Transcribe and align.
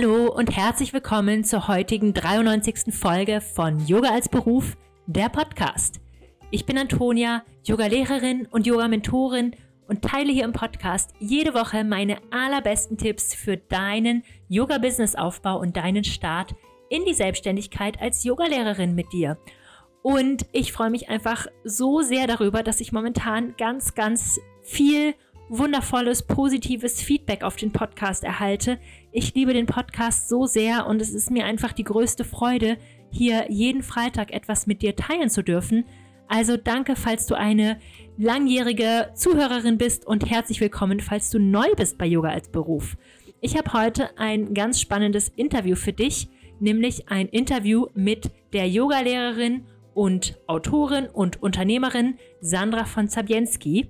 Hallo 0.00 0.32
und 0.32 0.56
herzlich 0.56 0.92
willkommen 0.92 1.42
zur 1.42 1.66
heutigen 1.66 2.14
93. 2.14 2.94
Folge 2.94 3.40
von 3.40 3.84
Yoga 3.84 4.10
als 4.10 4.28
Beruf, 4.28 4.76
der 5.06 5.28
Podcast. 5.28 6.00
Ich 6.52 6.66
bin 6.66 6.78
Antonia, 6.78 7.42
Yoga-Lehrerin 7.64 8.46
und 8.48 8.64
Yoga-Mentorin 8.64 9.56
und 9.88 10.02
teile 10.02 10.30
hier 10.30 10.44
im 10.44 10.52
Podcast 10.52 11.14
jede 11.18 11.52
Woche 11.52 11.82
meine 11.82 12.18
allerbesten 12.30 12.96
Tipps 12.96 13.34
für 13.34 13.56
deinen 13.56 14.22
Yoga-Business-Aufbau 14.46 15.58
und 15.58 15.76
deinen 15.76 16.04
Start 16.04 16.54
in 16.90 17.04
die 17.04 17.14
Selbstständigkeit 17.14 18.00
als 18.00 18.22
Yogalehrerin 18.22 18.94
mit 18.94 19.12
dir. 19.12 19.36
Und 20.02 20.46
ich 20.52 20.70
freue 20.70 20.90
mich 20.90 21.08
einfach 21.08 21.48
so 21.64 22.02
sehr 22.02 22.28
darüber, 22.28 22.62
dass 22.62 22.80
ich 22.80 22.92
momentan 22.92 23.56
ganz, 23.56 23.96
ganz 23.96 24.38
viel 24.62 25.16
wundervolles, 25.48 26.22
positives 26.22 27.02
Feedback 27.02 27.42
auf 27.42 27.56
den 27.56 27.72
Podcast 27.72 28.24
erhalte. 28.24 28.78
Ich 29.10 29.34
liebe 29.34 29.54
den 29.54 29.64
Podcast 29.64 30.28
so 30.28 30.44
sehr 30.44 30.86
und 30.86 31.00
es 31.00 31.14
ist 31.14 31.30
mir 31.30 31.46
einfach 31.46 31.72
die 31.72 31.84
größte 31.84 32.24
Freude, 32.24 32.76
hier 33.10 33.50
jeden 33.50 33.82
Freitag 33.82 34.32
etwas 34.32 34.66
mit 34.66 34.82
dir 34.82 34.96
teilen 34.96 35.30
zu 35.30 35.42
dürfen. 35.42 35.86
Also 36.28 36.58
danke, 36.58 36.94
falls 36.94 37.26
du 37.26 37.34
eine 37.34 37.78
langjährige 38.18 39.10
Zuhörerin 39.14 39.78
bist 39.78 40.06
und 40.06 40.28
herzlich 40.28 40.60
willkommen, 40.60 41.00
falls 41.00 41.30
du 41.30 41.38
neu 41.38 41.68
bist 41.74 41.96
bei 41.96 42.04
Yoga 42.04 42.28
als 42.28 42.50
Beruf. 42.50 42.98
Ich 43.40 43.56
habe 43.56 43.72
heute 43.72 44.18
ein 44.18 44.52
ganz 44.52 44.78
spannendes 44.78 45.30
Interview 45.30 45.74
für 45.74 45.94
dich, 45.94 46.28
nämlich 46.60 47.08
ein 47.08 47.28
Interview 47.28 47.86
mit 47.94 48.30
der 48.52 48.68
Yogalehrerin 48.68 49.64
und 49.94 50.38
Autorin 50.46 51.06
und 51.06 51.42
Unternehmerin 51.42 52.18
Sandra 52.42 52.84
von 52.84 53.08
Zabienski. 53.08 53.88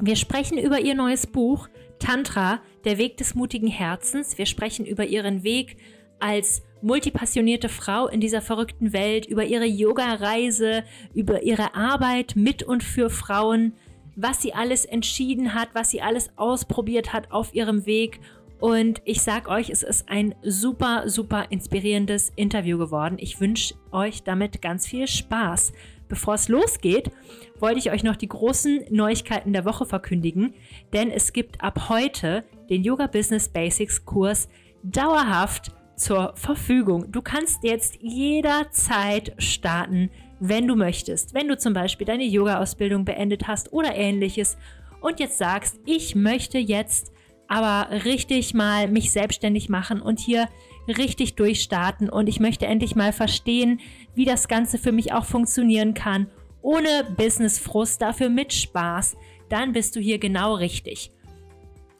Wir 0.00 0.16
sprechen 0.16 0.58
über 0.58 0.80
ihr 0.80 0.94
neues 0.94 1.26
Buch 1.26 1.68
Tantra, 1.98 2.60
der 2.84 2.98
Weg 2.98 3.16
des 3.16 3.34
mutigen 3.34 3.68
Herzens. 3.68 4.38
Wir 4.38 4.46
sprechen 4.46 4.84
über 4.86 5.04
ihren 5.06 5.42
Weg 5.42 5.76
als 6.20 6.62
multipassionierte 6.82 7.68
Frau 7.68 8.08
in 8.08 8.20
dieser 8.20 8.42
verrückten 8.42 8.92
Welt, 8.92 9.26
über 9.26 9.44
ihre 9.44 9.64
Yoga-Reise, 9.64 10.84
über 11.14 11.42
ihre 11.42 11.74
Arbeit 11.74 12.36
mit 12.36 12.62
und 12.62 12.82
für 12.82 13.10
Frauen, 13.10 13.72
was 14.16 14.42
sie 14.42 14.54
alles 14.54 14.84
entschieden 14.84 15.54
hat, 15.54 15.70
was 15.72 15.90
sie 15.90 16.02
alles 16.02 16.30
ausprobiert 16.36 17.12
hat 17.12 17.32
auf 17.32 17.54
ihrem 17.54 17.86
Weg. 17.86 18.20
Und 18.60 19.02
ich 19.04 19.22
sag 19.22 19.48
euch, 19.48 19.70
es 19.70 19.82
ist 19.82 20.08
ein 20.08 20.34
super, 20.42 21.08
super 21.08 21.46
inspirierendes 21.50 22.32
Interview 22.36 22.78
geworden. 22.78 23.16
Ich 23.18 23.40
wünsche 23.40 23.74
euch 23.90 24.22
damit 24.22 24.62
ganz 24.62 24.86
viel 24.86 25.06
Spaß. 25.06 25.72
Bevor 26.14 26.34
es 26.34 26.48
losgeht, 26.48 27.10
wollte 27.58 27.80
ich 27.80 27.90
euch 27.90 28.04
noch 28.04 28.14
die 28.14 28.28
großen 28.28 28.84
Neuigkeiten 28.88 29.52
der 29.52 29.64
Woche 29.64 29.84
verkündigen, 29.84 30.54
denn 30.92 31.10
es 31.10 31.32
gibt 31.32 31.60
ab 31.60 31.88
heute 31.88 32.44
den 32.70 32.84
Yoga 32.84 33.08
Business 33.08 33.48
Basics 33.48 34.04
Kurs 34.04 34.48
dauerhaft 34.84 35.72
zur 35.96 36.32
Verfügung. 36.36 37.10
Du 37.10 37.20
kannst 37.20 37.64
jetzt 37.64 37.98
jederzeit 38.00 39.34
starten, 39.38 40.08
wenn 40.38 40.68
du 40.68 40.76
möchtest. 40.76 41.34
Wenn 41.34 41.48
du 41.48 41.58
zum 41.58 41.72
Beispiel 41.72 42.06
deine 42.06 42.26
Yoga-Ausbildung 42.26 43.04
beendet 43.04 43.48
hast 43.48 43.72
oder 43.72 43.96
ähnliches 43.96 44.56
und 45.00 45.18
jetzt 45.18 45.38
sagst, 45.38 45.80
ich 45.84 46.14
möchte 46.14 46.58
jetzt 46.58 47.10
aber 47.48 48.04
richtig 48.04 48.54
mal 48.54 48.86
mich 48.86 49.10
selbstständig 49.10 49.68
machen 49.68 50.00
und 50.00 50.20
hier 50.20 50.48
richtig 50.86 51.34
durchstarten 51.34 52.08
und 52.08 52.28
ich 52.28 52.40
möchte 52.40 52.66
endlich 52.66 52.94
mal 52.94 53.12
verstehen, 53.12 53.80
wie 54.14 54.24
das 54.24 54.48
Ganze 54.48 54.78
für 54.78 54.92
mich 54.92 55.12
auch 55.12 55.24
funktionieren 55.24 55.94
kann, 55.94 56.28
ohne 56.62 57.04
Businessfrust, 57.16 58.00
dafür 58.00 58.28
mit 58.28 58.52
Spaß, 58.52 59.16
dann 59.48 59.72
bist 59.72 59.96
du 59.96 60.00
hier 60.00 60.18
genau 60.18 60.54
richtig. 60.54 61.10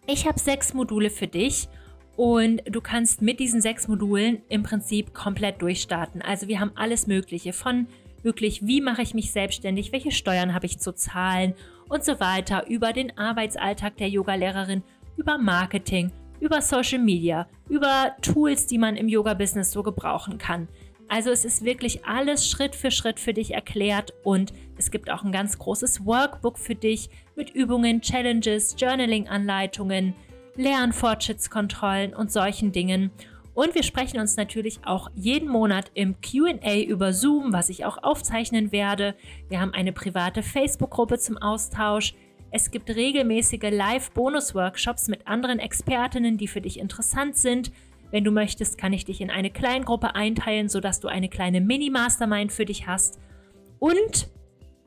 Ich 0.06 0.26
habe 0.26 0.38
sechs 0.38 0.74
Module 0.74 1.10
für 1.10 1.26
dich 1.26 1.68
und 2.16 2.62
du 2.66 2.80
kannst 2.80 3.22
mit 3.22 3.40
diesen 3.40 3.60
sechs 3.60 3.88
Modulen 3.88 4.42
im 4.48 4.62
Prinzip 4.62 5.14
komplett 5.14 5.60
durchstarten. 5.60 6.22
Also 6.22 6.48
wir 6.48 6.60
haben 6.60 6.72
alles 6.74 7.06
Mögliche 7.06 7.52
von 7.52 7.86
wirklich, 8.22 8.66
wie 8.66 8.80
mache 8.80 9.02
ich 9.02 9.14
mich 9.14 9.32
selbstständig, 9.32 9.92
welche 9.92 10.10
Steuern 10.10 10.54
habe 10.54 10.66
ich 10.66 10.78
zu 10.78 10.94
zahlen 10.94 11.54
und 11.88 12.04
so 12.04 12.20
weiter, 12.20 12.66
über 12.68 12.92
den 12.92 13.16
Arbeitsalltag 13.18 13.96
der 13.98 14.08
Yogalehrerin, 14.08 14.82
über 15.16 15.38
Marketing, 15.38 16.10
über 16.40 16.60
Social 16.60 16.98
Media, 16.98 17.46
über 17.68 18.12
Tools, 18.22 18.66
die 18.66 18.78
man 18.78 18.96
im 18.96 19.08
Yoga-Business 19.08 19.70
so 19.70 19.82
gebrauchen 19.82 20.38
kann. 20.38 20.68
Also 21.08 21.30
es 21.30 21.44
ist 21.44 21.64
wirklich 21.64 22.04
alles 22.04 22.48
Schritt 22.48 22.74
für 22.74 22.90
Schritt 22.90 23.20
für 23.20 23.34
dich 23.34 23.52
erklärt 23.54 24.14
und 24.22 24.52
es 24.76 24.90
gibt 24.90 25.10
auch 25.10 25.22
ein 25.22 25.32
ganz 25.32 25.58
großes 25.58 26.04
Workbook 26.04 26.58
für 26.58 26.74
dich 26.74 27.10
mit 27.36 27.50
Übungen, 27.50 28.00
Challenges, 28.00 28.74
Journaling-Anleitungen, 28.78 30.14
Lernfortschrittskontrollen 30.56 32.14
und 32.14 32.32
solchen 32.32 32.72
Dingen. 32.72 33.10
Und 33.54 33.74
wir 33.76 33.84
sprechen 33.84 34.18
uns 34.18 34.36
natürlich 34.36 34.80
auch 34.84 35.10
jeden 35.14 35.48
Monat 35.48 35.90
im 35.94 36.16
QA 36.20 36.80
über 36.80 37.12
Zoom, 37.12 37.52
was 37.52 37.68
ich 37.68 37.84
auch 37.84 38.02
aufzeichnen 38.02 38.72
werde. 38.72 39.14
Wir 39.48 39.60
haben 39.60 39.72
eine 39.72 39.92
private 39.92 40.42
Facebook-Gruppe 40.42 41.18
zum 41.18 41.38
Austausch. 41.38 42.14
Es 42.50 42.70
gibt 42.72 42.90
regelmäßige 42.90 43.70
Live-Bonus-Workshops 43.70 45.08
mit 45.08 45.26
anderen 45.26 45.60
Expertinnen, 45.60 46.36
die 46.36 46.48
für 46.48 46.60
dich 46.60 46.80
interessant 46.80 47.36
sind. 47.36 47.70
Wenn 48.14 48.22
du 48.22 48.30
möchtest, 48.30 48.78
kann 48.78 48.92
ich 48.92 49.04
dich 49.04 49.20
in 49.20 49.28
eine 49.28 49.50
Kleingruppe 49.50 50.14
einteilen, 50.14 50.68
sodass 50.68 51.00
du 51.00 51.08
eine 51.08 51.28
kleine 51.28 51.60
Mini-Mastermind 51.60 52.52
für 52.52 52.64
dich 52.64 52.86
hast. 52.86 53.18
Und 53.80 54.28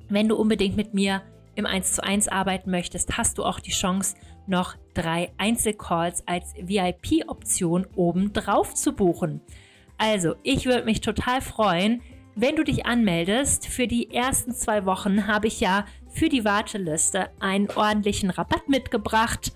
wenn 0.07 0.29
du 0.29 0.37
unbedingt 0.37 0.77
mit 0.77 0.93
mir 0.93 1.23
im 1.55 1.65
1 1.65 1.91
zu 1.91 2.01
1 2.05 2.29
arbeiten 2.29 2.71
möchtest, 2.71 3.17
hast 3.17 3.37
du 3.37 3.43
auch 3.43 3.59
die 3.59 3.71
Chance, 3.71 4.15
noch 4.45 4.75
drei 4.93 5.33
Einzelcalls 5.37 6.25
als 6.25 6.53
VIP-Option 6.55 7.85
oben 7.97 8.31
drauf 8.31 8.73
zu 8.73 8.93
buchen. 8.93 9.41
Also, 9.97 10.35
ich 10.43 10.65
würde 10.65 10.85
mich 10.85 11.01
total 11.01 11.41
freuen, 11.41 12.01
wenn 12.35 12.55
du 12.55 12.63
dich 12.63 12.85
anmeldest. 12.85 13.67
Für 13.67 13.87
die 13.87 14.09
ersten 14.09 14.53
zwei 14.53 14.85
Wochen 14.85 15.27
habe 15.27 15.47
ich 15.47 15.59
ja 15.59 15.83
für 16.07 16.29
die 16.29 16.45
Warteliste 16.45 17.27
einen 17.41 17.69
ordentlichen 17.71 18.29
Rabatt 18.29 18.69
mitgebracht. 18.69 19.51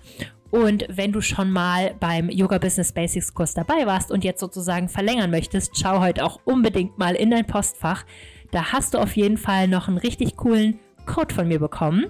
Und 0.52 0.84
wenn 0.90 1.12
du 1.12 1.22
schon 1.22 1.50
mal 1.50 1.94
beim 1.98 2.28
Yoga 2.28 2.58
Business 2.58 2.92
Basics 2.92 3.32
Kurs 3.32 3.54
dabei 3.54 3.86
warst 3.86 4.12
und 4.12 4.22
jetzt 4.22 4.38
sozusagen 4.38 4.90
verlängern 4.90 5.30
möchtest, 5.30 5.78
schau 5.78 6.00
heute 6.00 6.22
auch 6.26 6.40
unbedingt 6.44 6.98
mal 6.98 7.14
in 7.14 7.30
dein 7.30 7.46
Postfach. 7.46 8.04
Da 8.50 8.70
hast 8.70 8.92
du 8.92 8.98
auf 8.98 9.16
jeden 9.16 9.38
Fall 9.38 9.66
noch 9.66 9.88
einen 9.88 9.96
richtig 9.96 10.36
coolen 10.36 10.78
Code 11.06 11.34
von 11.34 11.48
mir 11.48 11.58
bekommen. 11.58 12.08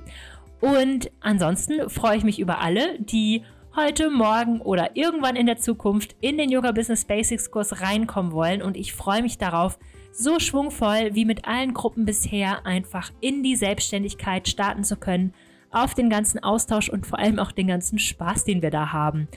Und 0.60 1.12
ansonsten 1.20 1.88
freue 1.88 2.16
ich 2.16 2.24
mich 2.24 2.40
über 2.40 2.60
alle, 2.60 2.98
die 2.98 3.44
heute, 3.76 4.10
morgen 4.10 4.60
oder 4.60 4.96
irgendwann 4.96 5.36
in 5.36 5.46
der 5.46 5.58
Zukunft 5.58 6.16
in 6.20 6.36
den 6.36 6.50
Yoga 6.50 6.72
Business 6.72 7.04
Basics 7.04 7.52
Kurs 7.52 7.80
reinkommen 7.80 8.32
wollen. 8.32 8.60
Und 8.60 8.76
ich 8.76 8.92
freue 8.92 9.22
mich 9.22 9.38
darauf, 9.38 9.78
so 10.10 10.40
schwungvoll 10.40 11.14
wie 11.14 11.24
mit 11.24 11.46
allen 11.46 11.74
Gruppen 11.74 12.04
bisher 12.04 12.66
einfach 12.66 13.12
in 13.20 13.44
die 13.44 13.54
Selbstständigkeit 13.54 14.48
starten 14.48 14.82
zu 14.82 14.96
können, 14.96 15.32
auf 15.72 15.94
den 15.94 16.10
ganzen 16.10 16.42
Austausch 16.42 16.88
und 16.88 17.06
vor 17.06 17.18
allem 17.18 17.38
auch 17.38 17.52
den 17.52 17.66
ganzen 17.66 17.98
Spaß, 17.98 18.44
den 18.44 18.62
wir 18.62 18.70
da 18.70 18.92
haben. 18.92 19.28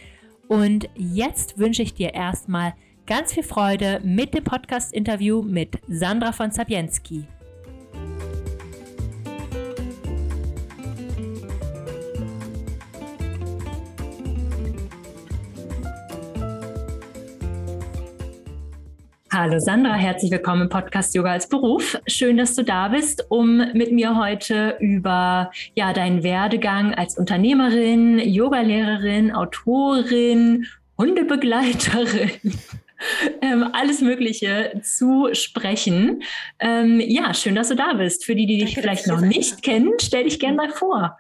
Und 0.48 0.90
jetzt 0.96 1.58
wünsche 1.58 1.82
ich 1.82 1.94
dir 1.94 2.14
erstmal 2.14 2.74
ganz 3.08 3.34
viel 3.34 3.44
Freude 3.44 4.00
mit 4.04 4.34
dem 4.34 4.44
Podcast-Interview 4.44 5.42
mit 5.42 5.80
Sandra 5.88 6.32
von 6.32 6.52
Zabienski. 6.52 7.26
Hallo 19.32 19.60
Sandra, 19.60 19.96
herzlich 19.96 20.32
willkommen 20.32 20.64
im 20.64 20.70
Podcast 20.70 21.16
Yoga 21.16 21.32
als 21.32 21.50
Beruf. 21.50 22.00
Schön, 22.06 22.38
dass 22.38 22.54
du 22.54 22.64
da 22.64 22.90
bist, 22.90 23.26
um 23.30 23.58
mit 23.74 23.92
mir 23.92 24.16
heute 24.18 24.78
über 24.80 25.52
ja, 25.74 25.94
deinen 25.94 26.22
Werdegang 26.22 26.94
als 26.94 27.18
Unternehmerin, 27.18 28.20
Yogalehrerin, 28.20 29.32
Autorin, 29.32 30.68
Hundebegleiterin, 31.00 32.32
ähm, 33.42 33.68
alles 33.74 34.02
Mögliche 34.02 34.80
zu 34.84 35.30
sprechen. 35.34 36.22
Ähm, 36.60 37.00
ja, 37.00 37.34
schön, 37.34 37.56
dass 37.56 37.70
du 37.70 37.76
da 37.76 37.94
bist. 37.94 38.26
Für 38.26 38.36
die, 38.36 38.46
die 38.46 38.60
dich 38.60 38.76
Danke, 38.76 38.82
vielleicht 38.82 39.08
noch 39.08 39.22
nicht 39.22 39.64
kennen, 39.64 39.94
stell 40.00 40.26
dich 40.26 40.40
gerne 40.40 40.56
mal 40.56 40.70
vor. 40.70 41.18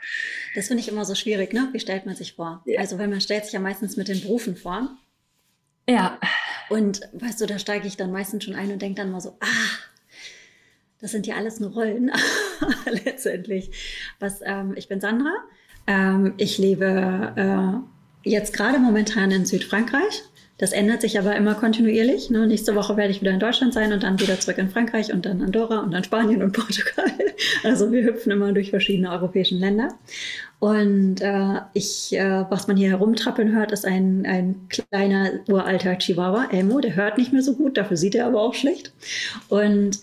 Das 0.54 0.68
finde 0.68 0.81
ich 0.81 0.90
immer 0.90 1.06
so 1.06 1.16
schwierig, 1.16 1.54
ne? 1.54 1.69
Wie 1.72 1.80
stellt 1.80 2.06
man 2.06 2.16
sich 2.16 2.34
vor? 2.34 2.63
Also, 2.78 3.00
wenn 3.00 3.10
man 3.10 3.19
stellt 3.19 3.46
sich 3.46 3.54
ja 3.54 3.60
meistens 3.60 3.98
mit 3.98 4.08
den 4.08 4.22
Berufen 4.22 4.56
vor. 4.56 4.90
Ja. 5.90 6.19
Und 6.69 7.01
weißt 7.13 7.41
du, 7.41 7.45
da 7.45 7.59
steige 7.59 7.88
ich 7.88 7.97
dann 7.97 8.12
meistens 8.12 8.44
schon 8.44 8.56
ein 8.56 8.71
und 8.71 8.81
denke 8.81 9.01
dann 9.01 9.12
mal 9.12 9.21
so, 9.21 9.38
ah, 9.39 9.77
das 11.00 11.12
sind 11.12 11.27
ja 11.27 11.35
alles 11.35 11.59
nur 11.59 11.71
Rollen 11.71 12.12
letztendlich. 13.06 13.71
Was, 14.19 14.39
ähm, 14.44 14.73
ich 14.75 14.88
bin 14.88 15.01
Sandra. 15.01 15.33
Ähm, 15.88 16.33
ich 16.38 16.57
lebe 16.57 17.85
äh, 18.23 18.29
jetzt 18.29 18.53
gerade 18.53 18.79
momentan 18.79 19.31
in 19.31 19.45
Südfrankreich. 19.45 20.23
Das 20.57 20.72
ändert 20.72 21.02
sich 21.02 21.19
aber 21.19 21.36
immer 21.36 21.54
kontinuierlich. 21.56 22.30
Ne? 22.30 22.48
Nächste 22.48 22.75
Woche 22.75 22.96
werde 22.96 23.12
ich 23.12 23.19
wieder 23.19 23.31
in 23.31 23.42
Deutschland 23.42 23.74
sein 23.74 23.92
und 23.92 24.04
dann 24.04 24.19
wieder 24.22 24.40
zurück 24.40 24.57
in 24.57 24.69
Frankreich 24.69 25.12
und 25.12 25.25
dann 25.25 25.42
Andorra 25.42 25.80
und 25.80 25.92
dann 25.92 26.04
Spanien 26.04 26.42
und 26.42 26.52
Portugal. 26.54 27.12
Also 27.63 27.92
wir 27.92 28.04
hüpfen 28.06 28.31
immer 28.31 28.54
durch 28.54 28.69
verschiedene 28.69 29.12
europäischen 29.12 29.60
Länder. 29.60 29.90
Und 30.60 31.19
äh, 31.19 31.60
ich, 31.74 32.16
äh, 32.16 32.46
was 32.50 32.68
man 32.68 32.78
hier 32.78 32.90
herumtrappeln 32.90 33.54
hört, 33.54 33.74
ist 33.74 33.86
ein, 33.86 34.25
ein 34.25 34.69
kleiner 34.69 35.31
uralter 35.50 35.98
Chihuahua, 35.98 36.48
Elmo. 36.52 36.80
Der 36.80 36.96
hört 36.96 37.18
nicht 37.18 37.34
mehr 37.34 37.42
so 37.42 37.56
gut, 37.56 37.78
dafür 37.78 37.98
sieht 37.98 38.16
er 38.16 38.28
aber 38.28 38.42
auch 38.42 38.54
schlecht. 38.54 38.94
Und 39.50 40.00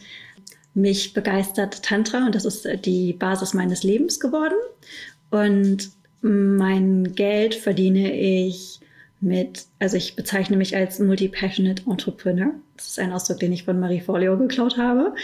mich 0.75 1.15
begeistert 1.15 1.83
Tantra 1.83 2.27
und 2.27 2.35
das 2.35 2.45
ist 2.45 2.67
die 2.85 3.15
Basis 3.15 3.55
meines 3.55 3.83
Lebens 3.83 4.21
geworden. 4.21 4.57
Und 5.31 5.91
mein 6.21 7.15
Geld 7.15 7.55
verdiene 7.55 8.13
ich 8.15 8.82
mit, 9.23 9.67
also 9.79 9.97
ich 9.97 10.17
bezeichne 10.17 10.57
mich 10.57 10.77
als 10.77 10.99
Multi-Passionate 10.99 11.85
Entrepreneur. 11.89 12.51
Das 12.77 12.89
ist 12.89 12.99
ein 12.99 13.13
Ausdruck, 13.13 13.39
den 13.39 13.53
ich 13.53 13.63
von 13.65 13.79
Marie 13.79 14.01
Forleo 14.01 14.37
geklaut 14.37 14.77
habe. 14.77 15.15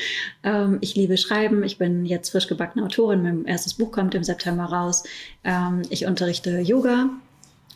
Ähm, 0.44 0.78
ich 0.80 0.94
liebe 0.94 1.16
Schreiben. 1.16 1.64
Ich 1.64 1.78
bin 1.78 2.06
jetzt 2.06 2.30
frisch 2.30 2.46
gebackene 2.46 2.84
Autorin. 2.84 3.22
Mein 3.22 3.44
erstes 3.44 3.74
Buch 3.74 3.90
kommt 3.90 4.14
im 4.14 4.22
September 4.22 4.64
raus. 4.64 5.02
Ähm, 5.42 5.82
ich 5.90 6.06
unterrichte 6.06 6.60
Yoga. 6.60 7.10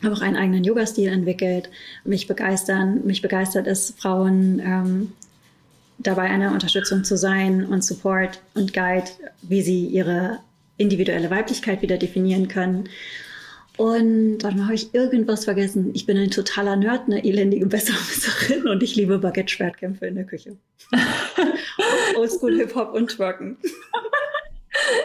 Habe 0.03 0.15
auch 0.15 0.23
einen 0.23 0.37
eigenen 0.37 0.63
Yoga-Stil 0.63 1.09
entwickelt. 1.09 1.71
Mich 2.05 2.29
begeistern, 2.29 3.05
mich 3.05 3.21
begeistert 3.21 3.67
es, 3.67 3.93
Frauen 3.97 4.61
ähm, 4.61 5.13
dabei 5.99 6.23
eine 6.23 6.53
Unterstützung 6.53 7.03
zu 7.05 7.17
sein 7.17 7.67
und 7.67 7.85
Support 7.85 8.41
und 8.55 8.73
Guide, 8.73 9.11
wie 9.43 9.63
sie 9.63 9.87
ihre 9.87 10.39
individuelle 10.77 11.31
Weiblichkeit 11.31 11.83
wieder 11.83 11.99
definieren 11.99 12.49
können. 12.49 12.89
Und 13.79 14.43
mal, 14.43 14.65
habe 14.65 14.75
ich 14.75 14.95
irgendwas 14.95 15.45
vergessen? 15.45 15.91
Ich 15.95 16.05
bin 16.07 16.19
ein 16.19 16.31
totaler 16.31 16.77
Nerd, 16.77 17.07
eine 17.07 17.25
elendige 17.25 17.67
Besserwisserin 17.67 18.69
und 18.69 18.83
ich 18.83 18.97
liebe 18.97 19.19
Baguette-Schwertkämpfe 19.19 20.07
in 20.07 20.15
der 20.15 20.25
Küche. 20.25 20.57
Oldschool 22.17 22.57
Hip-Hop 22.57 22.95
und 22.95 23.09
Twerken. 23.09 23.57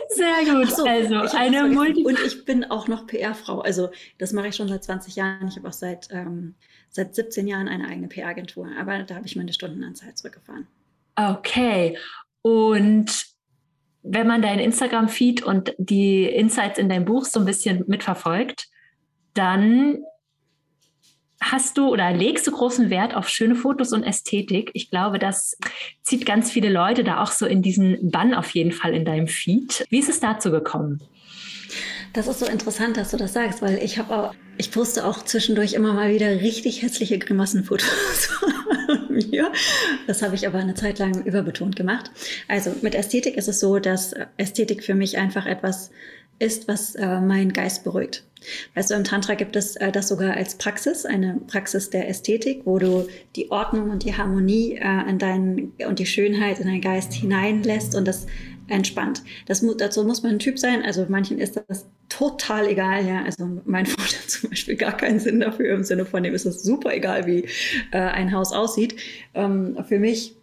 Sehr 0.10 0.46
gut. 0.46 0.72
So, 0.72 0.86
also 0.86 1.38
eine 1.38 1.64
Multi 1.64 2.04
Und 2.06 2.20
ich 2.26 2.46
bin 2.46 2.66
auch 2.66 2.88
noch 2.88 3.08
PR-Frau. 3.08 3.60
Also 3.60 3.90
das 4.18 4.34
mache 4.34 4.48
ich 4.48 4.56
schon 4.56 4.68
seit 4.68 4.84
20 4.84 5.16
Jahren. 5.16 5.48
Ich 5.48 5.56
habe 5.56 5.68
auch 5.68 5.74
seit, 5.74 6.10
ähm, 6.12 6.56
seit 6.90 7.16
17 7.16 7.48
Jahren 7.48 7.68
eine 7.68 7.88
eigene 7.88 8.08
PR-Agentur. 8.08 8.70
Aber 8.80 9.04
da 9.04 9.16
habe 9.16 9.28
ich 9.28 9.36
meine 9.36 9.54
Stundenanzahl 9.54 10.16
zurückgefahren. 10.16 10.68
Okay. 11.16 11.98
Und 12.42 13.12
wenn 14.04 14.28
man 14.28 14.42
deinen 14.42 14.60
Instagram-Feed 14.60 15.44
und 15.44 15.74
die 15.78 16.26
Insights 16.26 16.80
in 16.80 16.90
deinem 16.90 17.06
Buch 17.06 17.26
so 17.26 17.40
ein 17.40 17.46
bisschen 17.46 17.84
mitverfolgt, 17.88 18.68
dann 19.34 20.00
hast 21.42 21.78
du 21.78 21.90
oder 21.90 22.12
legst 22.14 22.48
du 22.48 22.52
großen 22.52 22.90
Wert 22.90 23.16
auf 23.16 23.30
schöne 23.30 23.56
Fotos 23.56 23.94
und 23.94 24.04
Ästhetik. 24.04 24.72
Ich 24.74 24.90
glaube, 24.90 25.20
das 25.20 25.58
zieht 26.02 26.26
ganz 26.26 26.52
viele 26.52 26.70
Leute 26.70 27.04
da 27.04 27.22
auch 27.22 27.32
so 27.32 27.46
in 27.46 27.62
diesen 27.62 28.10
Bann 28.10 28.34
auf 28.34 28.50
jeden 28.52 28.72
Fall 28.72 28.94
in 28.94 29.06
deinem 29.06 29.28
Feed. 29.28 29.86
Wie 29.90 30.00
ist 30.00 30.10
es 30.10 30.20
dazu 30.20 30.52
gekommen? 30.52 31.02
Das 32.14 32.28
ist 32.28 32.40
so 32.40 32.48
interessant, 32.48 32.98
dass 32.98 33.12
du 33.12 33.18
das 33.18 33.34
sagst, 33.34 33.62
weil 33.62 33.78
ich 33.84 34.00
habe 34.00 34.18
auch, 34.18 34.36
ich 34.58 34.72
poste 34.72 35.06
auch 35.06 35.24
zwischendurch 35.24 35.74
immer 35.74 35.94
mal 35.94 36.12
wieder 36.12 36.42
richtig 36.42 36.82
hässliche 36.82 37.20
Grimassenfotos 37.20 37.88
mir. 39.18 39.52
Das 40.08 40.22
habe 40.22 40.36
ich 40.36 40.48
aber 40.48 40.60
eine 40.60 40.76
Zeit 40.76 41.00
lang 41.00 41.24
überbetont 41.24 41.76
gemacht. 41.76 42.12
Also 42.48 42.72
mit 42.82 42.96
Ästhetik 42.96 43.38
ist 43.38 43.48
es 43.48 43.60
so, 43.60 43.80
dass 43.80 44.14
Ästhetik 44.38 44.84
für 44.84 44.96
mich 44.96 45.18
einfach 45.18 45.46
etwas 45.46 45.92
ist, 46.40 46.68
was 46.68 46.96
äh, 46.96 47.20
meinen 47.20 47.54
Geist 47.54 47.84
beruhigt. 47.84 48.24
Weißt 48.76 48.92
du, 48.92 48.96
im 48.96 49.04
Tantra 49.04 49.34
gibt 49.34 49.56
es 49.56 49.76
äh, 49.76 49.92
das 49.92 50.08
sogar 50.08 50.36
als 50.36 50.56
Praxis, 50.56 51.06
eine 51.06 51.40
Praxis 51.48 51.90
der 51.90 52.08
Ästhetik, 52.08 52.62
wo 52.66 52.78
du 52.78 53.08
die 53.36 53.50
Ordnung 53.52 53.90
und 53.90 54.04
die 54.04 54.16
Harmonie 54.16 54.76
äh, 54.76 55.10
in 55.10 55.18
deinen 55.18 55.74
und 55.88 56.00
die 56.00 56.06
Schönheit 56.06 56.60
in 56.60 56.68
deinen 56.68 56.82
Geist 56.82 57.14
hineinlässt 57.14 57.96
und 57.96 58.08
das 58.08 58.28
entspannt. 58.68 59.24
Das, 59.46 59.66
dazu 59.78 60.04
muss 60.04 60.24
man 60.24 60.34
ein 60.34 60.40
Typ 60.40 60.60
sein. 60.60 60.84
Also 60.84 61.06
manchen 61.10 61.40
ist 61.40 61.62
das 61.68 61.86
total 62.10 62.68
egal. 62.68 63.06
Ja, 63.06 63.24
also 63.24 63.62
mein 63.66 63.86
Vater 63.88 64.28
zum 64.28 64.50
Beispiel 64.50 64.76
gar 64.76 64.96
keinen 64.96 65.20
Sinn 65.20 65.40
dafür. 65.40 65.74
Im 65.74 65.84
Sinne 65.84 66.06
von 66.06 66.24
dem 66.24 66.34
ist 66.34 66.46
es 66.46 66.64
super 66.64 66.94
egal, 66.94 67.26
wie 67.28 67.46
äh, 67.92 67.98
ein 67.98 68.32
Haus 68.34 68.52
aussieht. 68.54 68.96
Ähm, 69.34 69.78
für 69.88 70.00
mich 70.00 70.36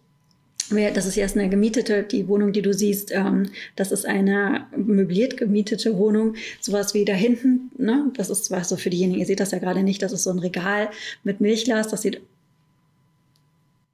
das 0.69 1.05
ist 1.05 1.15
erst 1.15 1.37
eine 1.37 1.47
gemietete, 1.49 2.01
die 2.03 2.27
Wohnung, 2.27 2.51
die 2.51 2.63
du 2.63 2.73
siehst, 2.73 3.11
ähm, 3.11 3.51
das 3.75 3.91
ist 3.91 4.05
eine 4.05 4.65
möbliert 4.75 5.37
gemietete 5.37 5.97
Wohnung. 5.97 6.35
Sowas 6.59 6.95
wie 6.95 7.05
da 7.05 7.13
hinten, 7.13 7.69
ne? 7.77 8.11
das 8.15 8.31
ist 8.31 8.45
zwar 8.45 8.63
so 8.63 8.75
für 8.75 8.89
diejenigen, 8.89 9.19
ihr 9.19 9.27
seht 9.27 9.39
das 9.39 9.51
ja 9.51 9.59
gerade 9.59 9.83
nicht, 9.83 10.01
das 10.01 10.11
ist 10.11 10.23
so 10.23 10.31
ein 10.31 10.39
Regal 10.39 10.89
mit 11.23 11.39
Milchglas, 11.39 11.89
das 11.89 12.01
sieht 12.01 12.21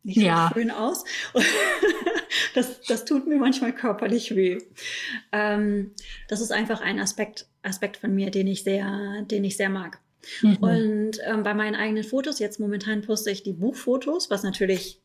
nicht 0.04 0.19
so 0.19 0.25
ja. 0.25 0.50
schön 0.54 0.72
aus. 0.72 1.04
das, 2.56 2.81
das 2.81 3.06
tut 3.06 3.28
mir 3.28 3.38
manchmal 3.38 3.74
körperlich 3.74 4.36
weh. 4.36 4.60
Ähm, 5.31 5.92
das 6.28 6.42
ist 6.42 6.51
einfach 6.51 6.81
ein 6.81 7.00
Aspekt, 7.00 7.48
Aspekt 7.63 7.98
von 7.98 8.13
mir, 8.13 8.31
den 8.31 8.48
ich 8.48 8.63
sehr, 8.63 9.24
den 9.30 9.44
ich 9.44 9.57
sehr 9.57 9.69
mag. 9.69 10.00
Mhm. 10.42 10.57
Und 10.57 11.12
ähm, 11.25 11.44
bei 11.44 11.54
meinen 11.54 11.75
eigenen 11.75 12.04
Fotos, 12.04 12.39
jetzt 12.39 12.60
momentan 12.60 13.01
poste 13.01 13.31
ich 13.31 13.44
die 13.44 13.54
Buchfotos, 13.54 14.30
was 14.30 14.44
natürlich, 14.44 15.00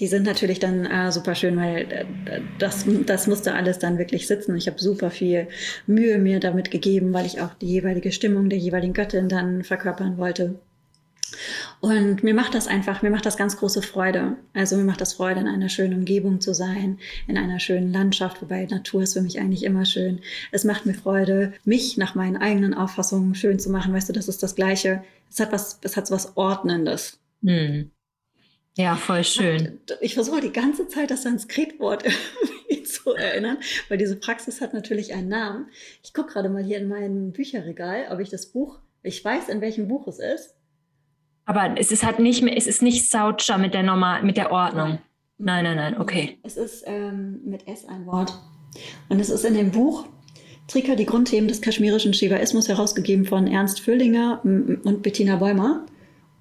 die 0.00 0.06
sind 0.06 0.24
natürlich 0.24 0.58
dann 0.58 0.86
äh, 0.86 1.12
super 1.12 1.34
schön, 1.34 1.56
weil 1.56 1.92
äh, 1.92 2.40
das, 2.58 2.86
das 3.06 3.26
musste 3.26 3.54
alles 3.54 3.78
dann 3.78 3.98
wirklich 3.98 4.26
sitzen. 4.26 4.56
Ich 4.56 4.66
habe 4.66 4.78
super 4.78 5.10
viel 5.10 5.48
Mühe 5.86 6.18
mir 6.18 6.40
damit 6.40 6.70
gegeben, 6.70 7.12
weil 7.12 7.26
ich 7.26 7.40
auch 7.40 7.54
die 7.54 7.66
jeweilige 7.66 8.12
Stimmung 8.12 8.48
der 8.48 8.58
jeweiligen 8.58 8.94
Göttin 8.94 9.28
dann 9.28 9.62
verkörpern 9.62 10.16
wollte. 10.16 10.58
Und 11.80 12.22
mir 12.22 12.34
macht 12.34 12.54
das 12.54 12.66
einfach, 12.66 13.02
mir 13.02 13.10
macht 13.10 13.26
das 13.26 13.36
ganz 13.36 13.56
große 13.56 13.82
Freude. 13.82 14.36
Also 14.54 14.76
mir 14.76 14.84
macht 14.84 15.00
das 15.00 15.14
Freude, 15.14 15.40
in 15.40 15.48
einer 15.48 15.68
schönen 15.68 16.00
Umgebung 16.00 16.40
zu 16.40 16.54
sein, 16.54 16.98
in 17.26 17.38
einer 17.38 17.60
schönen 17.60 17.92
Landschaft, 17.92 18.42
wobei 18.42 18.66
Natur 18.66 19.02
ist 19.02 19.14
für 19.14 19.22
mich 19.22 19.40
eigentlich 19.40 19.64
immer 19.64 19.84
schön. 19.84 20.20
Es 20.50 20.64
macht 20.64 20.86
mir 20.86 20.94
Freude, 20.94 21.52
mich 21.64 21.96
nach 21.96 22.14
meinen 22.14 22.36
eigenen 22.36 22.74
Auffassungen 22.74 23.34
schön 23.34 23.58
zu 23.58 23.70
machen. 23.70 23.92
Weißt 23.92 24.08
du, 24.08 24.12
das 24.12 24.28
ist 24.28 24.42
das 24.42 24.54
Gleiche. 24.54 25.04
Es 25.30 25.40
hat 25.40 25.52
was, 25.52 25.78
es 25.82 25.96
hat 25.96 26.10
was 26.10 26.36
Ordnendes. 26.36 27.18
Hm. 27.42 27.90
Ja, 28.76 28.96
voll 28.96 29.22
schön. 29.22 29.80
Ich 30.00 30.14
versuche 30.14 30.40
die 30.40 30.52
ganze 30.52 30.88
Zeit 30.88 31.10
das 31.10 31.24
Sanskritwort 31.24 32.04
irgendwie 32.72 32.82
zu 32.82 33.14
erinnern, 33.14 33.58
weil 33.88 33.98
diese 33.98 34.16
Praxis 34.16 34.60
hat 34.60 34.74
natürlich 34.74 35.14
einen 35.14 35.28
Namen. 35.28 35.68
Ich 36.02 36.14
gucke 36.14 36.32
gerade 36.32 36.48
mal 36.48 36.64
hier 36.64 36.78
in 36.78 36.88
meinem 36.88 37.32
Bücherregal, 37.32 38.06
ob 38.10 38.20
ich 38.20 38.30
das 38.30 38.46
Buch, 38.46 38.78
ich 39.02 39.24
weiß, 39.24 39.48
in 39.48 39.60
welchem 39.60 39.88
Buch 39.88 40.06
es 40.08 40.18
ist. 40.18 40.54
Aber 41.44 41.74
es 41.76 41.90
ist 41.90 42.04
halt 42.04 42.18
nicht 42.18 42.42
mehr, 42.42 42.56
es 42.56 42.66
ist 42.66 42.82
nicht 42.82 43.10
Saucha 43.10 43.58
mit 43.58 43.74
der 43.74 43.82
normal, 43.82 44.22
mit 44.22 44.36
der 44.36 44.52
Ordnung. 44.52 44.98
Nein, 45.38 45.64
nein, 45.64 45.76
nein, 45.76 46.00
okay. 46.00 46.38
Es 46.44 46.56
ist 46.56 46.84
ähm, 46.86 47.40
mit 47.44 47.66
S 47.66 47.84
ein 47.86 48.06
Wort. 48.06 48.32
Und 49.08 49.20
es 49.20 49.28
ist 49.28 49.44
in 49.44 49.54
dem 49.54 49.70
Buch 49.70 50.06
Trika, 50.68 50.94
die 50.94 51.06
Grundthemen 51.06 51.48
des 51.48 51.60
kaschmirischen 51.60 52.14
Shivaismus, 52.14 52.68
herausgegeben 52.68 53.24
von 53.24 53.46
Ernst 53.46 53.80
Füllinger 53.80 54.40
und 54.44 55.02
Bettina 55.02 55.36
Bäumer. 55.36 55.84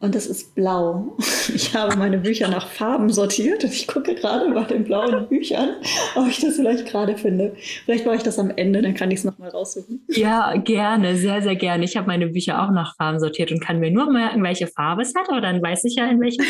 Und 0.02 0.16
das 0.16 0.26
ist 0.26 0.56
blau. 0.56 1.16
Ich 1.54 1.76
habe 1.76 1.98
meine 1.98 2.18
Bücher 2.18 2.48
nach 2.48 2.68
Farben 2.68 3.10
sortiert 3.10 3.64
und 3.64 3.74
ich 3.74 3.88
gucke 3.88 4.16
gerade 4.16 4.50
bei 4.54 4.64
den 4.64 4.84
blauen 4.84 5.28
Büchern, 5.30 5.76
ob 6.16 6.28
ich 6.30 6.40
das 6.40 6.56
vielleicht 6.56 6.86
gerade 6.86 7.18
finde. 7.18 7.56
Vielleicht 7.84 8.06
mache 8.06 8.16
ich 8.16 8.24
das 8.24 8.40
am 8.40 8.52
Ende, 8.56 8.82
dann 8.82 8.94
kann 8.94 9.12
ich 9.12 9.20
es 9.20 9.24
nochmal 9.26 9.50
raussuchen. 9.50 10.06
Ja, 10.08 10.56
gerne, 10.56 11.18
sehr, 11.18 11.42
sehr 11.42 11.56
gerne. 11.56 11.84
Ich 11.84 11.98
habe 11.98 12.08
meine 12.08 12.28
Bücher 12.28 12.64
auch 12.64 12.72
nach 12.72 12.96
Farben 12.96 13.20
sortiert 13.20 13.52
und 13.52 13.60
kann 13.60 13.80
mir 13.80 13.92
nur 13.92 14.10
merken, 14.12 14.44
welche 14.44 14.68
Farbe 14.68 15.02
es 15.02 15.14
hat, 15.16 15.30
aber 15.30 15.42
dann 15.42 15.62
weiß 15.62 15.84
ich 15.86 15.96
ja, 15.96 16.08
in 16.08 16.22
welchem. 16.22 16.46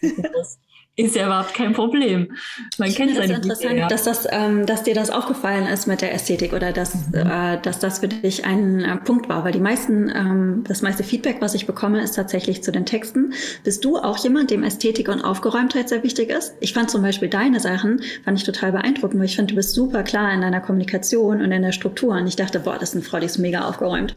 ist 0.00 0.58
ja 1.16 1.26
überhaupt 1.26 1.54
kein 1.54 1.72
Problem. 1.72 2.32
Man 2.78 2.92
kennt 2.92 3.14
seine 3.14 3.28
das 3.28 3.36
interessant, 3.36 3.78
ja. 3.78 3.88
dass, 3.88 4.04
das, 4.04 4.26
ähm, 4.30 4.66
dass 4.66 4.82
dir 4.82 4.94
das 4.94 5.10
aufgefallen 5.10 5.66
ist 5.66 5.86
mit 5.86 6.02
der 6.02 6.12
Ästhetik 6.12 6.52
oder 6.52 6.72
dass, 6.72 6.94
mhm. 6.94 7.14
äh, 7.14 7.58
dass 7.60 7.78
das 7.78 8.00
für 8.00 8.08
dich 8.08 8.44
ein 8.44 8.80
äh, 8.80 8.96
Punkt 8.96 9.28
war. 9.28 9.44
Weil 9.44 9.52
die 9.52 9.60
meisten, 9.60 10.08
ähm, 10.08 10.64
das 10.66 10.82
meiste 10.82 11.02
Feedback, 11.02 11.36
was 11.40 11.54
ich 11.54 11.66
bekomme, 11.66 12.02
ist 12.02 12.16
tatsächlich 12.16 12.62
zu 12.62 12.72
den 12.72 12.86
Texten. 12.86 13.32
Bist 13.64 13.84
du 13.84 13.96
auch 13.96 14.18
jemand, 14.18 14.50
dem 14.50 14.62
Ästhetik 14.62 15.08
und 15.08 15.22
Aufgeräumtheit 15.22 15.88
sehr 15.88 16.02
wichtig 16.02 16.30
ist? 16.30 16.54
Ich 16.60 16.74
fand 16.74 16.90
zum 16.90 17.02
Beispiel 17.02 17.28
deine 17.28 17.60
Sachen, 17.60 18.02
fand 18.24 18.38
ich 18.38 18.44
total 18.44 18.72
beeindruckend, 18.72 19.20
weil 19.20 19.26
ich 19.26 19.36
finde, 19.36 19.54
du 19.54 19.56
bist 19.56 19.74
super 19.74 20.02
klar 20.02 20.32
in 20.32 20.42
deiner 20.42 20.60
Kommunikation 20.60 21.40
und 21.40 21.52
in 21.52 21.62
der 21.62 21.72
Struktur. 21.72 22.14
Und 22.14 22.26
ich 22.26 22.36
dachte, 22.36 22.60
boah, 22.60 22.74
das 22.78 22.90
ist 22.90 22.96
eine 22.96 23.04
Frau, 23.04 23.18
die 23.20 23.26
ist 23.26 23.38
mega 23.38 23.66
aufgeräumt. 23.66 24.16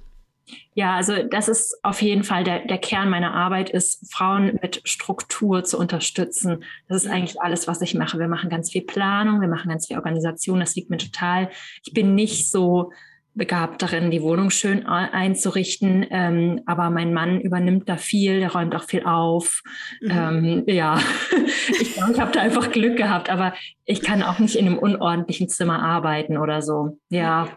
Ja, 0.73 0.95
also 0.95 1.23
das 1.23 1.47
ist 1.47 1.79
auf 1.83 2.01
jeden 2.01 2.23
Fall 2.23 2.43
der, 2.43 2.65
der 2.65 2.77
Kern 2.77 3.09
meiner 3.09 3.33
Arbeit, 3.33 3.69
ist 3.69 4.11
Frauen 4.11 4.59
mit 4.61 4.81
Struktur 4.85 5.63
zu 5.63 5.77
unterstützen. 5.77 6.63
Das 6.87 7.03
ist 7.03 7.09
eigentlich 7.09 7.41
alles, 7.41 7.67
was 7.67 7.81
ich 7.81 7.93
mache. 7.93 8.19
Wir 8.19 8.27
machen 8.27 8.49
ganz 8.49 8.71
viel 8.71 8.81
Planung, 8.81 9.41
wir 9.41 9.47
machen 9.47 9.69
ganz 9.69 9.87
viel 9.87 9.97
Organisation. 9.97 10.59
Das 10.59 10.75
liegt 10.75 10.89
mir 10.89 10.97
total. 10.97 11.49
Ich 11.85 11.93
bin 11.93 12.15
nicht 12.15 12.49
so 12.51 12.91
begabt 13.35 13.81
darin, 13.81 14.11
die 14.11 14.21
Wohnung 14.21 14.51
schön 14.51 14.85
einzurichten. 14.85 16.05
Ähm, 16.09 16.61
aber 16.65 16.89
mein 16.89 17.13
Mann 17.13 17.41
übernimmt 17.41 17.89
da 17.89 17.97
viel, 17.97 18.39
der 18.39 18.51
räumt 18.51 18.75
auch 18.75 18.83
viel 18.83 19.03
auf. 19.05 19.63
Mhm. 20.01 20.11
Ähm, 20.11 20.63
ja, 20.67 20.99
ich 21.81 21.93
glaube, 21.93 22.13
ich 22.13 22.19
habe 22.19 22.31
da 22.31 22.41
einfach 22.41 22.71
Glück 22.71 22.97
gehabt, 22.97 23.29
aber 23.29 23.53
ich 23.85 24.01
kann 24.01 24.23
auch 24.23 24.39
nicht 24.39 24.55
in 24.55 24.67
einem 24.67 24.77
unordentlichen 24.77 25.49
Zimmer 25.49 25.81
arbeiten 25.81 26.37
oder 26.37 26.61
so. 26.61 26.99
Ja, 27.09 27.49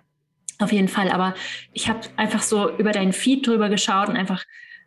auf 0.58 0.72
jeden 0.72 0.88
Fall, 0.88 1.10
aber 1.10 1.34
ich 1.72 1.88
habe 1.88 2.00
einfach 2.16 2.42
so 2.42 2.70
über 2.76 2.92
deinen 2.92 3.12
Feed 3.12 3.46
drüber 3.46 3.68
geschaut 3.68 4.08
und 4.08 4.16
einfach 4.16 4.44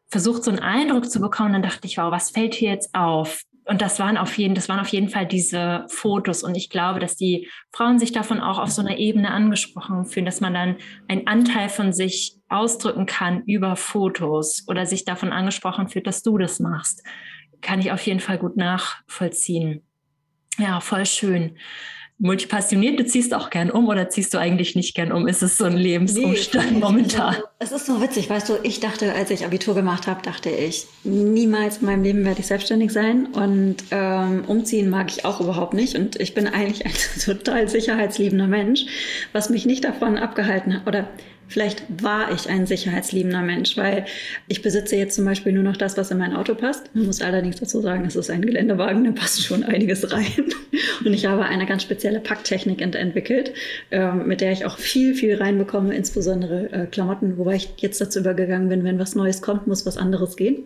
versucht, 0.08 0.44
so 0.44 0.52
einen 0.52 0.60
Eindruck 0.60 1.10
zu 1.10 1.20
bekommen. 1.20 1.54
Dann 1.54 1.62
dachte 1.62 1.88
ich, 1.88 1.98
wow, 1.98 2.12
was 2.12 2.32
fällt 2.32 2.56
hier 2.56 2.72
jetzt 2.72 2.94
auf? 2.96 3.44
Und 3.66 3.84
das 3.84 4.00
waren 4.00 4.18
auf 4.18 4.36
jeden, 4.36 4.56
das 4.56 4.68
waren 4.68 4.80
auf 4.80 4.88
jeden 4.88 5.10
Fall 5.10 5.28
diese 5.28 5.86
Fotos. 5.90 6.42
Und 6.42 6.56
ich 6.56 6.72
glaube, 6.72 7.00
dass 7.00 7.16
die 7.16 7.48
Frauen 7.72 8.00
sich 8.00 8.12
davon 8.12 8.42
auch 8.42 8.58
auf 8.58 8.72
so 8.72 8.82
einer 8.82 8.98
Ebene 8.98 9.30
angesprochen 9.30 10.06
fühlen, 10.06 10.26
dass 10.26 10.42
man 10.42 10.56
dann 10.56 10.78
einen 11.08 11.28
Anteil 11.28 11.70
von 11.70 11.94
sich 11.94 12.36
ausdrücken 12.50 13.06
kann 13.06 13.44
über 13.44 13.76
Fotos 13.76 14.66
oder 14.68 14.88
sich 14.88 15.06
davon 15.06 15.32
angesprochen 15.32 15.88
fühlt, 15.88 16.08
dass 16.08 16.24
du 16.24 16.40
das 16.40 16.60
machst. 16.60 17.04
Kann 17.62 17.80
ich 17.80 17.92
auf 17.92 18.02
jeden 18.08 18.22
Fall 18.22 18.40
gut 18.40 18.58
nachvollziehen. 18.58 19.84
Ja, 20.58 20.80
voll 20.80 21.06
schön 21.06 21.56
multipassioniert, 22.20 23.00
du 23.00 23.06
ziehst 23.06 23.34
auch 23.34 23.50
gern 23.50 23.72
um 23.72 23.88
oder 23.88 24.10
ziehst 24.10 24.34
du 24.34 24.38
eigentlich 24.38 24.76
nicht 24.76 24.94
gern 24.94 25.12
um? 25.12 25.28
Ist 25.28 25.42
es 25.42 25.58
so 25.58 25.64
ein 25.64 25.78
Lebensumstand 25.78 26.74
nee, 26.74 26.80
momentan? 26.80 27.38
Es 27.60 27.72
ist 27.72 27.86
so 27.86 28.02
witzig, 28.02 28.30
weißt 28.30 28.50
du, 28.50 28.58
ich 28.64 28.82
dachte, 28.82 29.14
als 29.14 29.32
ich 29.32 29.46
Abitur 29.46 29.74
gemacht 29.74 30.06
habe, 30.06 30.22
dachte 30.22 30.50
ich, 30.50 30.86
niemals 31.06 31.78
in 31.78 31.86
meinem 31.86 32.04
Leben 32.04 32.26
werde 32.26 32.42
ich 32.42 32.48
selbstständig 32.48 32.92
sein 32.92 33.28
und 33.28 33.78
ähm, 33.92 34.44
umziehen 34.48 34.90
mag 34.90 35.10
ich 35.10 35.24
auch 35.24 35.40
überhaupt 35.40 35.74
nicht 35.74 35.96
und 35.96 36.20
ich 36.20 36.34
bin 36.34 36.48
eigentlich 36.48 36.86
ein 36.86 36.92
total 37.26 37.70
sicherheitsliebender 37.70 38.48
Mensch, 38.48 38.86
was 39.32 39.50
mich 39.50 39.66
nicht 39.66 39.86
davon 39.86 40.18
abgehalten 40.18 40.74
hat 40.76 40.88
oder 40.88 41.08
Vielleicht 41.50 41.84
war 42.04 42.32
ich 42.32 42.48
ein 42.48 42.68
sicherheitsliebender 42.68 43.42
Mensch, 43.42 43.76
weil 43.76 44.06
ich 44.48 44.62
besitze 44.62 44.96
jetzt 44.96 45.16
zum 45.16 45.26
Beispiel 45.26 45.52
nur 45.52 45.64
noch 45.64 45.78
das, 45.78 45.98
was 45.98 46.12
in 46.12 46.20
mein 46.20 46.36
Auto 46.36 46.54
passt. 46.54 46.94
Man 46.94 47.08
muss 47.08 47.24
allerdings 47.24 47.58
dazu 47.58 47.82
sagen, 47.82 48.06
es 48.06 48.16
ist 48.16 48.30
ein 48.30 48.44
Geländewagen, 48.44 49.04
da 49.04 49.12
passt 49.12 49.44
schon 49.44 49.64
einiges 49.64 50.12
rein. 50.14 50.26
Und 51.06 51.14
ich 51.14 51.26
habe 51.26 51.46
eine 51.46 51.66
ganz 51.66 51.82
spezielle 51.82 52.20
Packtechnik 52.20 52.82
entwickelt, 52.82 53.54
äh, 53.90 54.14
mit 54.14 54.42
der 54.42 54.52
ich 54.52 54.66
auch 54.66 54.78
viel, 54.78 55.16
viel 55.16 55.36
reinbekomme, 55.38 55.96
insbesondere 55.96 56.72
äh, 56.72 56.86
Klamotten, 56.86 57.40
wobei 57.40 57.56
ich 57.56 57.74
jetzt 57.78 58.00
dazu 58.00 58.20
übergegangen 58.20 58.70
bin, 58.70 58.84
wenn 58.84 59.00
was 59.00 59.16
Neues 59.16 59.42
kommt, 59.42 59.66
muss 59.66 59.88
was 59.88 59.98
anderes 59.98 60.36
gehen. 60.36 60.58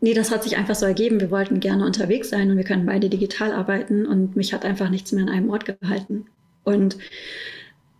Nee, 0.00 0.14
das 0.14 0.30
hat 0.30 0.44
sich 0.44 0.56
einfach 0.56 0.76
so 0.76 0.86
ergeben. 0.86 1.20
Wir 1.20 1.32
wollten 1.32 1.58
gerne 1.58 1.84
unterwegs 1.84 2.28
sein 2.28 2.48
und 2.50 2.58
wir 2.58 2.64
können 2.64 2.86
beide 2.86 3.08
digital 3.08 3.50
arbeiten 3.50 4.06
und 4.06 4.36
mich 4.36 4.52
hat 4.52 4.64
einfach 4.64 4.88
nichts 4.88 5.10
mehr 5.10 5.24
an 5.24 5.30
einem 5.30 5.50
Ort 5.50 5.64
gehalten. 5.64 6.26
Und 6.62 6.96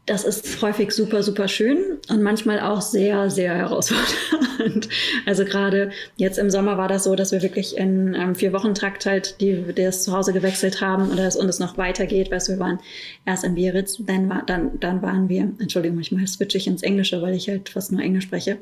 das 0.07 0.23
ist 0.23 0.63
häufig 0.63 0.93
super, 0.93 1.25
super 1.25 1.49
schön 1.49 1.79
und 2.09 2.23
manchmal 2.23 2.61
auch 2.61 2.81
sehr, 2.81 3.29
sehr 3.29 3.55
herausfordernd. 3.55 4.89
Also 5.27 5.45
gerade 5.45 5.91
jetzt 6.17 6.39
im 6.39 6.51
Sommer 6.51 6.79
war 6.79 6.89
das 6.89 7.05
so, 7.05 7.15
dass 7.15 7.33
wir 7.33 7.43
wirklich 7.43 7.77
in 7.77 8.15
einem 8.15 8.35
Vier-Wochen-Trakt 8.35 9.07
halt 9.07 9.41
die, 9.41 9.65
das 9.75 10.05
Zuhause 10.05 10.33
gewechselt 10.33 10.81
haben 10.81 11.11
oder 11.11 11.27
es, 11.27 11.37
und 11.37 11.49
es 11.49 11.59
noch 11.59 11.77
weitergeht. 11.79 12.31
Weißt 12.31 12.49
wir 12.49 12.59
waren 12.59 12.79
erst 13.25 13.45
in 13.45 13.55
Biarritz, 13.55 13.97
dann, 13.99 14.29
war, 14.29 14.43
dann, 14.45 14.79
dann 14.81 15.03
waren 15.03 15.29
wir, 15.29 15.53
Entschuldigung, 15.59 15.97
manchmal 15.97 16.27
switche 16.27 16.59
ich 16.59 16.67
ins 16.67 16.83
Englische, 16.83 17.23
weil 17.23 17.35
ich 17.35 17.49
halt 17.49 17.69
fast 17.69 17.93
nur 17.93 18.01
Englisch 18.01 18.25
spreche. 18.25 18.59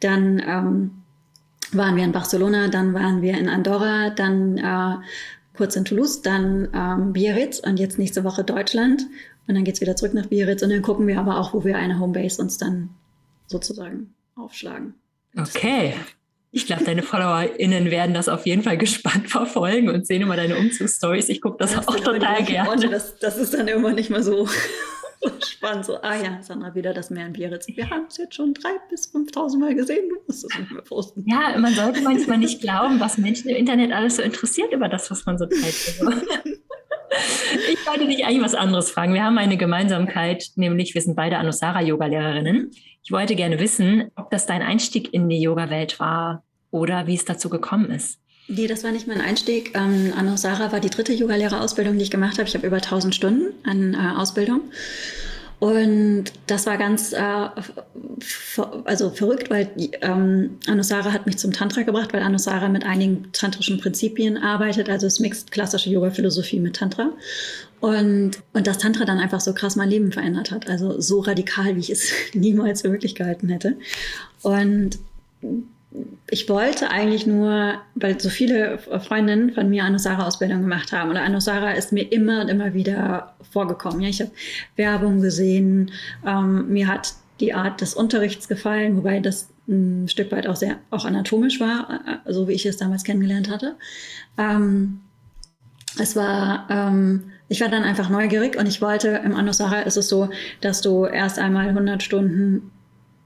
Dann 0.00 0.40
ähm, 0.40 0.90
waren 1.72 1.96
wir 1.96 2.04
in 2.04 2.12
Barcelona, 2.12 2.68
dann 2.68 2.94
waren 2.94 3.22
wir 3.22 3.36
in 3.36 3.48
Andorra, 3.48 4.10
dann 4.10 4.58
äh, 4.58 5.04
kurz 5.56 5.76
in 5.76 5.84
Toulouse, 5.84 6.22
dann 6.22 6.68
ähm, 6.74 7.12
Biarritz 7.12 7.60
und 7.60 7.78
jetzt 7.78 7.98
nächste 7.98 8.24
Woche 8.24 8.44
Deutschland 8.44 9.06
und 9.46 9.54
dann 9.54 9.64
geht's 9.64 9.80
wieder 9.80 9.96
zurück 9.96 10.14
nach 10.14 10.26
Biarritz 10.26 10.62
und 10.62 10.70
dann 10.70 10.82
gucken 10.82 11.06
wir 11.06 11.18
aber 11.18 11.38
auch, 11.38 11.54
wo 11.54 11.64
wir 11.64 11.76
eine 11.76 11.98
Homebase 11.98 12.40
uns 12.40 12.58
dann 12.58 12.90
sozusagen 13.46 14.14
aufschlagen. 14.36 14.94
Okay. 15.36 15.94
Ich 16.50 16.66
glaube, 16.66 16.84
deine 16.84 17.02
FollowerInnen 17.02 17.90
werden 17.90 18.14
das 18.14 18.28
auf 18.28 18.46
jeden 18.46 18.62
Fall 18.62 18.78
gespannt 18.78 19.28
verfolgen 19.30 19.90
und 19.90 20.06
sehen 20.06 20.22
immer 20.22 20.36
deine 20.36 20.56
Umzugsstories. 20.56 21.28
Ich 21.28 21.40
gucke 21.40 21.56
das, 21.58 21.74
das 21.74 21.88
auch 21.88 21.96
total 21.96 22.44
gerne. 22.44 22.70
Orte, 22.70 22.88
das, 22.88 23.18
das 23.18 23.38
ist 23.38 23.54
dann 23.54 23.66
immer 23.66 23.92
nicht 23.92 24.08
mehr 24.08 24.22
so 24.22 24.48
spannend. 25.44 25.84
So, 25.84 26.00
ah 26.00 26.14
ja, 26.14 26.42
Sandra, 26.42 26.74
wieder 26.74 26.94
das 26.94 27.10
Meer 27.10 27.26
in 27.26 27.32
Biarritz. 27.32 27.66
Wir 27.66 27.90
haben 27.90 28.06
es 28.08 28.18
jetzt 28.18 28.36
schon 28.36 28.54
drei 28.54 28.70
bis 28.88 29.12
5.000 29.12 29.58
Mal 29.58 29.74
gesehen. 29.74 30.08
Du 30.08 30.16
musst 30.26 30.44
es 30.44 30.58
nicht 30.58 30.70
mehr 30.70 30.82
posten. 30.82 31.24
Ja, 31.26 31.58
man 31.58 31.74
sollte 31.74 32.02
manchmal 32.02 32.38
nicht 32.38 32.60
glauben, 32.60 33.00
was 33.00 33.18
Menschen 33.18 33.50
im 33.50 33.56
Internet 33.56 33.92
alles 33.92 34.16
so 34.16 34.22
interessiert 34.22 34.72
über 34.72 34.88
das, 34.88 35.10
was 35.10 35.26
man 35.26 35.38
so 35.38 35.46
teilt. 35.46 36.00
Ich 37.70 37.86
wollte 37.86 38.06
dich 38.06 38.24
eigentlich 38.24 38.42
was 38.42 38.54
anderes 38.54 38.90
fragen. 38.90 39.14
Wir 39.14 39.24
haben 39.24 39.38
eine 39.38 39.56
Gemeinsamkeit, 39.56 40.50
nämlich 40.56 40.94
wir 40.94 41.02
sind 41.02 41.16
beide 41.16 41.38
Anusara-Yoga-Lehrerinnen. 41.38 42.70
Ich 43.04 43.12
wollte 43.12 43.36
gerne 43.36 43.60
wissen, 43.60 44.10
ob 44.16 44.30
das 44.30 44.46
dein 44.46 44.62
Einstieg 44.62 45.12
in 45.12 45.28
die 45.28 45.40
Yoga-Welt 45.40 46.00
war 46.00 46.42
oder 46.70 47.06
wie 47.06 47.14
es 47.14 47.24
dazu 47.24 47.48
gekommen 47.48 47.90
ist. 47.90 48.18
Nee, 48.48 48.66
das 48.66 48.84
war 48.84 48.92
nicht 48.92 49.06
mein 49.06 49.20
Einstieg. 49.20 49.72
Ähm, 49.74 50.12
Anusara 50.16 50.70
war 50.70 50.80
die 50.80 50.90
dritte 50.90 51.12
Yogalehrerausbildung, 51.12 51.96
die 51.96 52.02
ich 52.04 52.10
gemacht 52.10 52.38
habe. 52.38 52.48
Ich 52.48 52.54
habe 52.54 52.66
über 52.66 52.76
1000 52.76 53.14
Stunden 53.14 53.54
an 53.64 53.94
äh, 53.94 54.18
Ausbildung. 54.18 54.60
Und 55.60 56.24
das 56.46 56.66
war 56.66 56.76
ganz 56.76 57.12
äh, 57.12 57.48
also 58.84 59.10
verrückt, 59.10 59.50
weil 59.50 59.70
ähm, 60.02 60.58
Anusara 60.66 61.12
hat 61.12 61.26
mich 61.26 61.38
zum 61.38 61.52
Tantra 61.52 61.82
gebracht, 61.82 62.12
weil 62.12 62.22
Anusara 62.22 62.68
mit 62.68 62.84
einigen 62.84 63.30
tantrischen 63.32 63.80
Prinzipien 63.80 64.36
arbeitet. 64.36 64.88
Also 64.88 65.06
es 65.06 65.20
mixt 65.20 65.52
klassische 65.52 65.90
Yoga-Philosophie 65.90 66.60
mit 66.60 66.76
Tantra. 66.76 67.12
Und, 67.80 68.32
und 68.52 68.66
das 68.66 68.78
Tantra 68.78 69.04
dann 69.04 69.18
einfach 69.18 69.40
so 69.40 69.52
krass 69.52 69.76
mein 69.76 69.90
Leben 69.90 70.12
verändert 70.12 70.50
hat. 70.50 70.68
Also 70.68 71.00
so 71.00 71.20
radikal, 71.20 71.76
wie 71.76 71.80
ich 71.80 71.90
es 71.90 72.12
niemals 72.34 72.82
für 72.82 72.88
möglich 72.88 73.14
gehalten 73.14 73.48
hätte. 73.48 73.76
Und 74.42 74.98
ich 76.28 76.48
wollte 76.48 76.90
eigentlich 76.90 77.26
nur, 77.26 77.74
weil 77.94 78.20
so 78.20 78.28
viele 78.28 78.78
Freundinnen 78.78 79.52
von 79.52 79.68
mir 79.68 79.84
Anusara-Ausbildung 79.84 80.62
gemacht 80.62 80.92
haben. 80.92 81.10
Oder 81.10 81.22
Anusara 81.22 81.72
ist 81.72 81.92
mir 81.92 82.10
immer 82.10 82.40
und 82.40 82.48
immer 82.48 82.74
wieder 82.74 83.34
vorgekommen. 83.52 84.00
Ja, 84.00 84.08
ich 84.08 84.20
habe 84.20 84.32
Werbung 84.76 85.20
gesehen. 85.20 85.92
Ähm, 86.26 86.68
mir 86.72 86.88
hat 86.88 87.14
die 87.40 87.54
Art 87.54 87.80
des 87.80 87.94
Unterrichts 87.94 88.48
gefallen, 88.48 88.96
wobei 88.96 89.20
das 89.20 89.48
ein 89.68 90.08
Stück 90.08 90.32
weit 90.32 90.46
auch 90.46 90.56
sehr 90.56 90.76
auch 90.90 91.04
anatomisch 91.04 91.60
war, 91.60 92.20
äh, 92.26 92.32
so 92.32 92.48
wie 92.48 92.52
ich 92.52 92.66
es 92.66 92.76
damals 92.76 93.04
kennengelernt 93.04 93.48
hatte. 93.48 93.76
Ähm, 94.36 95.00
es 95.98 96.16
war, 96.16 96.66
ähm, 96.70 97.30
ich 97.48 97.60
war 97.60 97.68
dann 97.68 97.84
einfach 97.84 98.08
neugierig 98.08 98.56
und 98.56 98.66
ich 98.66 98.82
wollte, 98.82 99.08
im 99.24 99.34
Anusara 99.34 99.80
ist 99.82 99.96
es 99.96 100.08
so, 100.08 100.28
dass 100.60 100.80
du 100.80 101.06
erst 101.06 101.38
einmal 101.38 101.68
100 101.68 102.02
Stunden, 102.02 102.72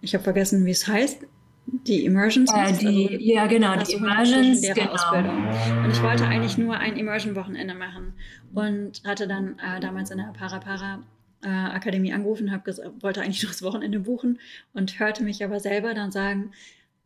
ich 0.00 0.14
habe 0.14 0.24
vergessen, 0.24 0.66
wie 0.66 0.70
es 0.70 0.86
heißt, 0.86 1.24
die 1.70 2.04
Immersions. 2.04 2.50
Äh, 2.52 2.72
die, 2.72 3.08
also, 3.08 3.24
ja, 3.24 3.46
genau, 3.46 3.76
die 3.76 3.92
Immersions. 3.92 4.62
Genau. 4.62 5.84
Und 5.84 5.90
ich 5.90 6.02
wollte 6.02 6.26
eigentlich 6.26 6.58
nur 6.58 6.76
ein 6.76 6.96
Immersion-Wochenende 6.96 7.74
machen 7.74 8.14
und 8.54 9.02
hatte 9.04 9.28
dann 9.28 9.58
äh, 9.58 9.80
damals 9.80 10.10
in 10.10 10.18
der 10.18 10.32
Parapara 10.36 11.02
äh, 11.42 11.48
Akademie 11.48 12.12
angerufen, 12.12 12.50
hab 12.50 12.66
wollte 12.66 13.22
eigentlich 13.22 13.42
nur 13.42 13.52
das 13.52 13.62
Wochenende 13.62 14.00
buchen 14.00 14.40
und 14.72 14.98
hörte 14.98 15.22
mich 15.22 15.44
aber 15.44 15.60
selber 15.60 15.94
dann 15.94 16.10
sagen, 16.10 16.52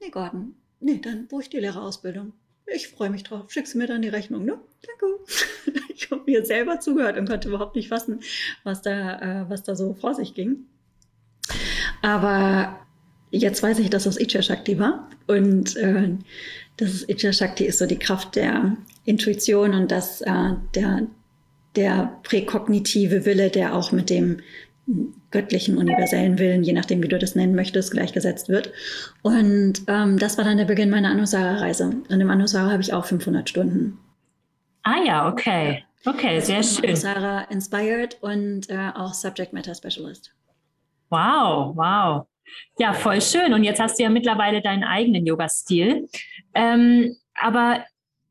nee 0.01 0.11
Gordon, 0.11 0.55
nee, 0.81 1.01
dann 1.03 1.27
buche 1.27 1.43
ich 1.43 1.51
die 1.51 1.59
Lehrerausbildung. 1.59 2.33
Ich 2.67 2.89
freue 2.89 3.11
mich 3.11 3.25
drauf. 3.25 3.51
Schickst 3.51 3.75
du 3.75 3.79
mir 3.79 3.87
dann 3.87 4.03
die 4.03 4.09
Rechnung, 4.09 4.45
ne? 4.45 4.59
Danke. 4.87 5.83
ich 5.95 6.11
habe 6.11 6.23
mir 6.27 6.45
selber 6.47 6.81
zugehört 6.81 7.19
und 7.19 7.29
konnte 7.29 7.49
überhaupt 7.49 7.77
nicht 7.77 7.89
fassen, 7.89 8.21
was 8.65 8.81
da, 8.83 9.43
äh, 9.43 9.51
was 9.51 9.63
da 9.65 9.75
so 9.75 9.95
vor 9.95 10.15
sich 10.15 10.35
ging. 10.35 10.67
Aber 12.01 12.82
Jetzt 13.35 13.63
weiß 13.63 13.79
ich, 13.79 13.89
dass 13.89 14.05
das 14.05 14.21
Icha 14.21 14.43
Shakti 14.43 14.79
war. 14.79 15.09
Und 15.27 15.75
äh, 15.77 16.11
das 16.77 17.09
Icha 17.09 17.33
Shakti 17.33 17.65
ist 17.65 17.79
so 17.79 17.87
die 17.87 17.99
Kraft 17.99 18.37
der 18.37 18.77
Intuition 19.07 19.73
und 19.73 19.91
das, 19.91 20.21
äh, 20.21 20.51
der, 20.75 21.07
der 21.75 22.19
präkognitive 22.23 23.25
Wille, 23.25 23.49
der 23.49 23.75
auch 23.75 23.91
mit 23.91 24.11
dem 24.11 24.41
göttlichen, 25.31 25.79
universellen 25.79 26.39
Willen, 26.39 26.63
je 26.63 26.75
nachdem, 26.75 27.03
wie 27.03 27.09
du 27.09 27.19
das 27.19 27.35
nennen 27.35 27.55
möchtest, 27.55 27.93
gleichgesetzt 27.93 28.51
wird. 28.51 28.71
Und 29.23 29.83
ähm, 29.87 30.19
das 30.19 30.37
war 30.37 30.45
dann 30.45 30.59
der 30.59 30.67
Beginn 30.67 30.91
meiner 30.91 31.11
Anusara-Reise. 31.11 32.03
Und 32.09 32.21
im 32.21 32.31
Anusara 32.31 32.71
habe 32.71 32.83
ich 32.83 32.93
auch 32.93 33.07
500 33.07 33.49
Stunden. 33.49 33.99
Ah 34.83 35.03
ja, 35.07 35.29
okay. 35.29 35.85
Okay, 36.05 36.35
also 36.35 36.49
sehr 36.49 36.63
schön. 36.63 36.91
Anusara 36.91 37.43
Inspired 37.45 38.19
und 38.21 38.69
äh, 38.69 38.91
auch 38.95 39.15
Subject 39.15 39.55
Matter 39.55 39.75
Specialist. 39.75 40.35
Wow, 41.09 41.75
wow. 41.77 42.27
Ja, 42.79 42.93
voll 42.93 43.21
schön. 43.21 43.53
Und 43.53 43.65
jetzt 43.65 43.81
hast 43.81 43.99
du 43.99 44.03
ja 44.03 44.11
mittlerweile 44.11 44.63
deinen 44.63 44.85
eigenen 44.85 45.27
Yoga-Stil. 45.27 46.09
Ähm, 46.55 47.17
aber 47.35 47.85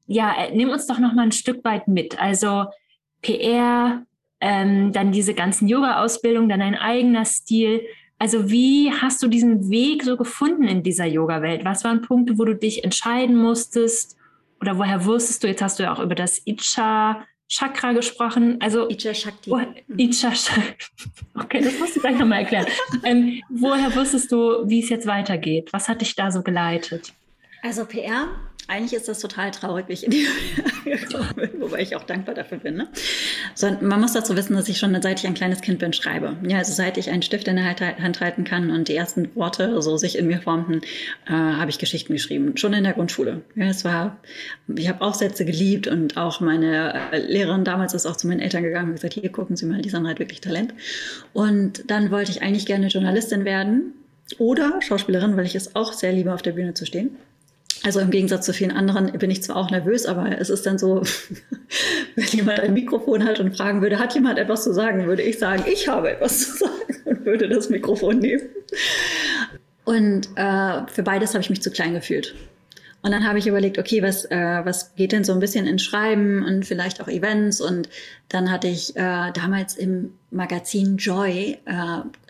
ja, 0.07 0.35
äh, 0.35 0.55
nimm 0.55 0.69
uns 0.69 0.87
doch 0.87 0.99
noch 0.99 1.13
mal 1.13 1.23
ein 1.23 1.31
Stück 1.31 1.63
weit 1.63 1.87
mit. 1.87 2.19
Also 2.21 2.65
PR, 3.21 4.03
ähm, 4.39 4.91
dann 4.91 5.11
diese 5.11 5.33
ganzen 5.33 5.67
Yoga-Ausbildungen, 5.67 6.49
dann 6.49 6.61
ein 6.61 6.75
eigener 6.75 7.25
Stil. 7.25 7.81
Also 8.17 8.49
wie 8.49 8.91
hast 8.91 9.21
du 9.23 9.27
diesen 9.27 9.69
Weg 9.69 10.03
so 10.03 10.17
gefunden 10.17 10.63
in 10.63 10.83
dieser 10.83 11.05
Yoga-Welt? 11.05 11.65
Was 11.65 11.83
waren 11.83 12.01
Punkte, 12.01 12.37
wo 12.37 12.45
du 12.45 12.55
dich 12.55 12.83
entscheiden 12.83 13.35
musstest? 13.35 14.17
Oder 14.59 14.77
woher 14.77 15.05
wusstest 15.05 15.43
du, 15.43 15.47
jetzt 15.47 15.61
hast 15.61 15.79
du 15.79 15.83
ja 15.83 15.93
auch 15.93 15.99
über 15.99 16.13
das 16.13 16.41
Icha 16.45 17.25
Chakra 17.51 17.91
gesprochen. 17.91 18.57
Also 18.61 18.87
Icha 18.89 19.13
Shakti. 19.13 19.51
Oh, 19.51 19.59
Icha 19.97 20.33
Shakti. 20.33 20.85
Okay, 21.35 21.61
das 21.61 21.77
musst 21.79 21.95
du 21.95 21.99
gleich 21.99 22.17
nochmal 22.17 22.41
erklären. 22.41 22.65
ähm, 23.03 23.41
woher 23.49 23.93
wusstest 23.95 24.31
du, 24.31 24.69
wie 24.69 24.81
es 24.81 24.89
jetzt 24.89 25.07
weitergeht? 25.07 25.71
Was 25.73 25.89
hat 25.89 26.01
dich 26.01 26.15
da 26.15 26.31
so 26.31 26.43
geleitet? 26.43 27.13
Also 27.61 27.85
PR 27.85 28.27
eigentlich 28.67 28.93
ist 28.93 29.07
das 29.07 29.19
total 29.19 29.51
traurig, 29.51 29.87
wie 29.87 29.93
ich 29.93 30.03
in 30.03 30.11
die 30.11 30.25
gekommen 30.85 31.33
bin, 31.35 31.49
wobei 31.59 31.81
ich 31.81 31.95
auch 31.95 32.03
dankbar 32.03 32.35
dafür 32.35 32.57
bin. 32.57 32.75
Ne? 32.75 32.87
So, 33.55 33.69
man 33.81 33.99
muss 33.99 34.13
dazu 34.13 34.35
wissen, 34.35 34.55
dass 34.55 34.69
ich 34.69 34.77
schon 34.77 34.99
seit 35.01 35.19
ich 35.19 35.27
ein 35.27 35.33
kleines 35.33 35.61
Kind 35.61 35.79
bin 35.79 35.93
schreibe. 35.93 36.37
Ja, 36.47 36.59
also 36.59 36.73
seit 36.73 36.97
ich 36.97 37.09
einen 37.09 37.21
Stift 37.21 37.47
in 37.47 37.55
der 37.55 37.65
Hand 37.65 38.21
halten 38.21 38.43
kann 38.43 38.71
und 38.71 38.87
die 38.87 38.95
ersten 38.95 39.35
Worte 39.35 39.81
so 39.81 39.97
sich 39.97 40.17
in 40.17 40.27
mir 40.27 40.41
formten, 40.41 40.81
äh, 41.27 41.31
habe 41.31 41.69
ich 41.69 41.79
Geschichten 41.79 42.13
geschrieben. 42.13 42.57
Schon 42.57 42.73
in 42.73 42.83
der 42.83 42.93
Grundschule. 42.93 43.41
Ja, 43.55 43.65
es 43.65 43.83
war, 43.83 44.17
ich 44.73 44.87
habe 44.87 45.01
Aufsätze 45.01 45.45
geliebt 45.45 45.87
und 45.87 46.17
auch 46.17 46.39
meine 46.39 47.11
äh, 47.11 47.17
Lehrerin 47.19 47.63
damals 47.63 47.93
ist 47.93 48.05
auch 48.05 48.15
zu 48.15 48.27
meinen 48.27 48.39
Eltern 48.39 48.63
gegangen 48.63 48.89
und 48.89 48.95
gesagt, 48.95 49.13
hier 49.13 49.31
gucken 49.31 49.55
Sie 49.55 49.65
mal, 49.65 49.81
die 49.81 49.89
Sandra 49.89 50.11
hat 50.11 50.19
wirklich 50.19 50.41
Talent. 50.41 50.73
Und 51.33 51.89
dann 51.89 52.11
wollte 52.11 52.31
ich 52.31 52.41
eigentlich 52.41 52.65
gerne 52.65 52.87
Journalistin 52.87 53.45
werden 53.45 53.93
oder 54.37 54.81
Schauspielerin, 54.81 55.35
weil 55.35 55.45
ich 55.45 55.55
es 55.55 55.75
auch 55.75 55.93
sehr 55.93 56.13
liebe, 56.13 56.33
auf 56.33 56.41
der 56.41 56.53
Bühne 56.53 56.73
zu 56.73 56.85
stehen. 56.85 57.17
Also 57.83 57.99
im 57.99 58.11
Gegensatz 58.11 58.45
zu 58.45 58.53
vielen 58.53 58.71
anderen 58.71 59.11
bin 59.13 59.31
ich 59.31 59.41
zwar 59.41 59.55
auch 59.55 59.71
nervös, 59.71 60.05
aber 60.05 60.37
es 60.39 60.49
ist 60.49 60.65
dann 60.65 60.77
so, 60.77 61.01
wenn 62.15 62.25
jemand 62.25 62.59
ein 62.59 62.73
Mikrofon 62.73 63.23
hat 63.23 63.39
und 63.39 63.55
fragen 63.55 63.81
würde, 63.81 63.97
hat 63.97 64.13
jemand 64.13 64.37
etwas 64.37 64.63
zu 64.63 64.73
sagen, 64.73 65.07
würde 65.07 65.23
ich 65.23 65.39
sagen, 65.39 65.63
ich 65.71 65.87
habe 65.87 66.11
etwas 66.11 66.39
zu 66.39 66.57
sagen 66.57 66.95
und 67.05 67.25
würde 67.25 67.49
das 67.49 67.69
Mikrofon 67.69 68.19
nehmen. 68.19 68.43
Und 69.83 70.29
äh, 70.35 70.87
für 70.87 71.03
beides 71.03 71.33
habe 71.33 71.41
ich 71.41 71.49
mich 71.49 71.61
zu 71.61 71.71
klein 71.71 71.93
gefühlt. 71.93 72.35
Und 73.03 73.11
dann 73.11 73.27
habe 73.27 73.39
ich 73.39 73.47
überlegt, 73.47 73.79
okay, 73.79 74.03
was, 74.03 74.25
äh, 74.25 74.61
was 74.63 74.95
geht 74.95 75.11
denn 75.11 75.23
so 75.23 75.33
ein 75.33 75.39
bisschen 75.39 75.65
in 75.65 75.79
Schreiben 75.79 76.43
und 76.45 76.65
vielleicht 76.65 77.01
auch 77.01 77.07
Events. 77.07 77.59
Und 77.59 77.89
dann 78.29 78.51
hatte 78.51 78.67
ich 78.67 78.95
äh, 78.95 79.31
damals 79.33 79.75
im 79.75 80.13
Magazin 80.29 80.97
Joy 80.97 81.57
äh, 81.65 81.73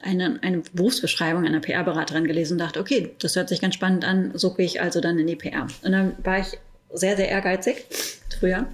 eine, 0.01 0.40
eine 0.42 0.63
Berufsbeschreibung 0.74 1.46
einer 1.46 1.60
PR-Beraterin 1.60 2.25
gelesen 2.25 2.54
und 2.54 2.60
dachte, 2.60 2.80
okay, 2.80 3.13
das 3.20 3.36
hört 3.36 3.50
sich 3.50 3.60
ganz 3.60 3.75
spannend 3.75 4.06
an, 4.06 4.32
so 4.34 4.54
gehe 4.54 4.66
ich 4.66 4.82
also 4.82 5.01
dann 5.01 5.20
in 5.20 5.28
die 5.28 5.36
PR. 5.36 5.68
Und 5.84 5.92
dann 5.92 6.13
war 6.24 6.40
ich 6.40 6.58
sehr, 6.94 7.18
sehr 7.18 7.30
ehrgeizig 7.30 7.86
früher 8.40 8.66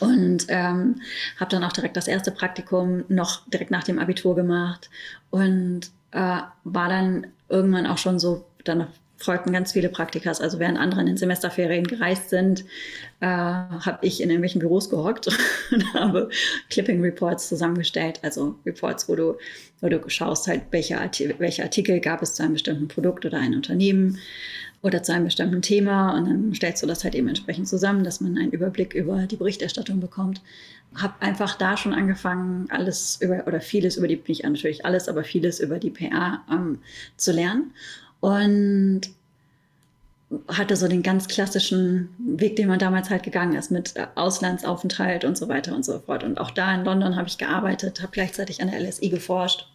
und 0.00 0.46
ähm, 0.48 1.00
habe 1.38 1.50
dann 1.50 1.64
auch 1.64 1.72
direkt 1.72 1.96
das 1.96 2.08
erste 2.08 2.30
Praktikum 2.30 3.04
noch 3.08 3.46
direkt 3.48 3.70
nach 3.70 3.84
dem 3.84 3.98
Abitur 3.98 4.34
gemacht 4.34 4.90
und 5.30 5.82
äh, 6.12 6.40
war 6.64 6.88
dann 6.88 7.26
irgendwann 7.48 7.86
auch 7.86 7.98
schon 7.98 8.18
so 8.18 8.44
dann 8.64 8.86
folgten 9.20 9.52
ganz 9.52 9.72
viele 9.72 9.88
Praktikas. 9.88 10.40
Also 10.40 10.58
während 10.58 10.78
andere 10.78 11.00
in 11.00 11.06
den 11.06 11.16
Semesterferien 11.16 11.86
gereist 11.86 12.30
sind, 12.30 12.64
äh, 13.20 13.26
habe 13.26 13.98
ich 14.00 14.20
in 14.20 14.30
irgendwelchen 14.30 14.60
Büros 14.60 14.88
gehockt 14.88 15.28
und 15.70 15.94
habe 15.94 16.30
Clipping 16.70 17.00
Reports 17.02 17.48
zusammengestellt. 17.48 18.20
Also 18.22 18.56
Reports, 18.64 19.08
wo 19.08 19.14
du, 19.14 19.36
wo 19.80 19.88
du 19.88 20.00
schaust 20.08 20.48
halt, 20.48 20.62
welche, 20.70 20.98
Artikel, 20.98 21.34
welche 21.38 21.62
Artikel 21.62 22.00
gab 22.00 22.22
es 22.22 22.34
zu 22.34 22.42
einem 22.42 22.54
bestimmten 22.54 22.88
Produkt 22.88 23.24
oder 23.26 23.38
einem 23.38 23.56
Unternehmen 23.56 24.18
oder 24.82 25.02
zu 25.02 25.12
einem 25.12 25.26
bestimmten 25.26 25.60
Thema 25.60 26.16
und 26.16 26.26
dann 26.26 26.54
stellst 26.54 26.82
du 26.82 26.86
das 26.86 27.04
halt 27.04 27.14
eben 27.14 27.28
entsprechend 27.28 27.68
zusammen, 27.68 28.02
dass 28.02 28.22
man 28.22 28.38
einen 28.38 28.50
Überblick 28.50 28.94
über 28.94 29.26
die 29.26 29.36
Berichterstattung 29.36 30.00
bekommt. 30.00 30.40
Habe 30.94 31.20
einfach 31.20 31.56
da 31.56 31.76
schon 31.76 31.92
angefangen, 31.92 32.66
alles 32.70 33.18
über 33.20 33.46
oder 33.46 33.60
vieles 33.60 33.98
über 33.98 34.08
die, 34.08 34.18
nicht 34.26 34.42
natürlich 34.42 34.86
alles, 34.86 35.08
aber 35.08 35.22
vieles 35.22 35.60
über 35.60 35.78
die 35.78 35.90
PR 35.90 36.40
ähm, 36.50 36.78
zu 37.18 37.32
lernen 37.32 37.72
und 38.20 39.02
hatte 40.48 40.76
so 40.76 40.86
den 40.86 41.02
ganz 41.02 41.26
klassischen 41.26 42.08
Weg, 42.18 42.54
den 42.54 42.68
man 42.68 42.78
damals 42.78 43.10
halt 43.10 43.24
gegangen 43.24 43.56
ist, 43.56 43.70
mit 43.70 43.94
Auslandsaufenthalt 44.14 45.24
und 45.24 45.36
so 45.36 45.48
weiter 45.48 45.74
und 45.74 45.84
so 45.84 45.98
fort. 45.98 46.22
Und 46.22 46.38
auch 46.38 46.52
da 46.52 46.72
in 46.74 46.84
London 46.84 47.16
habe 47.16 47.26
ich 47.26 47.38
gearbeitet, 47.38 48.00
habe 48.00 48.12
gleichzeitig 48.12 48.62
an 48.62 48.70
der 48.70 48.80
LSI 48.80 49.08
geforscht 49.08 49.66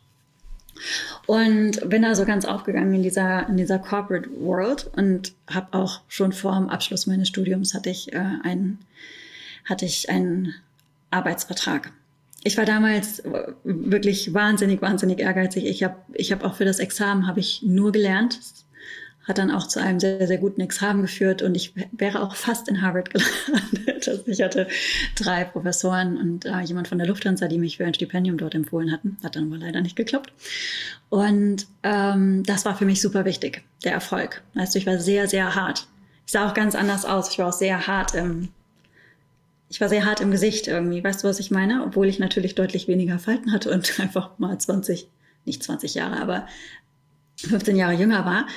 und 1.26 1.90
bin 1.90 2.02
da 2.02 2.16
so 2.16 2.26
ganz 2.26 2.46
aufgegangen 2.46 2.94
in 2.94 3.04
dieser, 3.04 3.48
in 3.48 3.58
dieser 3.58 3.80
Corporate 3.80 4.30
World 4.40 4.90
und 4.96 5.34
habe 5.50 5.78
auch 5.78 6.02
schon 6.08 6.32
vor 6.32 6.56
dem 6.56 6.70
Abschluss 6.70 7.08
meines 7.08 7.28
Studiums 7.28 7.74
hatte 7.74 7.90
ich, 7.90 8.14
äh, 8.14 8.26
einen, 8.44 8.80
hatte 9.66 9.86
ich 9.86 10.10
einen 10.10 10.54
Arbeitsvertrag 11.12 11.92
ich 12.46 12.58
war 12.58 12.66
damals 12.66 13.24
wirklich 13.64 14.32
wahnsinnig, 14.34 14.80
wahnsinnig 14.80 15.20
ehrgeizig. 15.20 15.66
Ich 15.66 15.84
habe 15.84 15.96
ich 16.14 16.32
hab 16.32 16.44
auch 16.44 16.54
für 16.54 16.64
das 16.64 16.78
Examen 16.78 17.26
habe 17.26 17.40
ich 17.40 17.64
nur 17.64 17.92
gelernt. 17.92 18.40
Hat 19.28 19.40
dann 19.40 19.50
auch 19.50 19.68
zu 19.68 19.82
einem 19.82 20.00
sehr, 20.00 20.28
sehr 20.28 20.38
guten 20.38 20.62
Examen 20.62 21.02
geführt 21.02 21.42
und 21.42 21.56
ich 21.56 21.74
wäre 21.92 22.22
auch 22.22 22.36
fast 22.36 22.68
in 22.70 22.84
Harvard 22.84 23.10
gelandet. 23.14 24.28
Ich 24.28 24.44
hatte 24.44 24.68
drei 25.16 25.44
Professoren 25.44 26.18
und 26.18 26.46
äh, 26.46 26.60
jemand 26.60 26.88
von 26.88 27.00
der 27.00 27.08
Lufthansa, 27.08 27.48
die 27.48 27.58
mich 27.58 27.78
für 27.78 27.86
ein 27.86 27.96
Stipendium 27.96 28.38
dort 28.38 28.54
empfohlen 28.54 28.92
hatten. 28.92 29.18
Hat 29.24 29.36
dann 29.36 29.48
aber 29.48 29.58
leider 29.58 29.82
nicht 29.82 29.96
geklappt. 29.96 30.32
Und 31.10 31.66
ähm, 31.82 32.44
das 32.44 32.64
war 32.66 32.78
für 32.78 32.86
mich 32.86 33.02
super 33.02 33.26
wichtig, 33.26 33.64
der 33.84 33.94
Erfolg. 33.94 34.44
Weißt 34.54 34.76
du, 34.76 34.80
ich 34.80 34.86
war 34.86 35.00
sehr, 35.00 35.28
sehr 35.28 35.56
hart. 35.56 35.88
Ich 36.28 36.34
sah 36.34 36.48
auch 36.48 36.54
ganz 36.54 36.76
anders 36.76 37.06
aus. 37.06 37.32
Ich 37.32 37.40
war 37.40 37.48
auch 37.48 37.54
sehr 37.54 37.88
hart 37.88 38.14
im, 38.14 38.50
ich 39.76 39.82
war 39.82 39.90
sehr 39.90 40.06
hart 40.06 40.22
im 40.22 40.32
Gesicht 40.32 40.70
irgendwie. 40.70 41.04
Weißt 41.04 41.22
du, 41.22 41.28
was 41.28 41.42
ich 41.42 41.52
meine? 41.52 41.84
Obwohl 41.84 42.08
ich 42.08 42.18
natürlich 42.18 42.56
deutlich 42.56 42.88
weniger 42.88 43.20
Falten 43.20 43.52
hatte 43.52 43.72
und 43.72 44.00
einfach 44.00 44.40
mal 44.40 44.58
20, 44.58 45.10
nicht 45.44 45.62
20 45.62 45.96
Jahre, 45.96 46.22
aber 46.22 46.48
15 47.40 47.76
Jahre 47.76 47.92
jünger 47.92 48.24
war, 48.24 48.48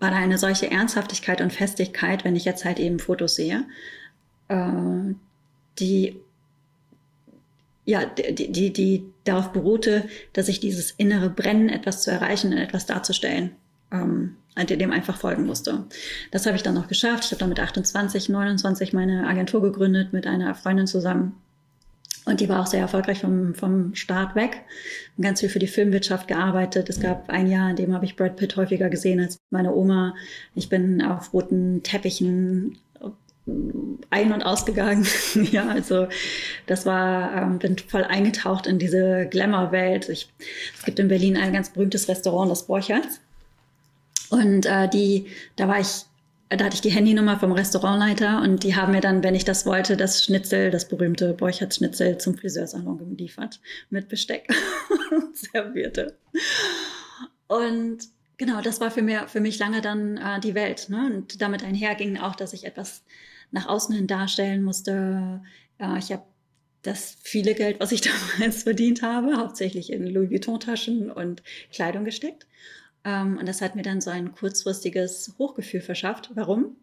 war 0.00 0.10
da 0.10 0.16
eine 0.16 0.36
solche 0.36 0.68
Ernsthaftigkeit 0.68 1.40
und 1.40 1.52
Festigkeit, 1.52 2.24
wenn 2.24 2.34
ich 2.34 2.44
jetzt 2.44 2.64
halt 2.64 2.80
eben 2.80 2.98
Fotos 2.98 3.36
sehe, 3.36 3.62
äh, 4.48 5.14
die 5.78 6.20
ja, 7.84 8.04
die, 8.06 8.50
die, 8.50 8.72
die 8.72 9.04
darauf 9.22 9.52
beruhte, 9.52 10.08
dass 10.32 10.48
ich 10.48 10.58
dieses 10.58 10.90
innere 10.90 11.30
Brennen, 11.30 11.68
etwas 11.68 12.02
zu 12.02 12.10
erreichen 12.10 12.52
und 12.52 12.58
etwas 12.58 12.86
darzustellen, 12.86 13.52
ähm, 13.92 14.38
dem 14.56 14.92
einfach 14.92 15.16
folgen 15.16 15.46
musste. 15.46 15.84
Das 16.30 16.46
habe 16.46 16.56
ich 16.56 16.62
dann 16.62 16.74
noch 16.74 16.88
geschafft. 16.88 17.24
Ich 17.24 17.30
habe 17.30 17.40
dann 17.40 17.48
mit 17.48 17.60
28, 17.60 18.28
29 18.28 18.92
meine 18.92 19.26
Agentur 19.26 19.62
gegründet 19.62 20.12
mit 20.12 20.26
einer 20.26 20.54
Freundin 20.54 20.86
zusammen. 20.86 21.34
Und 22.26 22.40
die 22.40 22.48
war 22.48 22.60
auch 22.60 22.66
sehr 22.66 22.80
erfolgreich 22.80 23.20
vom, 23.20 23.54
vom 23.54 23.94
Start 23.94 24.34
weg. 24.34 24.62
Ganz 25.20 25.40
viel 25.40 25.50
für 25.50 25.58
die 25.58 25.66
Filmwirtschaft 25.66 26.26
gearbeitet. 26.26 26.88
Es 26.88 27.00
gab 27.00 27.28
ein 27.28 27.50
Jahr, 27.50 27.70
in 27.70 27.76
dem 27.76 27.92
habe 27.92 28.06
ich 28.06 28.16
Brad 28.16 28.36
Pitt 28.36 28.56
häufiger 28.56 28.88
gesehen 28.88 29.20
als 29.20 29.38
meine 29.50 29.74
Oma. 29.74 30.14
Ich 30.54 30.70
bin 30.70 31.02
auf 31.02 31.34
roten 31.34 31.82
Teppichen 31.82 32.78
ein- 34.10 34.32
und 34.32 34.42
ausgegangen. 34.42 35.06
ja, 35.52 35.68
also 35.68 36.08
das 36.66 36.86
war, 36.86 37.42
ähm, 37.42 37.58
bin 37.58 37.76
voll 37.76 38.04
eingetaucht 38.04 38.66
in 38.66 38.78
diese 38.78 39.26
Glamour-Welt. 39.26 40.08
es 40.08 40.28
gibt 40.84 40.98
in 40.98 41.08
Berlin 41.08 41.36
ein 41.36 41.52
ganz 41.52 41.70
berühmtes 41.70 42.08
Restaurant, 42.08 42.50
das 42.50 42.66
Borchertz. 42.66 43.20
Und 44.34 44.66
äh, 44.66 44.88
die, 44.88 45.28
da 45.54 45.68
war 45.68 45.78
ich, 45.78 46.06
da 46.48 46.64
hatte 46.64 46.74
ich 46.74 46.80
die 46.80 46.90
Handynummer 46.90 47.38
vom 47.38 47.52
Restaurantleiter 47.52 48.42
und 48.42 48.64
die 48.64 48.74
haben 48.74 48.92
mir 48.92 49.00
dann, 49.00 49.22
wenn 49.22 49.36
ich 49.36 49.44
das 49.44 49.64
wollte, 49.64 49.96
das 49.96 50.24
Schnitzel, 50.24 50.72
das 50.72 50.88
berühmte 50.88 51.34
Borchertz-Schnitzel 51.34 52.18
zum 52.18 52.36
Friseursalon 52.36 52.98
geliefert 52.98 53.60
mit 53.90 54.08
Besteck 54.08 54.48
und 55.12 55.36
servierte. 55.52 56.18
Und 57.46 57.98
genau, 58.36 58.60
das 58.60 58.80
war 58.80 58.90
für, 58.90 59.02
mir, 59.02 59.28
für 59.28 59.40
mich 59.40 59.60
lange 59.60 59.80
dann 59.80 60.16
äh, 60.16 60.40
die 60.40 60.56
Welt. 60.56 60.88
Ne? 60.88 61.12
Und 61.14 61.40
damit 61.40 61.62
einherging 61.62 62.18
auch, 62.18 62.34
dass 62.34 62.52
ich 62.52 62.64
etwas 62.64 63.04
nach 63.52 63.68
außen 63.68 63.94
hin 63.94 64.08
darstellen 64.08 64.64
musste. 64.64 65.42
Ja, 65.78 65.96
ich 65.96 66.10
habe 66.10 66.24
das 66.82 67.16
viele 67.22 67.54
Geld, 67.54 67.78
was 67.78 67.92
ich 67.92 68.00
damals 68.38 68.64
verdient 68.64 69.02
habe, 69.02 69.36
hauptsächlich 69.36 69.92
in 69.92 70.08
Louis 70.08 70.30
Vuitton-Taschen 70.30 71.08
und 71.12 71.44
Kleidung 71.72 72.04
gesteckt. 72.04 72.48
Ähm, 73.04 73.38
und 73.38 73.46
das 73.48 73.60
hat 73.60 73.76
mir 73.76 73.82
dann 73.82 74.00
so 74.00 74.10
ein 74.10 74.32
kurzfristiges 74.32 75.34
Hochgefühl 75.38 75.80
verschafft. 75.80 76.30
Warum? 76.34 76.76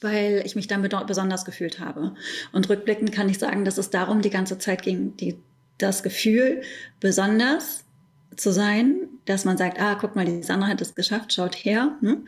Weil 0.00 0.42
ich 0.44 0.56
mich 0.56 0.66
dann 0.66 0.82
besonders 1.06 1.44
gefühlt 1.44 1.80
habe. 1.80 2.14
Und 2.52 2.68
rückblickend 2.68 3.12
kann 3.12 3.28
ich 3.28 3.38
sagen, 3.38 3.64
dass 3.64 3.78
es 3.78 3.90
darum 3.90 4.22
die 4.22 4.30
ganze 4.30 4.58
Zeit 4.58 4.82
ging, 4.82 5.16
die, 5.16 5.36
das 5.78 6.02
Gefühl, 6.02 6.62
besonders 7.00 7.84
zu 8.36 8.52
sein, 8.52 9.08
dass 9.24 9.44
man 9.44 9.56
sagt, 9.56 9.80
ah, 9.80 9.96
guck 9.98 10.14
mal, 10.14 10.26
die 10.26 10.42
Sandra 10.42 10.68
hat 10.68 10.80
es 10.80 10.94
geschafft, 10.94 11.32
schaut 11.32 11.54
her. 11.56 11.96
Ne? 12.00 12.22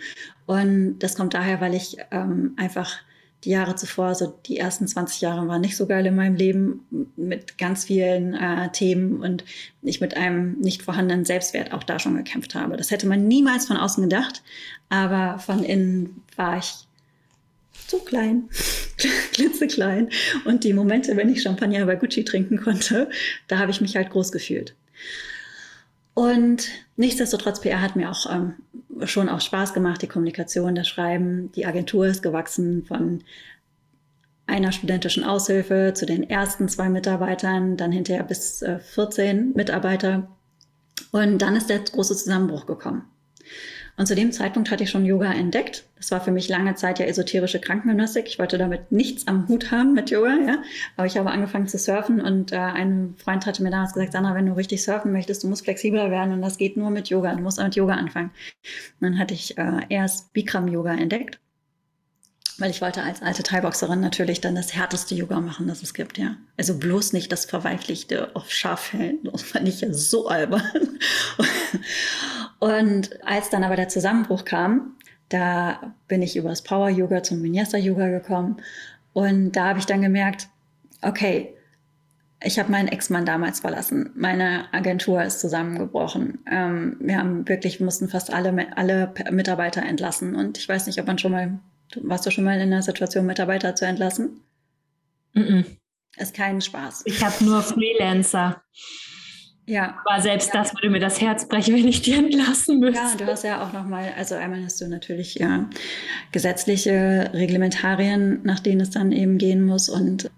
Und 0.47 1.01
das 1.01 1.15
kommt 1.15 1.35
daher, 1.35 1.61
weil 1.61 1.75
ich 1.75 1.99
ähm, 2.11 2.55
einfach 2.57 2.99
die 3.45 3.51
Jahre 3.51 3.77
zuvor, 3.77 4.15
so 4.15 4.39
die 4.47 4.59
ersten 4.59 4.89
20 4.89 5.21
Jahre 5.21 5.47
waren 5.47 5.61
nicht 5.61 5.77
so 5.77 5.87
geil 5.87 6.05
in 6.07 6.17
meinem 6.17 6.35
Leben 6.35 7.11
mit 7.17 7.57
ganz 7.57 7.85
vielen 7.85 8.35
äh, 8.35 8.71
Themen 8.73 9.21
und 9.21 9.45
ich 9.83 10.01
mit 10.01 10.17
einem 10.17 10.59
nicht 10.59 10.83
vorhandenen 10.83 11.25
Selbstwert 11.25 11.73
auch 11.73 11.85
da 11.85 11.99
schon 11.99 12.17
gekämpft 12.17 12.55
habe. 12.55 12.77
Das 12.77 12.91
hätte 12.91 13.07
man 13.07 13.29
niemals 13.29 13.67
von 13.67 13.77
außen 13.77 14.03
gedacht, 14.03 14.43
aber 14.89 15.39
von 15.39 15.63
innen 15.63 16.23
war 16.37 16.59
ich 16.59 16.75
so 17.87 17.99
klein, 17.99 18.49
klitzeklein. 19.33 20.11
Und 20.45 20.65
die 20.65 20.73
Momente, 20.73 21.17
wenn 21.17 21.31
ich 21.31 21.43
Champagner 21.43 21.87
bei 21.87 21.97
Gucci 21.97 22.25
trinken 22.25 22.59
konnte, 22.59 23.09
da 23.47 23.59
habe 23.59 23.71
ich 23.71 23.81
mich 23.81 23.97
halt 23.97 24.11
groß 24.11 24.33
gefühlt. 24.33 24.75
Und 26.19 26.71
nichtsdestotrotz, 26.97 27.61
PR 27.61 27.81
hat 27.81 27.95
mir 27.95 28.11
auch 28.11 28.29
ähm, 28.29 28.55
schon 29.05 29.29
auch 29.29 29.41
Spaß 29.41 29.73
gemacht, 29.73 30.03
die 30.03 30.09
Kommunikation, 30.09 30.75
das 30.75 30.89
Schreiben. 30.89 31.53
Die 31.53 31.65
Agentur 31.65 32.09
ist 32.09 32.25
gewachsen 32.25 32.85
von 32.85 33.23
einer 34.45 34.73
studentischen 34.73 35.23
Aushilfe 35.23 35.93
zu 35.95 36.07
den 36.07 36.29
ersten 36.29 36.69
zwei 36.69 36.89
Mitarbeitern, 36.89 37.77
dann 37.77 37.93
hinterher 37.93 38.25
bis 38.25 38.63
äh, 38.63 38.81
14 38.81 39.53
Mitarbeiter. 39.55 40.27
Und 41.13 41.39
dann 41.39 41.55
ist 41.55 41.71
der 41.71 41.79
große 41.79 42.17
Zusammenbruch 42.17 42.67
gekommen. 42.67 43.05
Und 43.99 44.07
zu 44.07 44.15
dem 44.15 44.31
Zeitpunkt 44.31 44.71
hatte 44.71 44.85
ich 44.85 44.91
schon 44.91 45.05
Yoga 45.05 45.33
entdeckt. 45.33 45.85
Das 45.97 46.13
war 46.13 46.21
für 46.21 46.31
mich 46.31 46.49
lange 46.49 46.77
Zeit 46.77 47.01
ja 47.01 47.07
esoterische 47.07 47.61
Krankengymnastik. 47.61 48.29
Ich 48.29 48.39
wollte 48.39 48.57
damit 48.57 48.93
nichts 48.93 49.27
am 49.27 49.49
Hut 49.49 49.73
haben 49.73 49.93
mit 49.93 50.11
Yoga, 50.11 50.37
ja. 50.47 50.63
Aber 50.97 51.07
ich 51.07 51.19
habe 51.19 51.33
angefangen 51.33 51.67
zu 51.67 51.79
surfen 51.79 52.21
und 52.21 52.53
äh, 52.53 52.57
ein 52.59 53.17
Freund 53.19 53.45
hatte 53.45 53.63
mir 53.65 53.71
damals 53.71 53.95
gesagt, 53.95 54.13
Sandra, 54.13 54.37
wenn 54.37 54.47
du 54.47 54.53
richtig 54.53 54.85
surfen 54.85 55.11
möchtest, 55.11 55.43
du 55.43 55.49
musst 55.49 55.65
flexibler 55.65 56.13
werden 56.13 56.33
und 56.33 56.43
das 56.43 56.59
geht 56.59 56.77
nur 56.77 56.91
mit 56.91 57.09
Yoga. 57.09 57.35
Du 57.35 57.43
musst 57.43 57.61
mit 57.61 57.75
Yoga 57.75 57.95
anfangen. 57.95 58.31
Und 59.01 59.11
dann 59.11 59.19
hatte 59.19 59.35
ich 59.35 59.59
äh, 59.59 59.81
erst 59.89 60.33
Bikram-Yoga 60.33 60.95
entdeckt 60.95 61.41
weil 62.59 62.71
ich 62.71 62.83
wollte 62.83 63.03
als 63.03 63.23
alte 63.23 63.43
Thai-Boxerin 63.43 64.01
natürlich 64.01 64.41
dann 64.41 64.57
das 64.57 64.75
härteste 64.75 65.15
Yoga 65.15 65.41
machen, 65.41 65.69
das 65.69 65.83
es 65.83 65.95
gibt, 65.95 66.19
ja. 66.19 66.37
Also 66.57 66.77
bloß 66.79 67.13
nicht 67.13 67.31
das 67.31 67.45
Verweichlichte 67.45 68.35
auf 68.35 68.51
Schaffellen. 68.51 69.19
Das 69.33 69.43
fand 69.43 69.69
ich 69.69 69.81
ja 69.81 69.93
so 69.93 70.29
albern. 70.29 70.63
Und 72.59 73.25
als 73.25 73.51
dann 73.51 73.63
aber 73.63 73.77
der 73.77 73.89
Zusammenbruch 73.89 74.45
kam, 74.45 74.97
da 75.29 75.95
bin 76.09 76.23
ich 76.23 76.37
über 76.37 76.49
das 76.49 76.63
Power-Yoga 76.63 77.23
zum 77.23 77.43
Vinyasa-Yoga 77.43 78.09
gekommen. 78.09 78.57
Und 79.13 79.53
da 79.53 79.69
habe 79.69 79.79
ich 79.79 79.87
dann 79.87 80.03
gemerkt, 80.03 80.49
okay, 81.03 81.55
ich 82.43 82.59
habe 82.59 82.71
meinen 82.71 82.89
Ex-Mann 82.89 83.27
damals 83.27 83.61
verlassen. 83.61 84.11
Meine 84.15 84.73
Agentur 84.73 85.23
ist 85.23 85.41
zusammengebrochen. 85.41 86.39
Ähm, 86.51 86.97
wir 87.01 87.19
haben 87.19 87.49
wirklich, 87.49 87.81
mussten 87.81 88.09
fast 88.09 88.33
alle, 88.33 88.77
alle 88.77 89.13
Mitarbeiter 89.31 89.83
entlassen. 89.83 90.35
Und 90.35 90.59
ich 90.59 90.69
weiß 90.69 90.87
nicht, 90.87 91.01
ob 91.01 91.07
man 91.07 91.19
schon 91.19 91.33
mal 91.33 91.59
warst 92.03 92.27
du 92.27 92.31
schon 92.31 92.45
mal 92.45 92.61
in 92.61 92.71
der 92.71 92.83
Situation, 92.83 93.27
Mitarbeiter 93.27 93.75
zu 93.75 93.87
entlassen? 93.87 94.41
Mm 95.35 95.41
-mm. 95.41 95.65
Ist 96.17 96.35
kein 96.35 96.61
Spaß. 96.61 97.03
Ich 97.05 97.23
habe 97.25 97.45
nur 97.45 97.63
Freelancer. 97.63 98.63
Ja. 99.67 99.99
Aber 100.07 100.23
selbst 100.23 100.55
ja. 100.55 100.63
das 100.63 100.75
würde 100.75 100.89
mir 100.89 100.99
das 100.99 101.21
Herz 101.21 101.47
brechen, 101.47 101.75
wenn 101.77 101.87
ich 101.87 102.03
die 102.03 102.15
entlassen 102.15 102.81
müsste. 102.81 103.01
Ja, 103.01 103.15
du 103.17 103.27
hast 103.27 103.45
ja 103.45 103.63
auch 103.63 103.73
nochmal, 103.73 104.15
also 104.17 104.35
einmal 104.35 104.65
hast 104.65 104.81
du 104.81 104.89
natürlich 104.89 105.35
ja, 105.35 105.69
gesetzliche 106.33 107.31
Reglementarien, 107.35 108.41
nach 108.45 108.61
denen 108.61 108.81
es 108.81 108.91
dann 108.91 109.13
eben 109.13 109.39
gehen 109.39 109.65
muss. 109.65 109.89
Und 109.89 110.31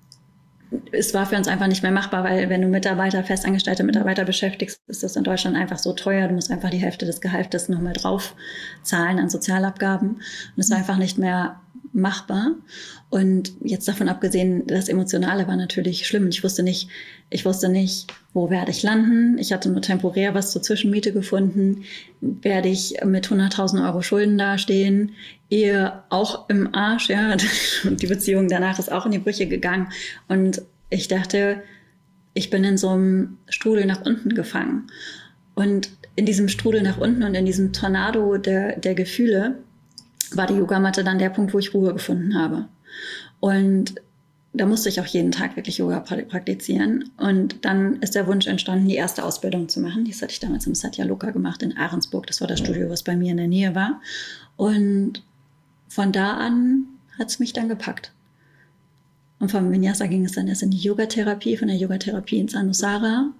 es 0.92 1.14
war 1.14 1.26
für 1.26 1.36
uns 1.36 1.48
einfach 1.48 1.66
nicht 1.66 1.82
mehr 1.82 1.92
machbar, 1.92 2.24
weil 2.24 2.48
wenn 2.48 2.62
du 2.62 2.68
Mitarbeiter, 2.68 3.24
festangestellte 3.24 3.82
Mitarbeiter 3.82 4.24
beschäftigst, 4.24 4.80
ist 4.86 5.02
das 5.02 5.16
in 5.16 5.24
Deutschland 5.24 5.56
einfach 5.56 5.78
so 5.78 5.92
teuer. 5.92 6.28
Du 6.28 6.34
musst 6.34 6.50
einfach 6.50 6.70
die 6.70 6.78
Hälfte 6.78 7.06
des 7.06 7.20
Gehaltes 7.20 7.68
nochmal 7.68 7.92
drauf 7.92 8.34
zahlen 8.82 9.18
an 9.18 9.30
Sozialabgaben. 9.30 10.10
Und 10.10 10.22
es 10.56 10.70
war 10.70 10.78
einfach 10.78 10.96
nicht 10.96 11.18
mehr 11.18 11.60
machbar. 11.92 12.52
Und 13.08 13.52
jetzt 13.62 13.88
davon 13.88 14.08
abgesehen, 14.08 14.66
das 14.66 14.88
Emotionale 14.88 15.48
war 15.48 15.56
natürlich 15.56 16.06
schlimm. 16.06 16.28
Ich 16.28 16.44
wusste 16.44 16.62
nicht, 16.62 16.88
ich 17.30 17.44
wusste 17.44 17.68
nicht, 17.68 18.12
wo 18.34 18.50
werde 18.50 18.72
ich 18.72 18.82
landen. 18.82 19.38
Ich 19.38 19.52
hatte 19.52 19.70
nur 19.70 19.80
temporär 19.80 20.34
was 20.34 20.50
zur 20.50 20.62
Zwischenmiete 20.62 21.12
gefunden. 21.12 21.84
Werde 22.20 22.68
ich 22.68 22.96
mit 23.04 23.28
100.000 23.28 23.86
Euro 23.86 24.02
Schulden 24.02 24.36
dastehen? 24.36 25.12
Ehe 25.48 26.02
auch 26.10 26.48
im 26.48 26.74
Arsch, 26.74 27.08
ja. 27.08 27.36
Und 27.84 28.02
die 28.02 28.08
Beziehung 28.08 28.48
danach 28.48 28.80
ist 28.80 28.90
auch 28.90 29.06
in 29.06 29.12
die 29.12 29.20
Brüche 29.20 29.46
gegangen. 29.46 29.88
Und 30.26 30.62
ich 30.90 31.06
dachte, 31.06 31.62
ich 32.34 32.50
bin 32.50 32.64
in 32.64 32.76
so 32.76 32.88
einem 32.88 33.38
Strudel 33.48 33.86
nach 33.86 34.04
unten 34.04 34.34
gefangen. 34.34 34.88
Und 35.54 35.90
in 36.16 36.26
diesem 36.26 36.48
Strudel 36.48 36.82
nach 36.82 36.98
unten 36.98 37.22
und 37.22 37.34
in 37.34 37.46
diesem 37.46 37.72
Tornado 37.72 38.38
der, 38.38 38.76
der 38.76 38.94
Gefühle 38.94 39.58
war 40.32 40.46
die 40.46 40.54
Yogamatte 40.54 41.04
dann 41.04 41.18
der 41.18 41.30
Punkt, 41.30 41.54
wo 41.54 41.58
ich 41.58 41.74
Ruhe 41.74 41.92
gefunden 41.92 42.36
habe. 42.36 42.66
Und 43.38 43.94
da 44.52 44.66
musste 44.66 44.88
ich 44.88 45.00
auch 45.00 45.06
jeden 45.06 45.30
Tag 45.30 45.56
wirklich 45.56 45.78
Yoga 45.78 46.00
praktizieren. 46.00 47.10
Und 47.16 47.64
dann 47.64 47.96
ist 48.00 48.14
der 48.14 48.26
Wunsch 48.26 48.46
entstanden, 48.46 48.88
die 48.88 48.96
erste 48.96 49.24
Ausbildung 49.24 49.68
zu 49.68 49.80
machen. 49.80 50.04
Das 50.06 50.20
hatte 50.22 50.32
ich 50.32 50.40
damals 50.40 50.66
im 50.66 50.74
Satya 50.74 51.04
Loka 51.04 51.30
gemacht 51.30 51.62
in 51.62 51.76
Ahrensburg. 51.76 52.26
Das 52.26 52.40
war 52.40 52.48
das 52.48 52.58
Studio, 52.58 52.90
was 52.90 53.04
bei 53.04 53.14
mir 53.14 53.30
in 53.30 53.36
der 53.36 53.46
Nähe 53.46 53.74
war. 53.74 54.00
Und 54.56 55.22
von 55.88 56.10
da 56.10 56.36
an 56.36 56.86
hat 57.18 57.28
es 57.28 57.38
mich 57.38 57.52
dann 57.52 57.68
gepackt. 57.68 58.12
Und 59.38 59.50
vom 59.50 59.70
Vinyasa 59.70 60.06
ging 60.06 60.24
es 60.24 60.32
dann 60.32 60.48
erst 60.48 60.62
in 60.62 60.70
die 60.70 60.78
Yogatherapie, 60.78 61.56
von 61.56 61.68
der 61.68 61.76
Yogatherapie 61.76 62.38
ins 62.38 62.54
Anusara, 62.54 63.30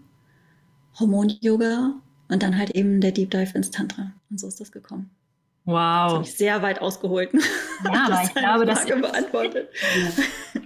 Hormon-Yoga 0.99 1.94
und 2.29 2.42
dann 2.42 2.57
halt 2.57 2.70
eben 2.70 3.01
der 3.01 3.12
Deep 3.12 3.31
Dive 3.31 3.57
ins 3.57 3.70
Tantra. 3.70 4.12
Und 4.31 4.40
so 4.40 4.46
ist 4.46 4.61
das 4.61 4.73
gekommen. 4.73 5.11
Wow. 5.64 5.75
Das 5.75 6.12
habe 6.12 6.25
ich 6.25 6.35
sehr 6.35 6.62
weit 6.62 6.81
ausgeholt. 6.81 7.31
Ja, 7.85 8.07
aber 8.07 8.23
ich 8.25 8.35
glaube, 8.35 8.64
das 8.64 8.87
beantwortet. 8.87 9.68
Ja, 10.55 10.61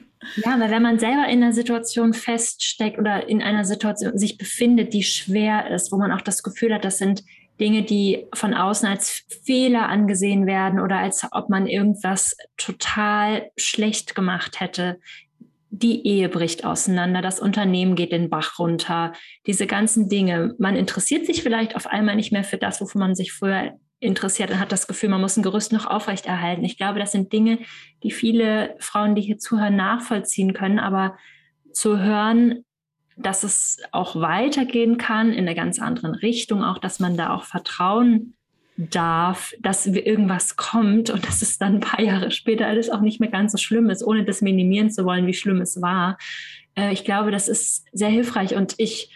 weil 0.45 0.71
wenn 0.71 0.83
man 0.83 0.99
selber 0.99 1.27
in 1.29 1.43
einer 1.43 1.53
Situation 1.53 2.13
feststeckt 2.13 2.99
oder 2.99 3.29
in 3.29 3.43
einer 3.43 3.65
Situation 3.65 4.19
sich 4.19 4.39
befindet, 4.39 4.93
die 4.93 5.03
schwer 5.03 5.71
ist, 5.71 5.93
wo 5.93 5.97
man 5.97 6.13
auch 6.13 6.21
das 6.21 6.43
Gefühl 6.43 6.75
hat, 6.75 6.85
das 6.85 6.99
sind 6.99 7.23
Dinge, 7.61 7.83
die 7.83 8.27
von 8.35 8.53
außen 8.53 8.89
als 8.89 9.25
Fehler 9.45 9.89
angesehen 9.89 10.47
werden 10.47 10.81
oder 10.81 10.99
als 10.99 11.27
ob 11.31 11.51
man 11.51 11.67
irgendwas 11.67 12.37
total 12.57 13.51
schlecht 13.57 14.15
gemacht 14.15 14.61
hätte. 14.61 14.99
Die 15.71 16.07
Ehe 16.07 16.29
bricht 16.29 16.65
auseinander, 16.65 17.21
das 17.21 17.41
Unternehmen 17.41 17.97
geht 17.97 18.13
den 18.13 18.31
Bach 18.31 18.59
runter, 18.59 19.13
diese 19.47 19.67
ganzen 19.67 20.09
Dinge. 20.09 20.55
Man 20.59 20.77
interessiert 20.77 21.27
sich 21.27 21.43
vielleicht 21.43 21.77
auf 21.77 21.87
einmal 21.87 22.17
nicht 22.17 22.33
mehr 22.33 22.45
für 22.45 22.59
das, 22.59 22.81
wofür 22.81 23.01
man 23.01 23.15
sich 23.15 23.33
früher 23.33 23.73
interessiert 24.05 24.51
und 24.51 24.61
hat 24.61 24.73
das 24.73 24.87
Gefühl, 24.87 25.09
man 25.09 25.21
muss 25.21 25.37
ein 25.37 25.43
Gerüst 25.43 25.73
noch 25.73 25.87
aufrechterhalten. 25.87 26.65
Ich 26.65 26.77
glaube, 26.77 26.99
das 26.99 27.13
sind 27.13 27.33
Dinge, 27.33 27.59
die 28.03 28.11
viele 28.11 28.77
Frauen, 28.79 29.15
die 29.15 29.23
hier 29.23 29.39
zuhören, 29.39 29.77
nachvollziehen 29.77 30.53
können. 30.53 30.79
Aber 30.79 31.17
zu 31.73 31.99
hören, 31.99 32.65
dass 33.17 33.43
es 33.43 33.79
auch 33.93 34.17
weitergehen 34.17 34.99
kann 34.99 35.33
in 35.33 35.47
einer 35.47 35.55
ganz 35.55 35.79
anderen 35.81 36.15
Richtung, 36.15 36.65
auch 36.65 36.79
dass 36.79 37.01
man 37.01 37.17
da 37.17 37.35
auch 37.35 37.45
vertrauen 37.45 38.35
darf, 38.77 39.53
dass 39.61 39.87
irgendwas 39.87 40.57
kommt 40.57 41.11
und 41.11 41.27
dass 41.27 41.43
es 41.43 41.59
dann 41.59 41.75
ein 41.75 41.81
paar 41.81 42.01
Jahre 42.01 42.33
später 42.33 42.67
alles 42.67 42.91
auch 42.91 43.01
nicht 43.01 43.21
mehr 43.21 43.31
ganz 43.31 43.53
so 43.53 43.59
schlimm 43.59 43.89
ist, 43.89 44.05
ohne 44.05 44.25
das 44.25 44.43
minimieren 44.43 44.91
zu 44.91 45.05
wollen, 45.05 45.27
wie 45.27 45.35
schlimm 45.35 45.61
es 45.61 45.81
war. 45.81 46.19
Äh, 46.75 46.93
ich 46.93 47.05
glaube, 47.05 47.31
das 47.31 47.49
ist 47.49 47.85
sehr 47.93 48.09
hilfreich 48.09 48.57
und 48.57 48.75
ich 48.79 49.11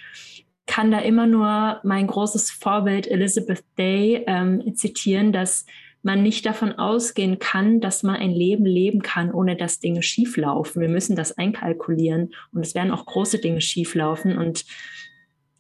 kann 0.69 0.93
da 0.93 1.01
immer 1.01 1.27
nur 1.27 1.81
mein 1.83 2.07
großes 2.07 2.53
Vorbild 2.53 3.09
Elizabeth 3.09 3.65
Day 3.77 4.23
ähm, 4.29 4.75
zitieren, 4.77 5.33
dass 5.33 5.67
man 6.03 6.23
nicht 6.23 6.47
davon 6.47 6.73
ausgehen 6.73 7.41
kann, 7.41 7.81
dass 7.81 8.05
man 8.05 8.15
ein 8.15 8.31
Leben 8.31 8.65
leben 8.65 9.03
kann, 9.03 9.33
ohne 9.33 9.57
dass 9.57 9.81
Dinge 9.81 10.03
schieflaufen. 10.03 10.81
Wir 10.81 10.89
müssen 10.89 11.17
das 11.17 11.37
einkalkulieren 11.37 12.35
und 12.53 12.65
es 12.65 12.75
werden 12.75 12.93
auch 12.93 13.05
große 13.05 13.39
Dinge 13.39 13.61
schieflaufen. 13.61 14.39
Und 14.39 14.65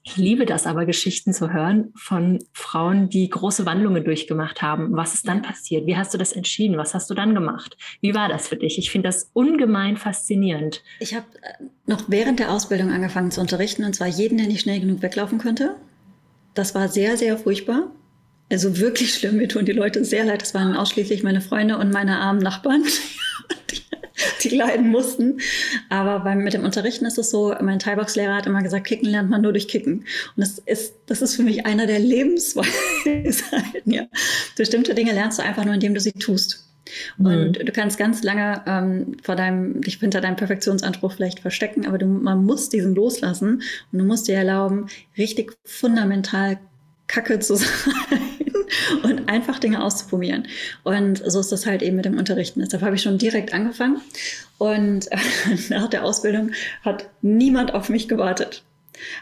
ich 0.08 0.16
liebe 0.16 0.46
das 0.46 0.66
aber, 0.66 0.86
Geschichten 0.86 1.34
zu 1.34 1.52
hören 1.52 1.92
von 1.94 2.38
Frauen, 2.54 3.10
die 3.10 3.28
große 3.28 3.66
Wandlungen 3.66 4.04
durchgemacht 4.04 4.62
haben. 4.62 4.96
Was 4.96 5.12
ist 5.12 5.28
dann 5.28 5.42
passiert? 5.42 5.86
Wie 5.86 5.98
hast 5.98 6.14
du 6.14 6.18
das 6.18 6.32
entschieden? 6.32 6.78
Was 6.78 6.94
hast 6.94 7.10
du 7.10 7.14
dann 7.14 7.34
gemacht? 7.34 7.76
Wie 8.00 8.14
war 8.14 8.28
das 8.28 8.48
für 8.48 8.56
dich? 8.56 8.78
Ich 8.78 8.90
finde 8.90 9.08
das 9.08 9.30
ungemein 9.34 9.98
faszinierend. 9.98 10.82
Ich 10.98 11.14
habe 11.14 11.26
äh, 11.42 11.64
noch 11.84 12.04
während 12.08 12.38
der 12.38 12.50
Ausbildung 12.50 12.90
angefangen 12.90 13.30
zu 13.30 13.42
unterrichten 13.42 13.84
und 13.84 13.94
zwar 13.94 14.06
jeden, 14.06 14.38
der 14.38 14.46
nicht 14.46 14.62
schnell 14.62 14.80
genug 14.80 15.02
weglaufen 15.02 15.36
konnte. 15.36 15.76
Das 16.54 16.74
war 16.74 16.88
sehr, 16.88 17.18
sehr 17.18 17.36
furchtbar. 17.36 17.92
Also 18.50 18.78
wirklich 18.78 19.12
schlimm. 19.12 19.36
Mir 19.36 19.48
tun 19.48 19.66
die 19.66 19.72
Leute 19.72 20.06
sehr 20.06 20.24
leid. 20.24 20.40
Das 20.40 20.54
waren 20.54 20.74
ausschließlich 20.74 21.22
meine 21.22 21.42
Freunde 21.42 21.76
und 21.76 21.92
meine 21.92 22.18
armen 22.18 22.40
Nachbarn. 22.40 22.82
die 23.70 23.82
leiden 24.50 24.90
mussten. 24.90 25.40
Aber 25.88 26.20
beim, 26.20 26.38
mit 26.38 26.54
dem 26.54 26.64
Unterrichten 26.64 27.06
ist 27.06 27.18
es 27.18 27.30
so, 27.30 27.54
mein 27.60 27.78
Thai-Box-Lehrer 27.78 28.36
hat 28.36 28.46
immer 28.46 28.62
gesagt, 28.62 28.86
Kicken 28.86 29.08
lernt 29.08 29.30
man 29.30 29.42
nur 29.42 29.52
durch 29.52 29.68
Kicken. 29.68 30.00
Und 30.00 30.06
das 30.36 30.58
ist, 30.58 30.94
das 31.06 31.22
ist 31.22 31.36
für 31.36 31.42
mich 31.42 31.66
einer 31.66 31.86
der 31.86 31.98
Lebensweisheiten. 31.98 33.78
Ja. 33.84 34.06
Bestimmte 34.56 34.94
Dinge 34.94 35.12
lernst 35.12 35.38
du 35.38 35.42
einfach 35.42 35.64
nur, 35.64 35.74
indem 35.74 35.94
du 35.94 36.00
sie 36.00 36.12
tust. 36.12 36.68
Und 37.18 37.58
mhm. 37.58 37.66
du 37.66 37.72
kannst 37.72 37.98
ganz 37.98 38.22
lange 38.22 38.62
ähm, 38.66 39.16
vor 39.22 39.36
deinem, 39.36 39.80
dich 39.80 39.98
hinter 39.98 40.20
deinem 40.20 40.36
Perfektionsanspruch 40.36 41.12
vielleicht 41.12 41.40
verstecken, 41.40 41.86
aber 41.86 41.98
du, 41.98 42.06
man 42.06 42.44
muss 42.44 42.68
diesen 42.68 42.94
loslassen 42.94 43.62
und 43.92 43.98
du 43.98 44.04
musst 44.04 44.28
dir 44.28 44.36
erlauben, 44.36 44.86
richtig 45.16 45.52
fundamental 45.64 46.58
Kacke 47.06 47.38
zu 47.40 47.56
sein 47.56 47.68
und 49.02 49.28
einfach 49.28 49.58
Dinge 49.58 49.82
auszuprobieren. 49.82 50.46
Und 50.84 51.22
so 51.24 51.40
ist 51.40 51.52
das 51.52 51.66
halt 51.66 51.82
eben 51.82 51.96
mit 51.96 52.04
dem 52.04 52.18
Unterrichten. 52.18 52.60
Deshalb 52.60 52.82
habe 52.82 52.96
ich 52.96 53.02
schon 53.02 53.18
direkt 53.18 53.52
angefangen 53.52 54.00
und 54.58 55.08
nach 55.68 55.88
der 55.88 56.04
Ausbildung 56.04 56.52
hat 56.84 57.08
niemand 57.22 57.74
auf 57.74 57.88
mich 57.88 58.08
gewartet. 58.08 58.62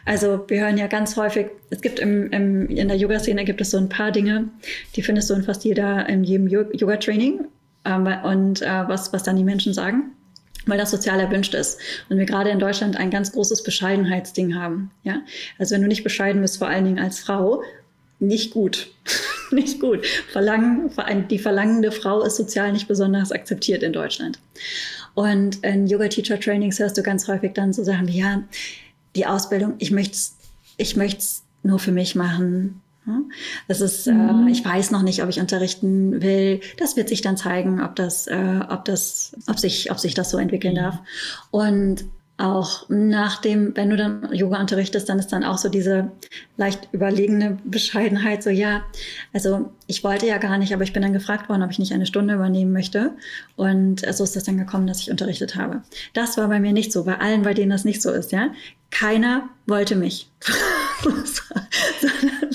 Also 0.05 0.45
wir 0.49 0.61
hören 0.61 0.79
ja 0.79 0.87
ganz 0.87 1.17
häufig, 1.17 1.49
es 1.69 1.83
gibt 1.83 1.99
im, 1.99 2.31
im, 2.31 2.69
in 2.69 2.89
der 2.89 2.97
Yoga-Szene 2.97 3.45
gibt 3.45 3.61
es 3.61 3.71
so 3.71 3.77
ein 3.77 3.91
paar 3.91 4.11
Dinge, 4.11 4.49
die 4.95 5.03
findest 5.03 5.29
du 5.29 5.35
in 5.35 5.43
fast 5.43 5.65
jeder, 5.65 6.09
in 6.09 6.25
jedem 6.25 6.49
Yoga-Training 6.49 7.47
ähm, 7.85 8.07
und 8.25 8.63
äh, 8.63 8.89
was, 8.89 9.13
was 9.13 9.23
dann 9.23 9.37
die 9.37 9.45
Menschen 9.45 9.75
sagen 9.75 10.13
weil 10.67 10.79
das 10.79 10.91
sozial 10.91 11.21
erwünscht 11.21 11.55
ist. 11.55 11.81
Und 12.09 12.19
wir 12.19 12.27
gerade 12.27 12.51
in 12.51 12.59
Deutschland 12.59 12.97
ein 12.97 13.11
ganz 13.11 13.33
großes 13.33 13.63
Bescheidenheitsding 13.63 14.57
haben. 14.57 14.91
Ja? 15.05 15.23
Also 15.59 15.75
wenn 15.75 15.83
du 15.83 15.89
nicht 15.89 16.05
bescheiden 16.05 16.43
bist, 16.43 16.59
vor 16.59 16.69
allen 16.69 16.85
Dingen 16.85 16.99
als 16.99 17.21
Frau, 17.21 17.63
nicht 18.19 18.53
gut. 18.53 18.89
nicht 19.51 19.81
gut. 19.81 20.07
Verlangen, 20.33 20.91
die 21.29 21.39
verlangende 21.39 21.93
Frau 21.93 22.23
ist 22.23 22.37
sozial 22.37 22.73
nicht 22.73 22.89
besonders 22.89 23.33
akzeptiert 23.33 23.83
in 23.83 23.93
Deutschland. 23.93 24.39
Und 25.15 25.65
in 25.65 25.87
Yoga-Teacher-Trainings 25.87 26.79
hörst 26.79 26.99
du 26.99 27.03
ganz 27.03 27.27
häufig 27.29 27.53
dann 27.55 27.73
so 27.73 27.85
Sachen 27.85 28.09
wie, 28.09 28.19
ja, 28.19 28.43
die 29.15 29.27
Ausbildung, 29.27 29.75
ich 29.79 29.91
möchte 29.91 30.13
es 30.15 30.37
ich 30.77 30.97
möcht's 30.97 31.45
nur 31.63 31.79
für 31.79 31.93
mich 31.93 32.15
machen. 32.15 32.83
Das 33.69 33.81
ist, 33.81 34.07
äh, 34.09 34.13
mhm. 34.13 34.49
äh, 34.49 34.51
ich 34.51 34.65
weiß 34.65 34.91
noch 34.91 35.03
nicht, 35.03 35.23
ob 35.23 35.29
ich 35.29 35.39
unterrichten 35.39 36.23
will. 36.23 36.61
Das 36.77 36.97
wird 36.97 37.09
sich 37.09 37.23
dann 37.23 37.37
zeigen, 37.37 37.81
ob 37.81 37.95
das, 37.95 38.27
äh, 38.27 38.61
ob 38.69 38.85
das, 38.85 39.37
ob 39.47 39.61
sich, 39.61 39.93
ob 39.93 40.01
sich 40.01 40.15
das 40.15 40.31
so 40.31 40.39
entwickeln 40.39 40.75
mhm. 40.75 40.79
darf. 40.79 40.99
Und 41.51 42.05
auch 42.39 42.89
nach 42.91 43.41
dem, 43.41 43.75
wenn 43.77 43.89
du 43.89 43.97
dann 43.97 44.29
Yoga 44.33 44.61
unterrichtest, 44.61 45.09
dann 45.09 45.19
ist 45.19 45.33
dann 45.33 45.45
auch 45.45 45.57
so 45.57 45.69
diese 45.69 46.11
leicht 46.57 46.89
überlegene 46.93 47.59
Bescheidenheit, 47.65 48.43
so 48.43 48.51
ja, 48.51 48.83
also 49.33 49.73
ich 49.87 50.05
wollte 50.05 50.27
ja 50.27 50.37
gar 50.39 50.59
nicht, 50.59 50.75
aber 50.75 50.83
ich 50.83 50.93
bin 50.93 51.03
dann 51.03 51.15
gefragt 51.15 51.49
worden, 51.49 51.63
ob 51.63 51.71
ich 51.71 51.79
nicht 51.79 51.93
eine 51.93 52.07
Stunde 52.07 52.35
übernehmen 52.35 52.73
möchte. 52.73 53.13
Und 53.57 54.01
so 54.15 54.25
ist 54.25 54.37
das 54.37 54.45
dann 54.45 54.59
gekommen, 54.59 54.87
dass 54.87 55.01
ich 55.01 55.11
unterrichtet 55.11 55.57
habe. 55.57 55.83
Das 56.13 56.37
war 56.37 56.49
bei 56.49 56.61
mir 56.61 56.73
nicht 56.73 56.93
so, 56.93 57.05
bei 57.05 57.19
allen, 57.19 57.43
bei 57.43 57.55
denen 57.55 57.71
das 57.71 57.85
nicht 57.85 58.03
so 58.03 58.11
ist, 58.11 58.33
ja. 58.33 58.51
Keiner 58.91 59.49
wollte 59.67 59.97
mich. 59.97 60.31
sondern 61.03 62.51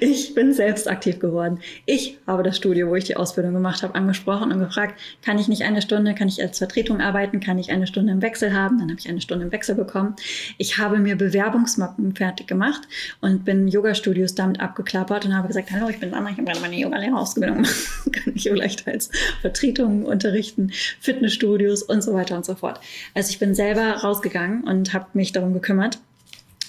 ich 0.00 0.34
bin 0.34 0.52
selbst 0.52 0.88
aktiv 0.88 1.18
geworden. 1.18 1.60
Ich 1.86 2.18
habe 2.26 2.42
das 2.42 2.56
Studio, 2.56 2.88
wo 2.88 2.94
ich 2.94 3.04
die 3.04 3.16
Ausbildung 3.16 3.54
gemacht 3.54 3.82
habe, 3.82 3.94
angesprochen 3.94 4.52
und 4.52 4.58
gefragt, 4.58 4.98
kann 5.22 5.38
ich 5.38 5.48
nicht 5.48 5.62
eine 5.62 5.82
Stunde, 5.82 6.14
kann 6.14 6.28
ich 6.28 6.40
als 6.42 6.58
Vertretung 6.58 7.00
arbeiten, 7.00 7.40
kann 7.40 7.58
ich 7.58 7.70
eine 7.70 7.86
Stunde 7.86 8.12
im 8.12 8.22
Wechsel 8.22 8.52
haben? 8.52 8.78
Dann 8.78 8.90
habe 8.90 8.98
ich 8.98 9.08
eine 9.08 9.20
Stunde 9.20 9.46
im 9.46 9.52
Wechsel 9.52 9.74
bekommen. 9.74 10.16
Ich 10.58 10.78
habe 10.78 10.98
mir 10.98 11.16
Bewerbungsmappen 11.16 12.14
fertig 12.14 12.46
gemacht 12.46 12.82
und 13.20 13.44
bin 13.44 13.68
Yoga-Studios 13.68 14.34
damit 14.34 14.60
abgeklappert 14.60 15.24
und 15.26 15.36
habe 15.36 15.48
gesagt, 15.48 15.70
hallo, 15.70 15.88
ich 15.88 16.00
bin 16.00 16.14
Anna, 16.14 16.30
ich 16.30 16.36
habe 16.36 16.44
gerade 16.44 16.60
meine 16.60 16.76
Yoga-Lehrerausbildung 16.76 17.56
gemacht. 17.56 17.74
kann 18.12 18.32
ich 18.34 18.44
vielleicht 18.44 18.86
als 18.86 19.10
Vertretung 19.40 20.04
unterrichten, 20.04 20.72
Fitnessstudios 21.00 21.82
und 21.82 22.02
so 22.02 22.14
weiter 22.14 22.36
und 22.36 22.44
so 22.44 22.54
fort. 22.54 22.80
Also 23.14 23.30
ich 23.30 23.38
bin 23.38 23.54
selber 23.54 23.82
rausgegangen 23.82 24.64
und 24.64 24.92
habe 24.92 25.06
mich 25.14 25.32
darum 25.32 25.52
gekümmert, 25.52 25.98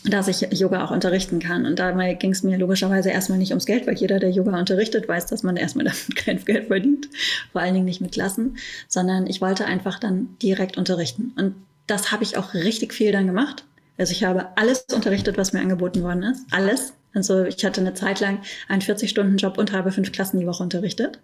dass 0.08 0.28
ich 0.28 0.42
Yoga 0.52 0.84
auch 0.86 0.92
unterrichten 0.92 1.40
kann. 1.40 1.66
Und 1.66 1.80
dabei 1.80 2.14
ging 2.14 2.32
es 2.32 2.44
mir 2.44 2.58
logischerweise 2.58 3.10
erstmal 3.10 3.40
nicht 3.40 3.52
ums 3.52 3.66
Geld, 3.66 3.88
weil 3.88 3.96
jeder, 3.96 4.20
der 4.20 4.30
Yoga 4.30 4.58
unterrichtet, 4.58 5.08
weiß, 5.08 5.26
dass 5.28 5.44
man 5.44 5.58
erstmal 5.58 5.86
damit 5.86 6.16
kein 6.16 6.44
Geld 6.44 6.68
verdient, 6.68 7.10
vor 7.52 7.62
allen 7.62 7.74
Dingen 7.74 7.86
nicht 7.86 8.02
mit 8.02 8.12
Klassen, 8.12 8.58
sondern 8.88 9.28
ich 9.28 9.42
wollte 9.42 9.66
einfach 9.66 10.00
dann 10.00 10.38
direkt 10.42 10.78
unterrichten. 10.78 11.34
Und 11.38 11.56
das 11.88 12.12
habe 12.12 12.24
ich 12.24 12.38
auch 12.38 12.54
richtig 12.54 12.94
viel 12.94 13.12
dann 13.12 13.28
gemacht. 13.28 13.66
Also 13.98 14.12
ich 14.12 14.24
habe 14.24 14.50
alles 14.58 14.86
unterrichtet, 14.94 15.38
was 15.38 15.54
mir 15.54 15.62
angeboten 15.62 16.04
worden 16.04 16.24
ist. 16.24 16.46
Alles. 16.52 16.94
Also 17.14 17.46
ich 17.46 17.64
hatte 17.64 17.80
eine 17.82 17.94
Zeit 17.94 18.20
lang 18.20 18.40
einen 18.68 18.82
40-Stunden-Job 18.82 19.58
und 19.58 19.72
habe 19.72 19.92
fünf 19.92 20.12
Klassen 20.12 20.40
die 20.40 20.48
Woche 20.48 20.64
unterrichtet. 20.64 21.20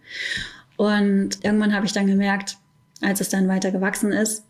Und 0.78 1.44
irgendwann 1.44 1.76
habe 1.76 1.86
ich 1.86 1.92
dann 1.92 2.08
gemerkt, 2.08 2.58
als 3.02 3.20
es 3.20 3.30
dann 3.30 3.48
weiter 3.48 3.72
gewachsen 3.72 4.12
ist, 4.12 4.46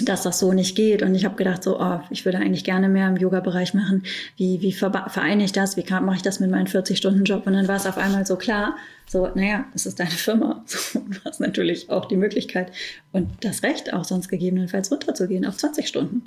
dass 0.00 0.22
das 0.22 0.38
so 0.38 0.52
nicht 0.52 0.76
geht. 0.76 1.02
Und 1.02 1.14
ich 1.14 1.24
habe 1.24 1.36
gedacht, 1.36 1.62
so, 1.62 1.80
oh, 1.80 2.00
ich 2.10 2.24
würde 2.24 2.38
eigentlich 2.38 2.64
gerne 2.64 2.88
mehr 2.88 3.08
im 3.08 3.16
Yoga-Bereich 3.16 3.74
machen. 3.74 4.04
Wie, 4.36 4.60
wie 4.60 4.72
vereine 4.72 5.44
ich 5.44 5.52
das? 5.52 5.76
Wie 5.76 5.84
mache 5.90 6.16
ich 6.16 6.22
das 6.22 6.40
mit 6.40 6.50
meinem 6.50 6.66
40-Stunden-Job? 6.66 7.46
Und 7.46 7.54
dann 7.54 7.68
war 7.68 7.76
es 7.76 7.86
auf 7.86 7.98
einmal 7.98 8.26
so 8.26 8.36
klar, 8.36 8.76
so, 9.06 9.28
naja, 9.34 9.64
es 9.74 9.86
ist 9.86 9.98
deine 9.98 10.10
Firma. 10.10 10.64
So, 10.88 11.00
du 11.00 11.18
hast 11.24 11.40
natürlich 11.40 11.90
auch 11.90 12.06
die 12.06 12.16
Möglichkeit 12.16 12.72
und 13.12 13.28
das 13.40 13.62
Recht, 13.62 13.92
auch 13.92 14.04
sonst 14.04 14.28
gegebenenfalls 14.28 14.90
runterzugehen 14.90 15.44
auf 15.44 15.56
20 15.56 15.88
Stunden. 15.88 16.24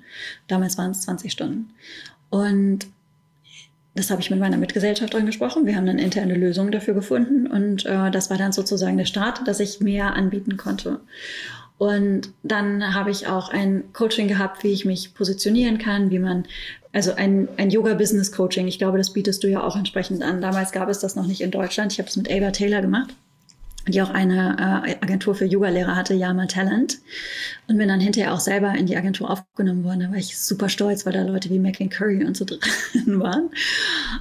Damals 0.47 0.77
waren 0.77 0.91
es 0.91 1.01
20 1.01 1.31
Stunden. 1.31 1.69
Und 2.29 2.87
das 3.95 4.09
habe 4.09 4.21
ich 4.21 4.29
mit 4.29 4.39
meiner 4.39 4.57
Mitgesellschafterin 4.57 5.25
gesprochen. 5.25 5.65
Wir 5.65 5.75
haben 5.75 5.85
dann 5.85 5.99
interne 5.99 6.35
Lösungen 6.35 6.71
dafür 6.71 6.93
gefunden 6.93 7.47
und 7.47 7.85
äh, 7.85 8.09
das 8.09 8.29
war 8.29 8.37
dann 8.37 8.53
sozusagen 8.53 8.97
der 8.97 9.05
Start, 9.05 9.47
dass 9.47 9.59
ich 9.59 9.81
mehr 9.81 10.13
anbieten 10.15 10.57
konnte. 10.57 11.01
Und 11.81 12.29
dann 12.43 12.93
habe 12.93 13.09
ich 13.09 13.25
auch 13.25 13.49
ein 13.49 13.85
Coaching 13.91 14.27
gehabt, 14.27 14.63
wie 14.63 14.71
ich 14.71 14.85
mich 14.85 15.15
positionieren 15.15 15.79
kann, 15.79 16.11
wie 16.11 16.19
man, 16.19 16.45
also 16.93 17.15
ein, 17.15 17.47
ein 17.57 17.71
Yoga-Business-Coaching. 17.71 18.67
Ich 18.67 18.77
glaube, 18.77 18.99
das 18.99 19.13
bietest 19.13 19.43
du 19.43 19.47
ja 19.47 19.63
auch 19.63 19.75
entsprechend 19.75 20.21
an. 20.21 20.41
Damals 20.41 20.73
gab 20.73 20.89
es 20.89 20.99
das 20.99 21.15
noch 21.15 21.25
nicht 21.25 21.41
in 21.41 21.49
Deutschland. 21.49 21.91
Ich 21.91 21.97
habe 21.97 22.07
es 22.07 22.15
mit 22.15 22.29
Ava 22.29 22.51
Taylor 22.51 22.81
gemacht 22.81 23.15
die 23.87 23.99
auch 24.03 24.11
eine 24.11 24.83
äh, 24.85 24.95
Agentur 25.01 25.33
für 25.33 25.45
Yoga-Lehrer 25.45 25.95
hatte, 25.95 26.13
Yama 26.13 26.45
Talent. 26.45 26.99
Und 27.67 27.79
bin 27.79 27.87
dann 27.87 27.99
hinterher 27.99 28.31
auch 28.31 28.39
selber 28.39 28.75
in 28.75 28.85
die 28.85 28.95
Agentur 28.95 29.27
aufgenommen 29.31 29.83
worden. 29.83 30.01
Da 30.01 30.11
war 30.11 30.17
ich 30.17 30.37
super 30.37 30.69
stolz, 30.69 31.03
weil 31.07 31.13
da 31.13 31.23
Leute 31.23 31.49
wie 31.49 31.57
Mackin 31.57 31.89
Curry 31.89 32.23
und 32.23 32.37
so 32.37 32.45
drin 32.93 33.19
waren. 33.19 33.49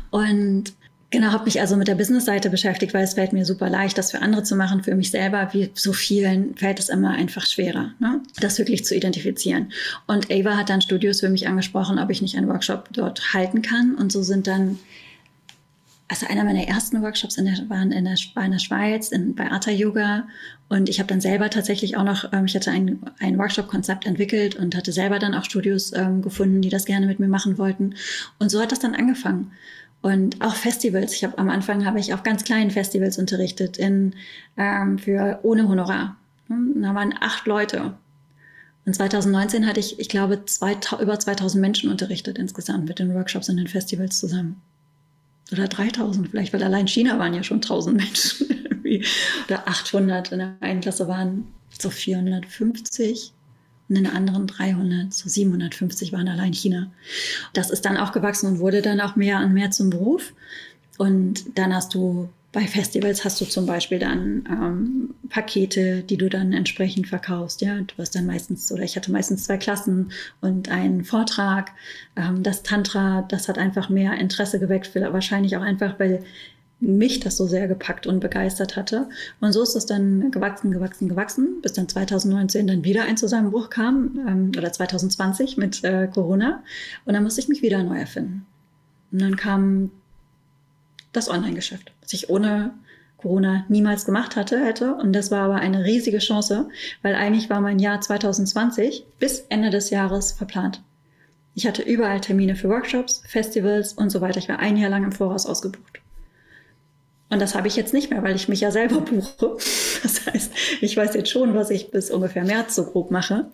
Und 0.08 0.72
Genau, 1.12 1.32
habe 1.32 1.46
mich 1.46 1.60
also 1.60 1.76
mit 1.76 1.88
der 1.88 1.96
Business-Seite 1.96 2.50
beschäftigt, 2.50 2.94
weil 2.94 3.02
es 3.02 3.14
fällt 3.14 3.32
mir 3.32 3.44
super 3.44 3.68
leicht, 3.68 3.98
das 3.98 4.12
für 4.12 4.22
andere 4.22 4.44
zu 4.44 4.54
machen. 4.54 4.84
Für 4.84 4.94
mich 4.94 5.10
selber, 5.10 5.48
wie 5.52 5.70
so 5.74 5.92
vielen, 5.92 6.54
fällt 6.54 6.78
es 6.78 6.88
immer 6.88 7.10
einfach 7.10 7.44
schwerer, 7.46 7.90
ne? 7.98 8.20
das 8.38 8.58
wirklich 8.58 8.84
zu 8.84 8.94
identifizieren. 8.94 9.72
Und 10.06 10.30
Ava 10.30 10.56
hat 10.56 10.70
dann 10.70 10.80
Studios 10.80 11.18
für 11.18 11.28
mich 11.28 11.48
angesprochen, 11.48 11.98
ob 11.98 12.10
ich 12.10 12.22
nicht 12.22 12.36
einen 12.36 12.46
Workshop 12.46 12.90
dort 12.92 13.34
halten 13.34 13.60
kann. 13.60 13.96
Und 13.96 14.12
so 14.12 14.22
sind 14.22 14.46
dann, 14.46 14.78
also 16.06 16.26
einer 16.26 16.44
meiner 16.44 16.68
ersten 16.68 17.02
Workshops 17.02 17.38
in 17.38 17.46
der, 17.46 17.68
waren 17.68 17.90
in 17.90 18.04
der, 18.04 18.14
war 18.34 18.44
in 18.44 18.52
der 18.52 18.60
Schweiz, 18.60 19.08
in, 19.08 19.34
bei 19.34 19.50
Ata 19.50 19.72
Yoga. 19.72 20.28
Und 20.68 20.88
ich 20.88 21.00
habe 21.00 21.08
dann 21.08 21.20
selber 21.20 21.50
tatsächlich 21.50 21.96
auch 21.96 22.04
noch, 22.04 22.32
ähm, 22.32 22.44
ich 22.44 22.54
hatte 22.54 22.70
ein, 22.70 23.00
ein 23.18 23.36
Workshop-Konzept 23.36 24.06
entwickelt 24.06 24.54
und 24.54 24.76
hatte 24.76 24.92
selber 24.92 25.18
dann 25.18 25.34
auch 25.34 25.44
Studios 25.44 25.92
ähm, 25.92 26.22
gefunden, 26.22 26.62
die 26.62 26.68
das 26.68 26.84
gerne 26.84 27.08
mit 27.08 27.18
mir 27.18 27.26
machen 27.26 27.58
wollten. 27.58 27.96
Und 28.38 28.52
so 28.52 28.60
hat 28.60 28.70
das 28.70 28.78
dann 28.78 28.94
angefangen. 28.94 29.50
Und 30.02 30.40
auch 30.40 30.54
Festivals. 30.54 31.12
Ich 31.12 31.24
habe 31.24 31.36
am 31.38 31.50
Anfang 31.50 31.84
habe 31.84 32.00
ich 32.00 32.14
auf 32.14 32.22
ganz 32.22 32.44
kleinen 32.44 32.70
Festivals 32.70 33.18
unterrichtet 33.18 33.76
in 33.76 34.14
ähm, 34.56 34.98
für 34.98 35.40
ohne 35.42 35.68
Honorar. 35.68 36.16
Hm, 36.48 36.80
da 36.82 36.94
waren 36.94 37.14
acht 37.20 37.46
Leute. 37.46 37.94
Und 38.86 38.94
2019 38.94 39.66
hatte 39.66 39.78
ich, 39.78 40.00
ich 40.00 40.08
glaube, 40.08 40.44
zwei, 40.46 40.76
über 41.00 41.18
2000 41.18 41.60
Menschen 41.60 41.90
unterrichtet 41.90 42.38
insgesamt 42.38 42.88
mit 42.88 42.98
den 42.98 43.14
Workshops 43.14 43.50
und 43.50 43.58
den 43.58 43.68
Festivals 43.68 44.18
zusammen. 44.18 44.60
Oder 45.52 45.68
3000 45.68 46.28
vielleicht, 46.28 46.52
weil 46.52 46.62
allein 46.62 46.88
China 46.88 47.18
waren 47.18 47.34
ja 47.34 47.42
schon 47.42 47.58
1000 47.58 47.96
Menschen. 47.98 48.46
Oder 49.46 49.68
800. 49.68 50.32
In 50.32 50.38
der 50.38 50.56
einen 50.60 50.80
Klasse 50.80 51.08
waren 51.08 51.48
so 51.78 51.90
450 51.90 53.32
und 53.90 53.96
in 53.96 54.04
der 54.04 54.14
anderen 54.14 54.46
300, 54.46 55.12
so 55.12 55.28
750 55.28 56.12
waren 56.12 56.28
allein 56.28 56.52
China. 56.52 56.90
Das 57.52 57.70
ist 57.70 57.84
dann 57.84 57.96
auch 57.96 58.12
gewachsen 58.12 58.46
und 58.46 58.58
wurde 58.60 58.80
dann 58.80 59.00
auch 59.00 59.16
mehr 59.16 59.40
und 59.40 59.52
mehr 59.52 59.70
zum 59.70 59.90
Beruf. 59.90 60.32
Und 60.96 61.58
dann 61.58 61.74
hast 61.74 61.92
du 61.94 62.30
bei 62.52 62.66
Festivals 62.66 63.24
hast 63.24 63.40
du 63.40 63.44
zum 63.44 63.64
Beispiel 63.64 64.00
dann 64.00 64.44
ähm, 64.50 65.14
Pakete, 65.28 66.02
die 66.02 66.16
du 66.16 66.28
dann 66.28 66.52
entsprechend 66.52 67.06
verkaufst. 67.06 67.60
Ja, 67.60 67.76
du 67.80 67.94
hast 67.98 68.14
dann 68.16 68.26
meistens 68.26 68.72
oder 68.72 68.82
ich 68.82 68.96
hatte 68.96 69.12
meistens 69.12 69.44
zwei 69.44 69.56
Klassen 69.56 70.10
und 70.40 70.68
einen 70.68 71.04
Vortrag. 71.04 71.70
Ähm, 72.16 72.42
das 72.42 72.64
Tantra, 72.64 73.22
das 73.28 73.48
hat 73.48 73.56
einfach 73.56 73.88
mehr 73.88 74.14
Interesse 74.14 74.58
geweckt, 74.58 74.92
wahrscheinlich 74.94 75.56
auch 75.56 75.62
einfach, 75.62 76.00
weil 76.00 76.24
mich 76.80 77.20
das 77.20 77.36
so 77.36 77.46
sehr 77.46 77.68
gepackt 77.68 78.06
und 78.06 78.20
begeistert 78.20 78.76
hatte. 78.76 79.08
Und 79.40 79.52
so 79.52 79.62
ist 79.62 79.76
es 79.76 79.86
dann 79.86 80.30
gewachsen, 80.30 80.72
gewachsen, 80.72 81.08
gewachsen, 81.08 81.60
bis 81.62 81.74
dann 81.74 81.88
2019 81.88 82.66
dann 82.66 82.84
wieder 82.84 83.04
ein 83.04 83.16
Zusammenbruch 83.16 83.70
kam, 83.70 84.18
ähm, 84.26 84.52
oder 84.56 84.72
2020 84.72 85.56
mit 85.56 85.84
äh, 85.84 86.08
Corona. 86.08 86.62
Und 87.04 87.14
dann 87.14 87.22
musste 87.22 87.40
ich 87.40 87.48
mich 87.48 87.62
wieder 87.62 87.82
neu 87.82 87.98
erfinden. 87.98 88.46
Und 89.12 89.20
dann 89.20 89.36
kam 89.36 89.90
das 91.12 91.28
Online-Geschäft, 91.28 91.92
was 92.02 92.12
ich 92.12 92.30
ohne 92.30 92.72
Corona 93.18 93.66
niemals 93.68 94.06
gemacht 94.06 94.36
hatte, 94.36 94.64
hätte. 94.64 94.94
Und 94.94 95.12
das 95.12 95.30
war 95.30 95.42
aber 95.42 95.56
eine 95.56 95.84
riesige 95.84 96.18
Chance, 96.18 96.68
weil 97.02 97.14
eigentlich 97.14 97.50
war 97.50 97.60
mein 97.60 97.78
Jahr 97.78 98.00
2020 98.00 99.04
bis 99.18 99.40
Ende 99.50 99.70
des 99.70 99.90
Jahres 99.90 100.32
verplant. 100.32 100.82
Ich 101.54 101.66
hatte 101.66 101.82
überall 101.82 102.20
Termine 102.20 102.56
für 102.56 102.68
Workshops, 102.68 103.22
Festivals 103.26 103.92
und 103.92 104.10
so 104.10 104.20
weiter. 104.20 104.38
Ich 104.38 104.48
war 104.48 104.60
ein 104.60 104.76
Jahr 104.76 104.88
lang 104.88 105.04
im 105.04 105.12
Voraus 105.12 105.46
ausgebucht. 105.46 106.00
Und 107.30 107.40
das 107.40 107.54
habe 107.54 107.68
ich 107.68 107.76
jetzt 107.76 107.94
nicht 107.94 108.10
mehr, 108.10 108.22
weil 108.24 108.34
ich 108.34 108.48
mich 108.48 108.60
ja 108.60 108.72
selber 108.72 109.00
buche. 109.00 109.56
Das 110.02 110.26
heißt, 110.26 110.52
ich 110.80 110.96
weiß 110.96 111.14
jetzt 111.14 111.30
schon, 111.30 111.54
was 111.54 111.70
ich 111.70 111.90
bis 111.90 112.10
ungefähr 112.10 112.44
März 112.44 112.74
so 112.74 112.84
grob 112.84 113.10
mache. 113.10 113.46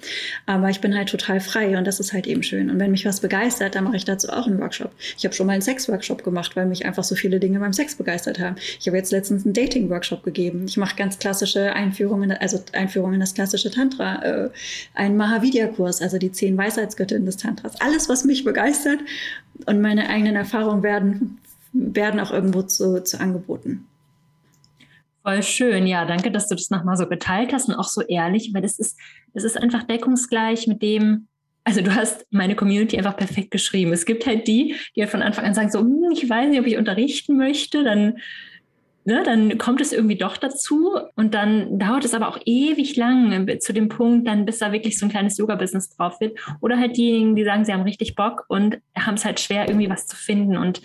Aber 0.46 0.70
ich 0.70 0.80
bin 0.80 0.96
halt 0.96 1.10
total 1.10 1.40
frei 1.40 1.76
und 1.76 1.86
das 1.86 2.00
ist 2.00 2.12
halt 2.12 2.26
eben 2.26 2.42
schön. 2.42 2.70
Und 2.70 2.78
wenn 2.78 2.90
mich 2.90 3.04
was 3.04 3.20
begeistert, 3.20 3.74
dann 3.74 3.84
mache 3.84 3.96
ich 3.96 4.06
dazu 4.06 4.30
auch 4.30 4.46
einen 4.46 4.58
Workshop. 4.60 4.92
Ich 5.18 5.24
habe 5.24 5.34
schon 5.34 5.46
mal 5.46 5.52
einen 5.52 5.62
Sex-Workshop 5.62 6.24
gemacht, 6.24 6.56
weil 6.56 6.66
mich 6.66 6.86
einfach 6.86 7.04
so 7.04 7.14
viele 7.14 7.38
Dinge 7.38 7.60
beim 7.60 7.74
Sex 7.74 7.96
begeistert 7.96 8.38
haben. 8.38 8.56
Ich 8.80 8.86
habe 8.86 8.96
jetzt 8.96 9.12
letztens 9.12 9.44
einen 9.44 9.52
Dating-Workshop 9.52 10.22
gegeben. 10.22 10.64
Ich 10.66 10.78
mache 10.78 10.96
ganz 10.96 11.18
klassische 11.18 11.74
Einführungen, 11.74 12.32
also 12.32 12.62
Einführungen 12.72 13.14
in 13.14 13.20
das 13.20 13.34
klassische 13.34 13.70
Tantra, 13.70 14.22
äh, 14.22 14.50
einen 14.94 15.18
Mahavidya-Kurs, 15.18 16.00
also 16.00 16.16
die 16.16 16.32
zehn 16.32 16.56
Weisheitsgöttinnen 16.56 17.26
des 17.26 17.36
Tantras. 17.36 17.78
Alles, 17.80 18.08
was 18.08 18.24
mich 18.24 18.44
begeistert 18.44 19.00
und 19.66 19.82
meine 19.82 20.08
eigenen 20.08 20.36
Erfahrungen 20.36 20.82
werden 20.82 21.38
werden 21.76 22.20
auch 22.20 22.32
irgendwo 22.32 22.62
zu, 22.62 23.02
zu 23.02 23.20
angeboten. 23.20 23.86
Voll 25.26 25.42
schön, 25.42 25.86
ja, 25.88 26.04
danke, 26.04 26.30
dass 26.30 26.48
du 26.48 26.54
das 26.54 26.70
nochmal 26.70 26.96
so 26.96 27.08
geteilt 27.08 27.52
hast 27.52 27.68
und 27.68 27.74
auch 27.74 27.88
so 27.88 28.00
ehrlich, 28.02 28.52
weil 28.54 28.62
das 28.62 28.78
ist, 28.78 28.96
das 29.34 29.42
ist 29.42 29.60
einfach 29.60 29.82
deckungsgleich 29.82 30.68
mit 30.68 30.82
dem, 30.82 31.26
also 31.64 31.80
du 31.80 31.92
hast 31.92 32.24
meine 32.30 32.54
Community 32.54 32.96
einfach 32.96 33.16
perfekt 33.16 33.50
geschrieben. 33.50 33.92
Es 33.92 34.06
gibt 34.06 34.24
halt 34.24 34.46
die, 34.46 34.76
die 34.94 35.00
ja 35.00 35.08
von 35.08 35.22
Anfang 35.22 35.44
an 35.44 35.54
sagen 35.54 35.72
so, 35.72 35.80
hm, 35.80 36.12
ich 36.12 36.30
weiß 36.30 36.48
nicht, 36.48 36.60
ob 36.60 36.66
ich 36.66 36.76
unterrichten 36.76 37.36
möchte, 37.36 37.82
dann, 37.82 38.18
ne, 39.04 39.24
dann 39.24 39.58
kommt 39.58 39.80
es 39.80 39.92
irgendwie 39.92 40.16
doch 40.16 40.36
dazu 40.36 40.96
und 41.16 41.34
dann 41.34 41.76
dauert 41.76 42.04
es 42.04 42.14
aber 42.14 42.28
auch 42.28 42.38
ewig 42.44 42.94
lang 42.94 43.58
zu 43.58 43.72
dem 43.72 43.88
Punkt, 43.88 44.28
dann 44.28 44.46
bis 44.46 44.58
da 44.58 44.70
wirklich 44.70 44.96
so 44.96 45.06
ein 45.06 45.10
kleines 45.10 45.38
Yoga-Business 45.38 45.88
drauf 45.96 46.20
wird. 46.20 46.38
Oder 46.60 46.78
halt 46.78 46.96
diejenigen, 46.96 47.34
die 47.34 47.42
sagen, 47.42 47.64
sie 47.64 47.72
haben 47.72 47.82
richtig 47.82 48.14
Bock 48.14 48.44
und 48.46 48.78
haben 48.96 49.14
es 49.14 49.24
halt 49.24 49.40
schwer, 49.40 49.66
irgendwie 49.66 49.90
was 49.90 50.06
zu 50.06 50.14
finden 50.14 50.56
und 50.56 50.82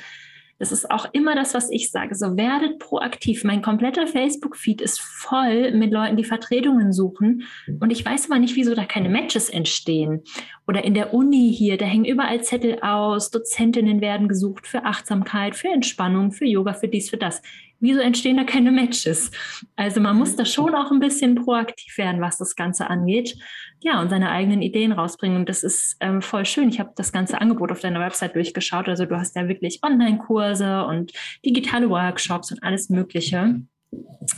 Das 0.61 0.71
ist 0.71 0.91
auch 0.91 1.07
immer 1.11 1.33
das, 1.33 1.55
was 1.55 1.71
ich 1.71 1.89
sage. 1.89 2.13
So 2.13 2.37
werdet 2.37 2.77
proaktiv. 2.77 3.43
Mein 3.43 3.63
kompletter 3.63 4.05
Facebook-Feed 4.05 4.79
ist 4.79 5.01
voll 5.01 5.71
mit 5.71 5.91
Leuten, 5.91 6.17
die 6.17 6.23
Vertretungen 6.23 6.93
suchen. 6.93 7.47
Und 7.79 7.89
ich 7.89 8.05
weiß 8.05 8.29
aber 8.29 8.37
nicht, 8.37 8.55
wieso 8.55 8.75
da 8.75 8.85
keine 8.85 9.09
Matches 9.09 9.49
entstehen. 9.49 10.21
Oder 10.67 10.83
in 10.83 10.93
der 10.93 11.15
Uni 11.15 11.51
hier, 11.51 11.79
da 11.79 11.85
hängen 11.85 12.05
überall 12.05 12.43
Zettel 12.43 12.77
aus. 12.83 13.31
Dozentinnen 13.31 14.01
werden 14.01 14.27
gesucht 14.27 14.67
für 14.67 14.85
Achtsamkeit, 14.85 15.55
für 15.55 15.69
Entspannung, 15.69 16.31
für 16.31 16.45
Yoga, 16.45 16.73
für 16.73 16.87
dies, 16.87 17.09
für 17.09 17.17
das 17.17 17.41
wieso 17.81 17.99
entstehen 17.99 18.37
da 18.37 18.43
keine 18.43 18.71
Matches? 18.71 19.31
Also 19.75 19.99
man 19.99 20.17
muss 20.17 20.35
da 20.35 20.45
schon 20.45 20.73
auch 20.73 20.91
ein 20.91 20.99
bisschen 20.99 21.35
proaktiv 21.35 21.97
werden, 21.97 22.21
was 22.21 22.37
das 22.37 22.55
Ganze 22.55 22.89
angeht. 22.89 23.35
Ja, 23.81 23.99
und 23.99 24.09
seine 24.09 24.31
eigenen 24.31 24.61
Ideen 24.61 24.91
rausbringen. 24.91 25.37
Und 25.37 25.49
das 25.49 25.63
ist 25.63 25.97
ähm, 25.99 26.21
voll 26.21 26.45
schön. 26.45 26.69
Ich 26.69 26.79
habe 26.79 26.91
das 26.95 27.11
ganze 27.11 27.41
Angebot 27.41 27.71
auf 27.71 27.79
deiner 27.79 27.99
Website 27.99 28.35
durchgeschaut. 28.35 28.87
Also 28.87 29.05
du 29.05 29.17
hast 29.17 29.35
ja 29.35 29.47
wirklich 29.47 29.79
Online-Kurse 29.83 30.85
und 30.85 31.11
digitale 31.43 31.89
Workshops 31.89 32.51
und 32.51 32.63
alles 32.63 32.89
Mögliche. 32.89 33.61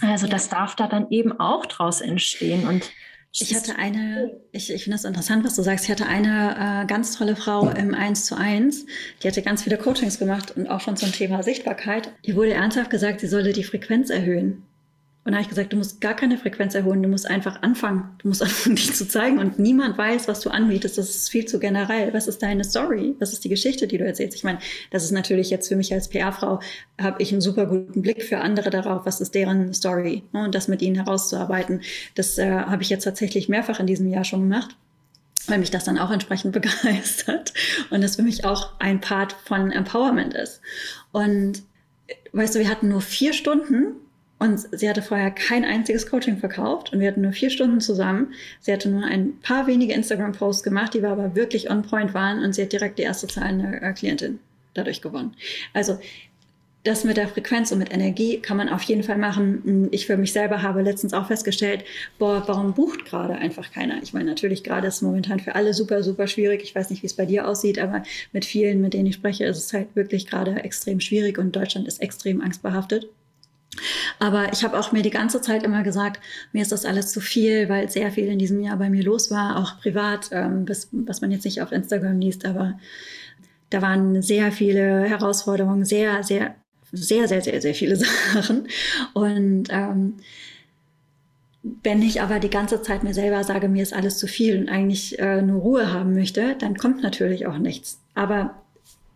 Also 0.01 0.27
das 0.27 0.49
darf 0.49 0.75
da 0.75 0.87
dann 0.87 1.07
eben 1.11 1.39
auch 1.39 1.65
draus 1.65 2.01
entstehen. 2.01 2.67
Und 2.67 2.89
ich 3.41 3.55
hatte 3.55 3.77
eine, 3.77 4.39
ich, 4.51 4.71
ich 4.71 4.83
finde 4.83 4.95
das 4.95 5.05
interessant, 5.05 5.43
was 5.43 5.55
du 5.55 5.63
sagst. 5.63 5.85
Ich 5.85 5.91
hatte 5.91 6.05
eine 6.05 6.83
äh, 6.83 6.85
ganz 6.85 7.17
tolle 7.17 7.35
Frau 7.35 7.67
im 7.69 7.95
1 7.95 8.25
zu 8.25 8.35
1, 8.37 8.85
die 9.21 9.27
hatte 9.27 9.41
ganz 9.41 9.63
viele 9.63 9.77
Coachings 9.77 10.19
gemacht 10.19 10.55
und 10.55 10.67
auch 10.67 10.81
schon 10.81 10.97
zum 10.97 11.11
Thema 11.11 11.41
Sichtbarkeit. 11.41 12.11
Ihr 12.21 12.35
wurde 12.35 12.53
ernsthaft 12.53 12.91
gesagt, 12.91 13.21
sie 13.21 13.27
solle 13.27 13.53
die 13.53 13.63
Frequenz 13.63 14.11
erhöhen. 14.11 14.63
Und 15.25 15.31
da 15.31 15.37
habe 15.37 15.43
ich 15.43 15.49
gesagt, 15.49 15.71
du 15.71 15.77
musst 15.77 16.01
gar 16.01 16.15
keine 16.15 16.37
Frequenz 16.37 16.75
erhöhen, 16.75 17.01
du 17.01 17.07
musst 17.07 17.29
einfach 17.29 17.61
anfangen. 17.61 18.09
Du 18.17 18.27
musst 18.27 18.41
anfangen, 18.43 18.75
dich 18.75 18.93
zu 18.93 19.07
zeigen. 19.07 19.39
Und 19.39 19.57
niemand 19.57 19.97
weiß, 19.97 20.27
was 20.27 20.41
du 20.41 20.49
anbietest. 20.49 20.97
Das 20.97 21.09
ist 21.09 21.29
viel 21.29 21.45
zu 21.45 21.59
generell. 21.59 22.13
Was 22.13 22.27
ist 22.27 22.43
deine 22.43 22.63
Story? 22.63 23.15
Was 23.19 23.31
ist 23.31 23.43
die 23.43 23.49
Geschichte, 23.49 23.87
die 23.87 23.97
du 23.97 24.05
erzählst? 24.05 24.35
Ich 24.35 24.43
meine, 24.43 24.59
das 24.91 25.03
ist 25.03 25.11
natürlich 25.11 25.49
jetzt 25.49 25.69
für 25.69 25.77
mich 25.77 25.93
als 25.93 26.09
PR-Frau, 26.09 26.59
habe 26.99 27.21
ich 27.21 27.31
einen 27.31 27.41
super 27.41 27.65
guten 27.65 28.01
Blick 28.01 28.23
für 28.23 28.39
andere 28.39 28.69
darauf, 28.69 29.05
was 29.05 29.21
ist 29.21 29.33
deren 29.33 29.73
Story. 29.73 30.23
Ne? 30.33 30.43
Und 30.43 30.55
das 30.55 30.67
mit 30.67 30.81
ihnen 30.81 30.95
herauszuarbeiten. 30.95 31.81
Das 32.15 32.37
äh, 32.37 32.51
habe 32.51 32.83
ich 32.83 32.89
jetzt 32.89 33.05
tatsächlich 33.05 33.47
mehrfach 33.47 33.79
in 33.79 33.87
diesem 33.87 34.07
Jahr 34.07 34.25
schon 34.25 34.41
gemacht 34.41 34.75
weil 35.47 35.59
mich 35.59 35.71
das 35.71 35.83
dann 35.83 35.99
auch 35.99 36.09
entsprechend 36.09 36.53
begeistert 36.53 37.53
und 37.89 38.01
das 38.01 38.15
für 38.15 38.21
mich 38.21 38.45
auch 38.45 38.79
ein 38.79 39.01
Part 39.01 39.33
von 39.43 39.71
Empowerment 39.71 40.33
ist. 40.33 40.61
Und 41.11 41.63
weißt 42.31 42.55
du, 42.55 42.59
wir 42.59 42.69
hatten 42.69 42.87
nur 42.87 43.01
vier 43.01 43.33
Stunden 43.33 43.95
und 44.39 44.59
sie 44.71 44.89
hatte 44.89 45.01
vorher 45.01 45.31
kein 45.31 45.63
einziges 45.63 46.07
Coaching 46.07 46.37
verkauft 46.37 46.91
und 46.91 46.99
wir 46.99 47.07
hatten 47.07 47.21
nur 47.21 47.31
vier 47.31 47.49
Stunden 47.49 47.79
zusammen. 47.79 48.33
Sie 48.59 48.73
hatte 48.73 48.89
nur 48.89 49.05
ein 49.05 49.39
paar 49.39 49.67
wenige 49.67 49.93
Instagram-Posts 49.93 50.63
gemacht, 50.63 50.93
die 50.93 51.01
wir 51.01 51.09
aber 51.09 51.35
wirklich 51.35 51.69
on 51.69 51.83
point 51.83 52.13
waren 52.13 52.43
und 52.43 52.53
sie 52.53 52.63
hat 52.63 52.73
direkt 52.73 52.99
die 52.99 53.03
erste 53.03 53.27
zahlende 53.27 53.81
äh, 53.81 53.93
Klientin 53.93 54.39
dadurch 54.73 55.01
gewonnen. 55.01 55.35
Also 55.73 55.99
das 56.83 57.05
mit 57.05 57.15
der 57.15 57.29
Frequenz 57.29 57.71
und 57.71 57.79
mit 57.79 57.93
Energie 57.93 58.39
kann 58.39 58.57
man 58.57 58.67
auf 58.67 58.83
jeden 58.83 59.03
Fall 59.03 59.17
machen. 59.17 59.87
Ich 59.91 60.05
für 60.05 60.17
mich 60.17 60.33
selber 60.33 60.61
habe 60.61 60.81
letztens 60.81 61.13
auch 61.13 61.27
festgestellt, 61.27 61.85
boah, 62.19 62.43
warum 62.45 62.73
bucht 62.73 63.05
gerade 63.05 63.35
einfach 63.35 63.71
keiner? 63.71 64.03
Ich 64.03 64.13
meine, 64.13 64.29
natürlich 64.29 64.63
gerade 64.65 64.87
ist 64.87 64.95
es 64.95 65.01
momentan 65.01 65.39
für 65.39 65.55
alle 65.55 65.73
super, 65.73 66.03
super 66.03 66.27
schwierig. 66.27 66.61
Ich 66.63 66.75
weiß 66.75 66.89
nicht, 66.89 67.01
wie 67.01 67.07
es 67.07 67.13
bei 67.13 67.25
dir 67.25 67.47
aussieht, 67.47 67.79
aber 67.79 68.03
mit 68.33 68.43
vielen, 68.43 68.81
mit 68.81 68.93
denen 68.93 69.05
ich 69.05 69.15
spreche, 69.15 69.45
ist 69.45 69.57
es 69.59 69.71
halt 69.71 69.95
wirklich 69.95 70.27
gerade 70.27 70.55
extrem 70.63 70.99
schwierig 70.99 71.37
und 71.37 71.55
Deutschland 71.55 71.87
ist 71.87 72.01
extrem 72.01 72.41
angstbehaftet. 72.41 73.07
Aber 74.19 74.53
ich 74.53 74.63
habe 74.63 74.77
auch 74.77 74.91
mir 74.91 75.01
die 75.01 75.09
ganze 75.09 75.41
Zeit 75.41 75.63
immer 75.63 75.83
gesagt, 75.83 76.21
mir 76.51 76.61
ist 76.61 76.71
das 76.71 76.85
alles 76.85 77.11
zu 77.11 77.19
viel, 77.19 77.69
weil 77.69 77.89
sehr 77.89 78.11
viel 78.11 78.27
in 78.27 78.39
diesem 78.39 78.59
Jahr 78.59 78.77
bei 78.77 78.89
mir 78.89 79.03
los 79.03 79.31
war, 79.31 79.57
auch 79.57 79.79
privat, 79.79 80.29
ähm, 80.31 80.65
bis, 80.65 80.89
was 80.91 81.21
man 81.21 81.31
jetzt 81.31 81.45
nicht 81.45 81.61
auf 81.61 81.71
Instagram 81.71 82.19
liest, 82.19 82.45
aber 82.45 82.79
da 83.69 83.81
waren 83.81 84.21
sehr 84.21 84.51
viele 84.51 85.03
Herausforderungen, 85.03 85.83
sehr, 85.85 86.23
sehr, 86.23 86.55
sehr, 86.91 87.27
sehr, 87.27 87.41
sehr, 87.41 87.61
sehr 87.61 87.73
viele 87.73 87.95
Sachen. 88.33 88.67
Und 89.13 89.65
ähm, 89.69 90.15
wenn 91.63 92.01
ich 92.01 92.21
aber 92.21 92.39
die 92.39 92.49
ganze 92.49 92.81
Zeit 92.81 93.03
mir 93.03 93.13
selber 93.13 93.43
sage, 93.43 93.69
mir 93.69 93.81
ist 93.81 93.93
alles 93.93 94.17
zu 94.17 94.27
viel 94.27 94.59
und 94.59 94.69
eigentlich 94.69 95.17
äh, 95.17 95.41
nur 95.41 95.61
Ruhe 95.61 95.91
haben 95.91 96.13
möchte, 96.13 96.55
dann 96.59 96.77
kommt 96.77 97.01
natürlich 97.01 97.47
auch 97.47 97.57
nichts. 97.57 97.99
Aber 98.15 98.62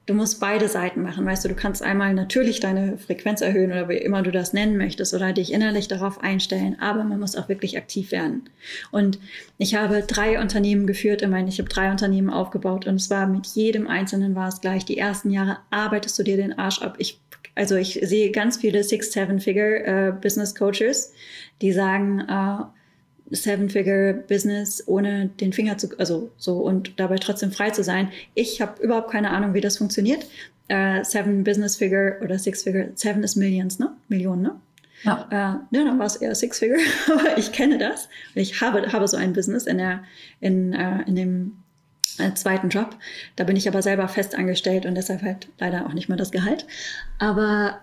du 0.08 0.14
musst 0.14 0.40
beide 0.40 0.68
Seiten 0.70 1.04
machen. 1.04 1.26
Weißt 1.26 1.44
du, 1.46 1.50
du 1.50 1.56
kannst 1.56 1.84
einmal 1.84 2.14
natürlich 2.14 2.60
deine 2.60 2.98
Frequenz 2.98 3.42
erhöhen 3.42 3.72
oder 3.72 3.90
wie 3.90 3.98
immer 3.98 4.24
du 4.24 4.32
das 4.32 4.54
nennen 4.54 4.78
möchtest 4.78 5.14
oder 5.14 5.34
dich 5.34 5.54
innerlich 5.54 5.88
darauf 5.88 6.22
einstellen, 6.24 6.78
aber 6.80 7.04
man 7.04 7.20
muss 7.20 7.36
auch 7.36 7.50
wirklich 7.50 7.78
aktiv 7.78 8.12
werden. 8.12 8.50
Und 8.90 9.20
ich 9.58 9.76
habe 9.76 10.02
drei 10.02 10.40
Unternehmen 10.40 10.88
geführt, 10.88 11.22
ich 11.22 11.28
meine, 11.28 11.50
ich 11.50 11.60
habe 11.60 11.70
drei 11.70 11.92
Unternehmen 11.92 12.30
aufgebaut 12.30 12.88
und 12.88 12.96
es 12.96 13.10
war 13.10 13.28
mit 13.28 13.46
jedem 13.48 13.88
einzelnen 13.88 14.34
war 14.34 14.48
es 14.48 14.62
gleich. 14.62 14.86
Die 14.86 14.98
ersten 14.98 15.30
Jahre 15.30 15.58
arbeitest 15.70 16.18
du 16.18 16.24
dir 16.24 16.38
den 16.38 16.58
Arsch 16.58 16.82
ab. 16.82 16.96
Ich, 17.00 17.20
also 17.56 17.76
ich 17.76 18.00
sehe 18.02 18.32
ganz 18.32 18.58
viele 18.58 18.84
Six, 18.84 19.12
Seven 19.12 19.42
Figure 19.42 19.84
äh, 19.84 20.14
die 21.62 21.72
sagen, 21.74 22.22
äh, 22.22 22.77
Seven-Figure-Business 23.30 24.84
ohne 24.88 25.28
den 25.28 25.54
Finger 25.54 25.78
zu, 25.78 25.90
also 25.98 26.32
so 26.38 26.58
und 26.58 27.00
dabei 27.00 27.18
trotzdem 27.18 27.52
frei 27.52 27.72
zu 27.72 27.84
sein. 27.84 28.10
Ich 28.34 28.62
habe 28.62 28.82
überhaupt 28.82 29.12
keine 29.12 29.32
Ahnung, 29.32 29.54
wie 29.54 29.62
das 29.62 29.78
funktioniert. 29.78 30.26
Äh, 30.70 31.04
seven 31.04 31.44
Business 31.44 31.78
Figure 31.78 32.18
oder 32.22 32.38
Six 32.38 32.64
Figure, 32.64 32.90
Seven 32.96 33.24
ist 33.24 33.36
Millions, 33.36 33.80
ne? 33.80 33.92
Millionen, 34.10 34.42
ne? 34.42 34.56
Ja. 35.04 35.28
Äh, 35.30 35.76
ne, 35.76 35.86
dann 35.86 36.00
war 36.00 36.08
es 36.08 36.18
eher 36.18 36.36
Six 36.36 36.60
Figure, 36.60 36.80
aber 37.12 37.38
ich 37.38 37.52
kenne 37.52 37.78
das. 37.78 38.10
Ich 38.36 38.62
habe, 38.62 38.92
habe 38.92 39.08
so 39.08 39.18
ein 39.18 39.34
Business 39.34 39.66
in 39.66 39.78
der, 39.78 40.04
in, 40.40 40.74
äh, 40.74 41.04
in 41.04 41.16
dem 41.16 41.64
äh, 42.18 42.34
zweiten 42.34 42.70
Job. 42.70 42.96
Da 43.36 43.44
bin 43.44 43.56
ich 43.56 43.68
aber 43.68 43.82
selber 43.82 44.08
fest 44.08 44.36
angestellt 44.36 44.86
und 44.86 44.96
deshalb 44.96 45.22
halt 45.22 45.48
leider 45.60 45.86
auch 45.86 45.94
nicht 45.94 46.10
mehr 46.10 46.18
das 46.18 46.32
Gehalt. 46.32 46.66
Aber 47.20 47.80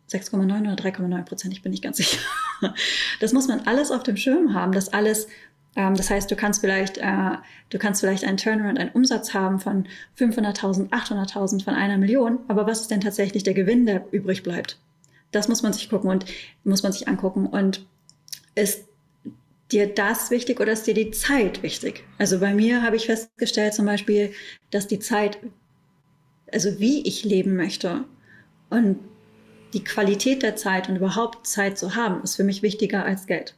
6,9 0.10 0.62
oder 0.62 0.76
3,9 0.76 1.24
Prozent, 1.24 1.54
ich 1.54 1.62
bin 1.62 1.72
nicht 1.72 1.84
ganz 1.84 1.98
sicher. 1.98 2.20
Das 3.20 3.34
muss 3.34 3.50
man 3.50 3.62
alles 3.66 3.92
auf 3.92 4.04
dem 4.04 4.16
Schirm 4.16 4.54
haben, 4.54 4.72
das 4.72 4.94
alles 4.94 5.28
ähm, 5.76 5.96
das 5.96 6.10
heißt, 6.10 6.30
du 6.30 6.36
kannst 6.36 6.60
vielleicht, 6.60 6.98
äh, 6.98 7.38
du 7.70 7.78
kannst 7.78 8.02
vielleicht 8.02 8.26
einen 8.26 8.38
Turnaround, 8.38 8.80
einen 8.80 8.92
Umsatz 8.92 9.34
haben 9.34 9.60
von 9.60 9.88
500.000, 10.18 10.90
800.000, 10.90 11.64
von 11.64 11.76
einer 11.76 11.98
Million. 11.98 12.40
Aber 12.48 12.66
was 12.66 12.82
ist 12.82 12.92
denn 12.92 13.00
tatsächlich 13.00 13.44
der 13.44 13.54
Gewinn, 13.54 13.86
der 13.86 14.06
übrig 14.12 14.44
bleibt? 14.44 14.80
Das 15.32 15.48
muss 15.48 15.62
man 15.62 15.74
sich 15.74 15.90
gucken 15.90 16.10
und 16.10 16.26
muss 16.64 16.84
man 16.84 16.92
sich 16.92 17.08
angucken. 17.08 17.46
Und 17.46 17.86
ist 18.56 18.86
dir 19.72 19.88
das 19.94 20.32
wichtig 20.32 20.60
oder 20.60 20.72
ist 20.72 20.88
dir 20.88 20.94
die 20.94 21.12
Zeit 21.12 21.64
wichtig? 21.64 22.04
Also 22.18 22.40
bei 22.40 22.54
mir 22.54 22.82
habe 22.82 22.96
ich 22.96 23.06
festgestellt 23.06 23.74
zum 23.74 23.86
Beispiel, 23.86 24.32
dass 24.72 24.88
die 24.88 25.00
Zeit, 25.00 25.40
also 26.52 26.80
wie 26.80 27.06
ich 27.08 27.24
leben 27.24 27.56
möchte 27.56 28.06
und 28.70 29.00
die 29.74 29.84
Qualität 29.84 30.44
der 30.44 30.56
Zeit 30.56 30.88
und 30.88 30.96
überhaupt 30.96 31.46
Zeit 31.46 31.78
zu 31.78 31.96
haben, 31.96 32.24
ist 32.24 32.36
für 32.36 32.44
mich 32.44 32.62
wichtiger 32.62 33.04
als 33.04 33.28
Geld. 33.28 33.56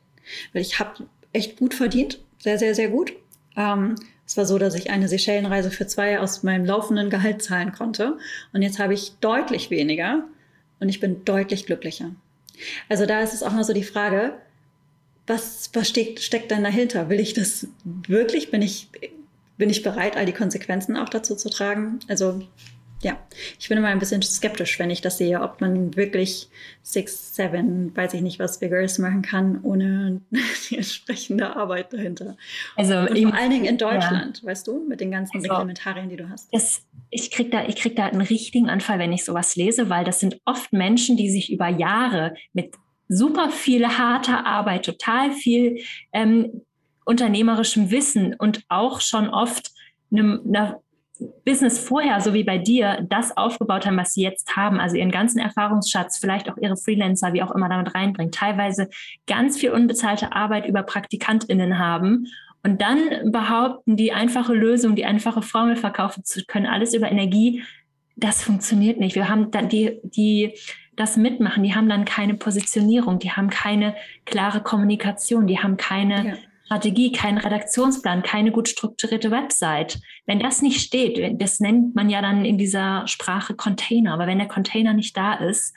Weil 0.53 0.63
ich 0.63 0.79
habe 0.79 1.05
echt 1.33 1.57
gut 1.57 1.73
verdient, 1.73 2.19
sehr, 2.39 2.57
sehr, 2.57 2.73
sehr 2.73 2.89
gut. 2.89 3.13
Ähm, 3.55 3.95
es 4.25 4.37
war 4.37 4.45
so, 4.45 4.57
dass 4.57 4.75
ich 4.75 4.89
eine 4.89 5.07
Seychellenreise 5.07 5.71
für 5.71 5.87
zwei 5.87 6.19
aus 6.19 6.43
meinem 6.43 6.65
laufenden 6.65 7.09
Gehalt 7.09 7.41
zahlen 7.41 7.71
konnte. 7.71 8.17
Und 8.53 8.61
jetzt 8.61 8.79
habe 8.79 8.93
ich 8.93 9.13
deutlich 9.21 9.69
weniger 9.69 10.23
und 10.79 10.89
ich 10.89 10.99
bin 10.99 11.25
deutlich 11.25 11.65
glücklicher. 11.65 12.11
Also 12.89 13.05
da 13.05 13.21
ist 13.21 13.33
es 13.33 13.43
auch 13.43 13.51
mal 13.51 13.63
so 13.63 13.73
die 13.73 13.83
Frage, 13.83 14.33
was, 15.29 15.69
was 15.73 15.87
steckt, 15.87 16.19
steckt 16.19 16.51
dann 16.51 16.63
dahinter? 16.63 17.09
Will 17.09 17.19
ich 17.19 17.33
das 17.33 17.67
wirklich? 17.83 18.51
Bin 18.51 18.61
ich, 18.61 18.89
bin 19.57 19.69
ich 19.69 19.83
bereit, 19.83 20.17
all 20.17 20.25
die 20.25 20.33
Konsequenzen 20.33 20.97
auch 20.97 21.09
dazu 21.09 21.35
zu 21.35 21.49
tragen? 21.49 21.99
Also 22.07 22.41
ja, 23.01 23.17
ich 23.57 23.69
bin 23.69 23.77
immer 23.77 23.87
ein 23.87 23.99
bisschen 23.99 24.21
skeptisch, 24.21 24.77
wenn 24.77 24.89
ich 24.89 24.99
das 24.99 25.17
sehe, 25.17 25.41
ob 25.41 25.61
man 25.61 25.95
wirklich 25.95 26.49
six, 26.81 27.33
seven, 27.33 27.95
weiß 27.95 28.13
ich 28.13 28.21
nicht 28.21 28.39
was, 28.39 28.57
Figures 28.57 28.97
machen 28.97 29.21
kann, 29.21 29.59
ohne 29.63 30.19
die 30.69 30.77
entsprechende 30.77 31.55
Arbeit 31.55 31.93
dahinter. 31.93 32.35
Also 32.75 32.97
Und 32.97 33.17
vor 33.17 33.33
allen 33.33 33.51
Dingen 33.51 33.65
in 33.65 33.77
Deutschland, 33.77 34.41
ja. 34.41 34.47
weißt 34.49 34.67
du, 34.67 34.85
mit 34.85 34.99
den 34.99 35.11
ganzen 35.11 35.37
also, 35.37 35.49
Reglementarien, 35.49 36.09
die 36.09 36.17
du 36.17 36.29
hast. 36.29 36.53
Das, 36.53 36.81
ich 37.09 37.31
kriege 37.31 37.49
da, 37.49 37.63
krieg 37.67 37.95
da 37.95 38.07
einen 38.07 38.21
richtigen 38.21 38.69
Anfall, 38.69 38.99
wenn 38.99 39.13
ich 39.13 39.23
sowas 39.23 39.55
lese, 39.55 39.89
weil 39.89 40.03
das 40.03 40.19
sind 40.19 40.41
oft 40.43 40.73
Menschen, 40.73 41.15
die 41.15 41.29
sich 41.29 41.53
über 41.53 41.69
Jahre 41.69 42.35
mit 42.51 42.73
super 43.09 43.49
viel 43.49 43.85
harte 43.87 44.45
Arbeit, 44.45 44.85
total 44.85 45.31
viel 45.31 45.81
ähm, 46.13 46.61
unternehmerischem 47.05 47.91
Wissen 47.91 48.35
und 48.35 48.63
auch 48.69 49.01
schon 49.01 49.29
oft 49.29 49.71
einem, 50.11 50.41
einer 50.47 50.79
Business 51.43 51.79
vorher, 51.79 52.21
so 52.21 52.33
wie 52.33 52.43
bei 52.43 52.57
dir, 52.57 53.05
das 53.09 53.35
aufgebaut 53.35 53.85
haben, 53.85 53.97
was 53.97 54.13
sie 54.13 54.21
jetzt 54.21 54.55
haben, 54.55 54.79
also 54.79 54.95
ihren 54.95 55.11
ganzen 55.11 55.39
Erfahrungsschatz, 55.39 56.17
vielleicht 56.17 56.49
auch 56.49 56.57
ihre 56.57 56.77
Freelancer, 56.77 57.33
wie 57.33 57.43
auch 57.43 57.51
immer 57.51 57.67
damit 57.67 57.93
reinbringen, 57.93 58.31
teilweise 58.31 58.89
ganz 59.27 59.57
viel 59.57 59.71
unbezahlte 59.71 60.31
Arbeit 60.31 60.67
über 60.67 60.83
PraktikantInnen 60.83 61.77
haben. 61.77 62.27
Und 62.63 62.81
dann 62.81 63.31
behaupten, 63.31 63.95
die 63.95 64.11
einfache 64.11 64.53
Lösung, 64.53 64.95
die 64.95 65.05
einfache 65.05 65.41
Formel 65.41 65.75
verkaufen 65.75 66.23
zu 66.23 66.43
können, 66.45 66.67
alles 66.67 66.93
über 66.93 67.11
Energie, 67.11 67.63
das 68.15 68.43
funktioniert 68.43 68.99
nicht. 68.99 69.15
Wir 69.15 69.29
haben 69.29 69.49
dann 69.51 69.69
die, 69.69 69.99
die 70.03 70.53
das 70.99 71.17
mitmachen, 71.17 71.63
die 71.63 71.73
haben 71.75 71.89
dann 71.89 72.05
keine 72.05 72.33
Positionierung, 72.33 73.19
die 73.19 73.31
haben 73.31 73.49
keine 73.49 73.95
klare 74.25 74.61
Kommunikation, 74.61 75.47
die 75.47 75.59
haben 75.59 75.77
keine 75.77 76.27
ja. 76.27 76.33
Strategie, 76.65 77.11
keinen 77.11 77.39
Redaktionsplan, 77.39 78.21
keine 78.21 78.51
gut 78.51 78.69
strukturierte 78.69 79.31
Website. 79.31 79.99
Wenn 80.27 80.39
das 80.39 80.61
nicht 80.61 80.81
steht, 80.81 81.41
das 81.41 81.59
nennt 81.59 81.95
man 81.95 82.09
ja 82.09 82.21
dann 82.21 82.45
in 82.45 82.57
dieser 82.57 83.07
Sprache 83.07 83.55
Container, 83.55 84.13
aber 84.13 84.27
wenn 84.27 84.37
der 84.37 84.47
Container 84.47 84.93
nicht 84.93 85.17
da 85.17 85.33
ist, 85.33 85.75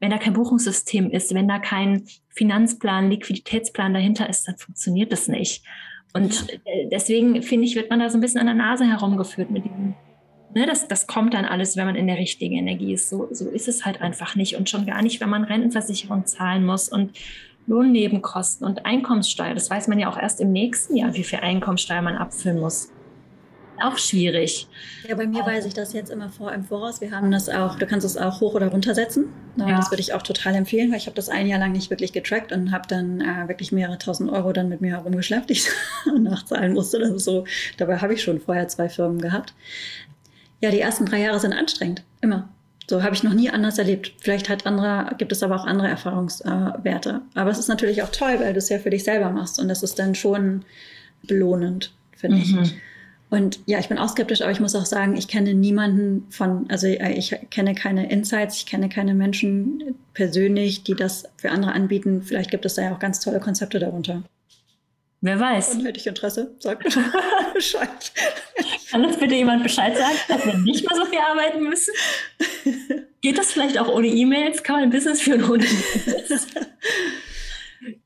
wenn 0.00 0.10
da 0.10 0.18
kein 0.18 0.34
Buchungssystem 0.34 1.10
ist, 1.10 1.32
wenn 1.32 1.48
da 1.48 1.58
kein 1.58 2.04
Finanzplan, 2.28 3.10
Liquiditätsplan 3.10 3.94
dahinter 3.94 4.28
ist, 4.28 4.46
dann 4.46 4.58
funktioniert 4.58 5.12
das 5.12 5.28
nicht. 5.28 5.64
Und 6.12 6.46
deswegen 6.92 7.42
finde 7.42 7.66
ich, 7.66 7.74
wird 7.74 7.90
man 7.90 8.00
da 8.00 8.10
so 8.10 8.18
ein 8.18 8.20
bisschen 8.20 8.40
an 8.40 8.46
der 8.46 8.54
Nase 8.54 8.84
herumgeführt 8.84 9.50
mit 9.50 9.64
diesem, 9.64 9.94
ne, 10.54 10.66
das, 10.66 10.88
das 10.88 11.06
kommt 11.06 11.34
dann 11.34 11.44
alles, 11.44 11.76
wenn 11.76 11.86
man 11.86 11.96
in 11.96 12.06
der 12.06 12.16
richtigen 12.16 12.56
Energie 12.56 12.92
ist. 12.92 13.08
So, 13.08 13.28
so 13.30 13.48
ist 13.48 13.68
es 13.68 13.84
halt 13.84 14.00
einfach 14.00 14.36
nicht. 14.36 14.56
Und 14.56 14.70
schon 14.70 14.86
gar 14.86 15.02
nicht, 15.02 15.20
wenn 15.20 15.28
man 15.28 15.44
Rentenversicherung 15.44 16.26
zahlen 16.26 16.64
muss 16.64 16.88
und 16.88 17.12
Lohnnebenkosten 17.66 18.66
und 18.66 18.84
Einkommenssteuer. 18.84 19.54
Das 19.54 19.70
weiß 19.70 19.88
man 19.88 19.98
ja 19.98 20.08
auch 20.10 20.18
erst 20.18 20.40
im 20.40 20.52
nächsten 20.52 20.96
Jahr, 20.96 21.14
wie 21.14 21.24
viel 21.24 21.40
Einkommenssteuer 21.40 22.02
man 22.02 22.16
abfüllen 22.16 22.60
muss. 22.60 22.90
Auch 23.82 23.98
schwierig. 23.98 24.68
Ja, 25.08 25.16
bei 25.16 25.26
mir 25.26 25.44
weiß 25.44 25.66
ich 25.66 25.74
das 25.74 25.92
jetzt 25.92 26.10
immer 26.10 26.28
vor 26.28 26.52
im 26.52 26.64
Voraus. 26.64 27.00
Wir 27.00 27.10
haben 27.10 27.30
das 27.32 27.48
auch, 27.48 27.76
du 27.76 27.86
kannst 27.86 28.06
es 28.06 28.16
auch 28.16 28.40
hoch 28.40 28.54
oder 28.54 28.68
runtersetzen. 28.68 29.26
Ja. 29.56 29.76
Das 29.76 29.90
würde 29.90 30.00
ich 30.00 30.12
auch 30.12 30.22
total 30.22 30.54
empfehlen, 30.54 30.90
weil 30.90 30.98
ich 30.98 31.06
habe 31.06 31.16
das 31.16 31.28
ein 31.28 31.48
Jahr 31.48 31.58
lang 31.58 31.72
nicht 31.72 31.90
wirklich 31.90 32.12
getrackt 32.12 32.52
und 32.52 32.70
habe 32.70 32.86
dann 32.86 33.20
äh, 33.20 33.48
wirklich 33.48 33.72
mehrere 33.72 33.98
tausend 33.98 34.30
Euro 34.30 34.52
dann 34.52 34.68
mit 34.68 34.80
mir 34.80 34.92
herumgeschleppt, 34.92 35.50
die 35.50 35.54
ich 35.54 35.68
nachzahlen 36.18 36.72
musste. 36.74 36.98
Ist 36.98 37.24
so, 37.24 37.44
dabei 37.76 37.98
habe 37.98 38.14
ich 38.14 38.22
schon 38.22 38.40
vorher 38.40 38.68
zwei 38.68 38.88
Firmen 38.88 39.20
gehabt. 39.20 39.54
Ja, 40.64 40.70
die 40.70 40.80
ersten 40.80 41.04
drei 41.04 41.20
Jahre 41.20 41.38
sind 41.38 41.52
anstrengend, 41.52 42.02
immer. 42.22 42.48
So 42.88 43.02
habe 43.02 43.14
ich 43.14 43.22
noch 43.22 43.34
nie 43.34 43.50
anders 43.50 43.76
erlebt. 43.76 44.14
Vielleicht 44.18 44.48
hat 44.48 44.64
andere, 44.64 45.14
gibt 45.18 45.30
es 45.30 45.42
aber 45.42 45.56
auch 45.56 45.66
andere 45.66 45.88
Erfahrungswerte. 45.88 47.20
aber 47.34 47.50
es 47.50 47.58
ist 47.58 47.68
natürlich 47.68 48.02
auch 48.02 48.08
toll, 48.08 48.36
weil 48.38 48.54
du 48.54 48.58
es 48.60 48.70
ja 48.70 48.78
für 48.78 48.88
dich 48.88 49.04
selber 49.04 49.28
machst 49.28 49.60
und 49.60 49.68
das 49.68 49.82
ist 49.82 49.98
dann 49.98 50.14
schon 50.14 50.64
belohnend, 51.24 51.92
finde 52.16 52.38
mhm. 52.38 52.62
ich. 52.62 52.74
Und 53.28 53.60
ja, 53.66 53.78
ich 53.78 53.90
bin 53.90 53.98
auch 53.98 54.08
skeptisch, 54.08 54.40
aber 54.40 54.52
ich 54.52 54.60
muss 54.60 54.74
auch 54.74 54.86
sagen, 54.86 55.18
ich 55.18 55.28
kenne 55.28 55.52
niemanden 55.52 56.26
von, 56.30 56.64
also 56.70 56.86
äh, 56.86 57.12
ich 57.12 57.36
kenne 57.50 57.74
keine 57.74 58.10
Insights, 58.10 58.56
ich 58.56 58.64
kenne 58.64 58.88
keine 58.88 59.12
Menschen 59.12 59.96
persönlich, 60.14 60.82
die 60.82 60.94
das 60.94 61.24
für 61.36 61.50
andere 61.50 61.72
anbieten. 61.72 62.22
Vielleicht 62.22 62.50
gibt 62.50 62.64
es 62.64 62.76
da 62.76 62.84
ja 62.84 62.94
auch 62.94 63.00
ganz 63.00 63.20
tolle 63.20 63.40
Konzepte 63.40 63.78
darunter. 63.78 64.22
Wer 65.24 65.40
weiß. 65.40 65.76
Und 65.76 65.86
hätte 65.86 65.98
ich 65.98 66.06
Interesse, 66.06 66.54
sag 66.58 66.84
Bescheid. 67.54 68.12
Kann 68.90 69.02
das 69.04 69.18
bitte 69.18 69.34
jemand 69.34 69.62
Bescheid 69.62 69.96
sagen, 69.96 70.16
dass 70.28 70.44
wir 70.44 70.58
nicht 70.58 70.86
mehr 70.86 70.98
so 70.98 71.06
viel 71.06 71.18
arbeiten 71.18 71.64
müssen? 71.64 71.94
Geht 73.22 73.38
das 73.38 73.50
vielleicht 73.50 73.78
auch 73.78 73.88
ohne 73.88 74.08
E-Mails? 74.08 74.62
Kann 74.62 74.76
man 74.76 74.82
ein 74.84 74.90
Business 74.90 75.22
führen 75.22 75.42
ohne 75.50 75.64
E-Mails? 75.64 76.46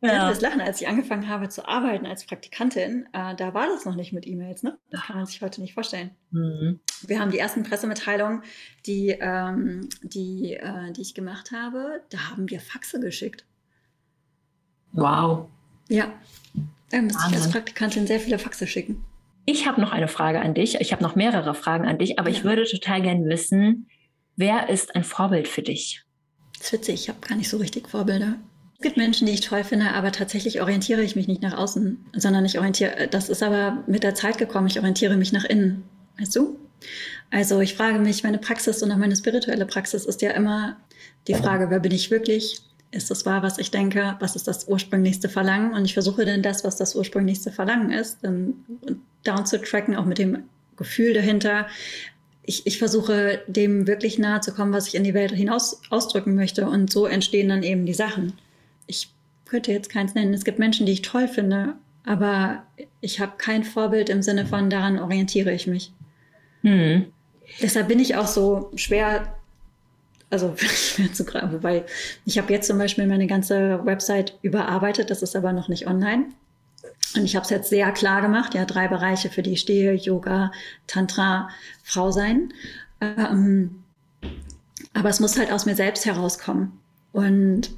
Ja. 0.00 0.28
das 0.28 0.40
Lachen, 0.40 0.60
als 0.60 0.80
ich 0.80 0.88
angefangen 0.88 1.28
habe 1.28 1.48
zu 1.48 1.68
arbeiten 1.68 2.04
als 2.04 2.26
Praktikantin, 2.26 3.06
äh, 3.12 3.36
da 3.36 3.54
war 3.54 3.68
das 3.68 3.84
noch 3.84 3.94
nicht 3.94 4.12
mit 4.12 4.26
E-Mails, 4.26 4.64
ne? 4.64 4.76
Das 4.90 5.02
kann 5.02 5.16
man 5.16 5.26
sich 5.26 5.40
heute 5.40 5.60
nicht 5.60 5.74
vorstellen. 5.74 6.10
Mhm. 6.32 6.80
Wir 7.02 7.20
haben 7.20 7.30
die 7.30 7.38
ersten 7.38 7.62
Pressemitteilungen, 7.62 8.42
die, 8.86 9.16
ähm, 9.20 9.88
die, 10.02 10.54
äh, 10.54 10.90
die 10.92 11.02
ich 11.02 11.14
gemacht 11.14 11.52
habe, 11.52 12.02
da 12.10 12.30
haben 12.30 12.50
wir 12.50 12.58
Faxe 12.58 12.98
geschickt. 12.98 13.44
Wow. 14.90 15.48
Ja, 15.88 16.12
da 16.91 17.03
müsste 17.03 17.22
ich 17.28 17.36
als 17.36 17.51
Praktikantin 17.51 18.07
sehr 18.07 18.20
viele 18.20 18.39
Faxe 18.39 18.66
schicken. 18.66 19.05
Ich 19.45 19.66
habe 19.66 19.80
noch 19.80 19.93
eine 19.93 20.09
Frage 20.09 20.41
an 20.41 20.55
dich. 20.55 20.80
Ich 20.80 20.93
habe 20.93 21.03
noch 21.03 21.16
mehrere 21.16 21.55
Fragen 21.55 21.86
an 21.86 21.99
dich, 21.99 22.18
aber 22.18 22.28
ja. 22.28 22.36
ich 22.36 22.45
würde 22.45 22.64
total 22.64 23.03
gerne 23.03 23.26
wissen, 23.26 23.89
wer 24.36 24.68
ist 24.68 24.95
ein 24.95 25.05
Vorbild 25.05 25.49
für 25.49 25.62
dich? 25.62 26.03
Das 26.59 26.66
ist 26.66 26.72
witzig, 26.72 26.95
ich 27.03 27.09
habe 27.09 27.20
gar 27.26 27.36
nicht 27.36 27.49
so 27.49 27.57
richtig 27.57 27.89
Vorbilder. 27.89 28.34
Es 28.74 28.82
gibt 28.82 28.97
Menschen, 28.97 29.26
die 29.26 29.32
ich 29.32 29.41
toll 29.41 29.64
finde, 29.64 29.93
aber 29.93 30.12
tatsächlich 30.12 30.61
orientiere 30.61 31.03
ich 31.03 31.16
mich 31.16 31.26
nicht 31.26 31.43
nach 31.43 31.57
außen, 31.57 31.99
sondern 32.14 32.45
ich 32.45 32.59
orientiere, 32.59 33.09
das 33.11 33.28
ist 33.28 33.43
aber 33.43 33.82
mit 33.86 34.05
der 34.05 34.14
Zeit 34.14 34.39
gekommen, 34.39 34.68
ich 34.68 34.78
orientiere 34.78 35.16
mich 35.16 35.32
nach 35.32 35.45
innen. 35.45 35.82
Weißt 36.18 36.36
du? 36.36 36.59
Also 37.30 37.61
ich 37.61 37.74
frage 37.74 37.99
mich, 37.99 38.22
meine 38.22 38.39
Praxis 38.39 38.82
und 38.82 38.93
auch 38.93 38.97
meine 38.97 39.16
spirituelle 39.16 39.66
Praxis 39.66 40.05
ist 40.05 40.22
ja 40.22 40.30
immer 40.30 40.76
die 41.26 41.34
Frage, 41.34 41.70
wer 41.70 41.80
bin 41.80 41.93
ich 41.93 42.11
wirklich? 42.11 42.61
Ist 42.91 43.11
das 43.11 43.26
wahr, 43.26 43.43
was 43.43 43.59
ich 43.59 43.70
denke? 43.70 44.16
Was 44.20 44.34
ist 44.34 44.49
das 44.49 44.66
ursprünglichste 44.66 45.28
Verlangen? 45.28 45.74
Und 45.74 45.84
ich 45.84 45.95
versuche 45.95 46.24
dann 46.24 46.43
das, 46.43 46.64
was 46.64 46.76
das 46.76 46.95
ursprünglichste 46.95 47.53
Verlangen 47.53 47.91
ist, 47.91 48.18
dann 48.22 48.55
down 49.24 49.45
zu 49.45 49.61
tracken, 49.61 49.97
auch 49.97 50.07
mit 50.07 50.18
dem 50.18 50.45
Gefühl 50.76 51.12
dahinter. 51.12 51.66
Ich, 52.43 52.66
ich 52.66 52.78
versuche 52.78 53.43
dem 53.47 53.86
wirklich 53.86 54.18
nahe 54.18 54.41
zu 54.41 54.55
kommen, 54.55 54.72
was 54.72 54.89
ich 54.89 54.95
in 54.95 55.05
die 55.05 55.12
Welt 55.12 55.32
hinaus 55.32 55.82
ausdrücken 55.91 56.34
möchte. 56.34 56.66
Und 56.66 56.91
so 56.91 57.05
entstehen 57.05 57.51
dann 57.51 57.62
eben 57.62 57.84
die 57.84 57.95
Sachen 57.95 58.32
ich 58.89 59.09
könnte 59.45 59.70
jetzt 59.70 59.91
keins 59.91 60.14
nennen. 60.14 60.34
Es 60.34 60.45
gibt 60.45 60.59
Menschen, 60.59 60.84
die 60.84 60.93
ich 60.93 61.03
toll 61.03 61.28
finde, 61.28 61.74
aber 62.05 62.64
ich 63.01 63.20
habe 63.20 63.34
kein 63.39 63.62
Vorbild 63.62 64.09
im 64.09 64.22
Sinne 64.22 64.47
von, 64.47 64.68
daran 64.68 64.99
orientiere 64.99 65.53
ich 65.53 65.68
mich. 65.68 65.93
Hm. 66.62 67.07
Deshalb 67.62 67.89
bin 67.89 68.01
ich 68.01 68.16
auch 68.16 68.26
so 68.26 68.72
schwer, 68.74 69.38
also 70.31 70.55
schwer 70.59 71.12
zu 71.12 71.24
greifen. 71.24 71.53
Wobei 71.53 71.85
ich 72.24 72.39
habe 72.39 72.53
jetzt 72.53 72.66
zum 72.66 72.79
Beispiel 72.79 73.07
meine 73.07 73.26
ganze 73.26 73.85
Website 73.85 74.39
überarbeitet, 74.43 75.11
das 75.11 75.22
ist 75.22 75.37
aber 75.37 75.53
noch 75.53 75.68
nicht 75.68 75.87
online. 75.87 76.26
Und 77.16 77.24
ich 77.24 77.37
habe 77.37 77.45
es 77.45 77.51
jetzt 77.51 77.70
sehr 77.70 77.91
klar 77.93 78.20
gemacht, 78.20 78.55
ja, 78.55 78.64
drei 78.64 78.89
Bereiche, 78.89 79.31
für 79.31 79.43
die 79.43 79.53
ich 79.53 79.61
stehe, 79.61 79.95
Yoga, 79.95 80.53
Tantra, 80.87 81.49
Frau 81.83 82.11
sein. 82.11 82.53
Ähm, 83.01 83.83
aber 84.93 85.09
es 85.09 85.20
muss 85.20 85.39
halt 85.39 85.51
aus 85.51 85.64
mir 85.64 85.74
selbst 85.74 86.05
herauskommen. 86.05 86.72
Und 87.12 87.70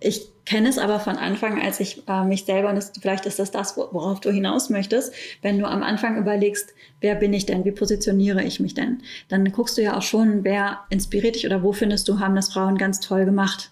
ich 0.00 0.28
kenne 0.44 0.68
es 0.68 0.78
aber 0.78 1.00
von 1.00 1.16
Anfang, 1.16 1.60
als 1.60 1.80
ich 1.80 2.06
äh, 2.08 2.24
mich 2.24 2.44
selber, 2.44 2.68
und 2.68 2.76
das, 2.76 2.92
vielleicht 3.00 3.26
ist 3.26 3.38
das 3.38 3.50
das, 3.50 3.76
worauf 3.76 4.20
du 4.20 4.30
hinaus 4.30 4.70
möchtest, 4.70 5.12
wenn 5.42 5.58
du 5.58 5.66
am 5.66 5.82
Anfang 5.82 6.18
überlegst, 6.18 6.74
wer 7.00 7.14
bin 7.14 7.32
ich 7.32 7.46
denn, 7.46 7.64
wie 7.64 7.72
positioniere 7.72 8.42
ich 8.42 8.60
mich 8.60 8.74
denn, 8.74 9.02
dann 9.28 9.50
guckst 9.52 9.78
du 9.78 9.82
ja 9.82 9.96
auch 9.96 10.02
schon, 10.02 10.44
wer 10.44 10.80
inspiriert 10.90 11.36
dich 11.36 11.46
oder 11.46 11.62
wo 11.62 11.72
findest 11.72 12.08
du, 12.08 12.18
haben 12.18 12.36
das 12.36 12.52
Frauen 12.52 12.76
ganz 12.76 13.00
toll 13.00 13.24
gemacht, 13.24 13.70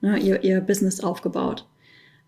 ne, 0.00 0.18
ihr, 0.18 0.42
ihr 0.42 0.60
Business 0.60 1.00
aufgebaut. 1.00 1.66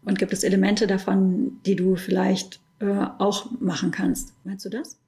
Und 0.04 0.18
gibt 0.18 0.32
es 0.32 0.44
Elemente 0.44 0.86
davon, 0.86 1.58
die 1.66 1.76
du 1.76 1.96
vielleicht 1.96 2.60
äh, 2.80 3.06
auch 3.18 3.50
machen 3.60 3.90
kannst? 3.90 4.32
Meinst 4.44 4.64
du 4.64 4.70
das? 4.70 4.98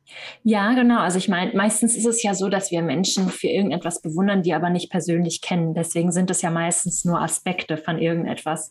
Ja, 0.42 0.72
genau. 0.72 1.00
Also 1.00 1.18
ich 1.18 1.28
meine, 1.28 1.52
meistens 1.54 1.96
ist 1.96 2.06
es 2.06 2.22
ja 2.22 2.34
so, 2.34 2.48
dass 2.48 2.70
wir 2.70 2.82
Menschen 2.82 3.28
für 3.28 3.48
irgendetwas 3.48 4.02
bewundern, 4.02 4.42
die 4.42 4.54
aber 4.54 4.70
nicht 4.70 4.90
persönlich 4.90 5.40
kennen. 5.40 5.74
Deswegen 5.74 6.12
sind 6.12 6.30
es 6.30 6.42
ja 6.42 6.50
meistens 6.50 7.04
nur 7.04 7.20
Aspekte 7.20 7.76
von 7.76 7.98
irgendetwas. 7.98 8.70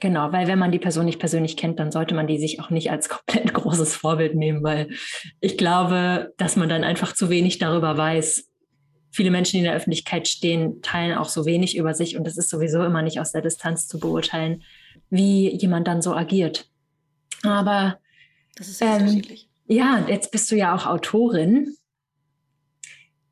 Genau, 0.00 0.32
weil 0.32 0.48
wenn 0.48 0.58
man 0.58 0.72
die 0.72 0.80
Person 0.80 1.04
nicht 1.04 1.20
persönlich 1.20 1.56
kennt, 1.56 1.78
dann 1.78 1.92
sollte 1.92 2.14
man 2.14 2.26
die 2.26 2.38
sich 2.38 2.60
auch 2.60 2.70
nicht 2.70 2.90
als 2.90 3.08
komplett 3.08 3.54
großes 3.54 3.94
Vorbild 3.94 4.34
nehmen, 4.34 4.62
weil 4.64 4.88
ich 5.40 5.56
glaube, 5.56 6.32
dass 6.38 6.56
man 6.56 6.68
dann 6.68 6.82
einfach 6.82 7.14
zu 7.14 7.30
wenig 7.30 7.58
darüber 7.58 7.96
weiß. 7.96 8.48
Viele 9.12 9.30
Menschen, 9.30 9.52
die 9.52 9.58
in 9.58 9.64
der 9.64 9.74
Öffentlichkeit 9.74 10.26
stehen, 10.26 10.80
teilen 10.82 11.16
auch 11.16 11.28
so 11.28 11.46
wenig 11.46 11.76
über 11.76 11.94
sich 11.94 12.16
und 12.16 12.26
es 12.26 12.36
ist 12.36 12.50
sowieso 12.50 12.82
immer 12.82 13.02
nicht 13.02 13.20
aus 13.20 13.30
der 13.30 13.42
Distanz 13.42 13.86
zu 13.86 14.00
beurteilen, 14.00 14.64
wie 15.08 15.54
jemand 15.54 15.86
dann 15.86 16.02
so 16.02 16.14
agiert. 16.14 16.68
Aber 17.44 17.98
das 18.56 18.68
ist 18.68 18.82
ähm, 18.82 19.02
unterschiedlich. 19.02 19.51
Ja, 19.66 20.04
jetzt 20.08 20.30
bist 20.30 20.50
du 20.50 20.56
ja 20.56 20.74
auch 20.74 20.86
Autorin. 20.86 21.76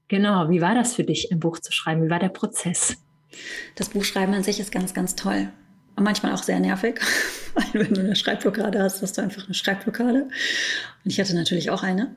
Genau, 0.08 0.50
wie 0.50 0.60
war 0.60 0.74
das 0.74 0.94
für 0.94 1.04
dich, 1.04 1.30
ein 1.30 1.40
Buch 1.40 1.58
zu 1.58 1.72
schreiben? 1.72 2.04
Wie 2.04 2.10
war 2.10 2.18
der 2.18 2.30
Prozess? 2.30 2.96
Das 3.76 3.90
Buchschreiben 3.90 4.34
an 4.34 4.42
sich 4.42 4.58
ist 4.58 4.72
ganz, 4.72 4.92
ganz 4.94 5.14
toll. 5.14 5.48
Und 5.96 6.04
manchmal 6.04 6.32
auch 6.32 6.42
sehr 6.42 6.58
nervig, 6.60 7.00
weil 7.54 7.86
wenn 7.86 7.94
du 7.94 8.00
eine 8.00 8.16
Schreibblockade 8.16 8.82
hast, 8.82 9.02
hast 9.02 9.18
du 9.18 9.22
einfach 9.22 9.44
eine 9.44 9.54
Schreibblockade. 9.54 10.22
Und 10.24 11.10
ich 11.10 11.20
hatte 11.20 11.34
natürlich 11.34 11.70
auch 11.70 11.82
eine. 11.82 12.16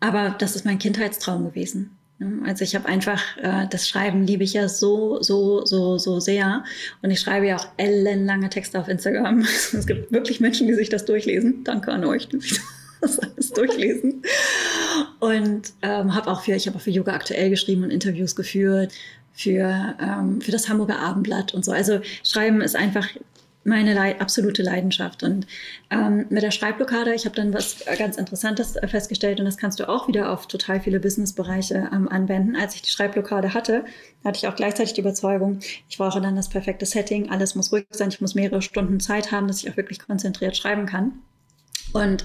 Aber 0.00 0.34
das 0.38 0.56
ist 0.56 0.64
mein 0.64 0.78
Kindheitstraum 0.78 1.44
gewesen. 1.44 1.96
Also 2.44 2.64
ich 2.64 2.74
habe 2.74 2.86
einfach, 2.86 3.36
äh, 3.38 3.66
das 3.68 3.88
Schreiben 3.88 4.26
liebe 4.26 4.44
ich 4.44 4.52
ja 4.52 4.68
so, 4.68 5.22
so, 5.22 5.64
so, 5.64 5.98
so 5.98 6.20
sehr. 6.20 6.64
Und 7.02 7.10
ich 7.10 7.20
schreibe 7.20 7.46
ja 7.46 7.56
auch 7.56 7.66
ellenlange 7.76 8.48
Texte 8.48 8.78
auf 8.78 8.88
Instagram. 8.88 9.42
Es 9.72 9.86
gibt 9.86 10.12
wirklich 10.12 10.40
Menschen, 10.40 10.66
die 10.66 10.74
sich 10.74 10.88
das 10.88 11.04
durchlesen. 11.04 11.64
Danke 11.64 11.92
an 11.92 12.04
euch, 12.04 12.28
das 13.02 13.18
alles 13.18 13.50
durchlesen. 13.50 14.22
Und 15.20 15.72
ähm, 15.82 16.14
habe 16.14 16.30
auch 16.30 16.42
für, 16.42 16.54
ich 16.54 16.66
habe 16.66 16.78
auch 16.78 16.82
für 16.82 16.90
Yoga 16.90 17.12
aktuell 17.12 17.50
geschrieben 17.50 17.84
und 17.84 17.90
Interviews 17.90 18.34
geführt, 18.34 18.92
für, 19.34 19.94
ähm, 20.00 20.40
für 20.40 20.52
das 20.52 20.68
Hamburger 20.68 20.98
Abendblatt 20.98 21.54
und 21.54 21.64
so. 21.64 21.72
Also 21.72 22.00
Schreiben 22.22 22.60
ist 22.60 22.76
einfach 22.76 23.08
meine 23.64 23.94
Leid 23.94 24.20
absolute 24.20 24.62
Leidenschaft. 24.62 25.22
Und 25.22 25.46
ähm, 25.90 26.26
mit 26.30 26.42
der 26.42 26.50
Schreibblockade, 26.50 27.14
ich 27.14 27.24
habe 27.24 27.36
dann 27.36 27.54
was 27.54 27.84
ganz 27.98 28.16
Interessantes 28.16 28.76
festgestellt 28.86 29.38
und 29.38 29.46
das 29.46 29.56
kannst 29.56 29.78
du 29.80 29.88
auch 29.88 30.08
wieder 30.08 30.32
auf 30.32 30.46
total 30.48 30.80
viele 30.80 31.00
Businessbereiche 31.00 31.90
ähm, 31.92 32.08
anwenden. 32.08 32.56
Als 32.56 32.74
ich 32.74 32.82
die 32.82 32.90
Schreibblockade 32.90 33.54
hatte, 33.54 33.84
hatte 34.24 34.38
ich 34.38 34.48
auch 34.48 34.56
gleichzeitig 34.56 34.94
die 34.94 35.00
Überzeugung, 35.00 35.60
ich 35.88 35.98
brauche 35.98 36.20
dann 36.20 36.36
das 36.36 36.48
perfekte 36.48 36.86
Setting, 36.86 37.30
alles 37.30 37.54
muss 37.54 37.72
ruhig 37.72 37.86
sein, 37.90 38.08
ich 38.08 38.20
muss 38.20 38.34
mehrere 38.34 38.62
Stunden 38.62 39.00
Zeit 39.00 39.30
haben, 39.32 39.46
dass 39.46 39.62
ich 39.62 39.70
auch 39.70 39.76
wirklich 39.76 40.00
konzentriert 40.00 40.56
schreiben 40.56 40.86
kann. 40.86 41.12
Und 41.92 42.24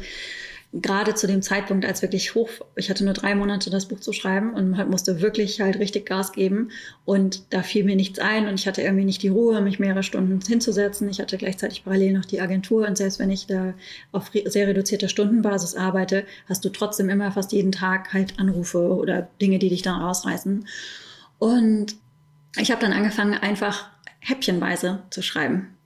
gerade 0.73 1.15
zu 1.15 1.27
dem 1.27 1.41
Zeitpunkt, 1.41 1.85
als 1.85 2.01
wirklich 2.01 2.35
hoch, 2.35 2.49
ich 2.75 2.89
hatte 2.89 3.05
nur 3.05 3.13
drei 3.13 3.35
Monate 3.35 3.69
das 3.69 3.87
Buch 3.87 3.99
zu 3.99 4.11
schreiben 4.11 4.53
und 4.53 4.77
halt 4.77 4.89
musste 4.89 5.21
wirklich 5.21 5.61
halt 5.61 5.79
richtig 5.79 6.05
Gas 6.05 6.33
geben 6.33 6.71
und 7.05 7.53
da 7.53 7.63
fiel 7.63 7.85
mir 7.85 7.95
nichts 7.95 8.19
ein 8.19 8.47
und 8.47 8.55
ich 8.55 8.67
hatte 8.67 8.81
irgendwie 8.81 9.05
nicht 9.05 9.23
die 9.23 9.29
Ruhe, 9.29 9.61
mich 9.61 9.79
mehrere 9.79 10.03
Stunden 10.03 10.39
hinzusetzen. 10.45 11.09
Ich 11.09 11.19
hatte 11.19 11.37
gleichzeitig 11.37 11.85
parallel 11.85 12.13
noch 12.13 12.25
die 12.25 12.41
Agentur 12.41 12.85
und 12.85 12.97
selbst 12.97 13.17
wenn 13.19 13.31
ich 13.31 13.47
da 13.47 13.73
auf 14.11 14.31
sehr 14.45 14.67
reduzierter 14.67 15.07
Stundenbasis 15.07 15.75
arbeite, 15.75 16.25
hast 16.49 16.65
du 16.65 16.69
trotzdem 16.69 17.09
immer 17.09 17.31
fast 17.31 17.53
jeden 17.53 17.71
Tag 17.71 18.13
halt 18.13 18.37
Anrufe 18.37 18.95
oder 18.95 19.29
Dinge, 19.41 19.59
die 19.59 19.69
dich 19.69 19.83
dann 19.83 20.01
rausreißen. 20.01 20.67
Und 21.39 21.95
ich 22.59 22.71
habe 22.71 22.81
dann 22.81 22.93
angefangen, 22.93 23.35
einfach 23.35 23.89
häppchenweise 24.19 25.03
zu 25.11 25.21
schreiben. 25.21 25.76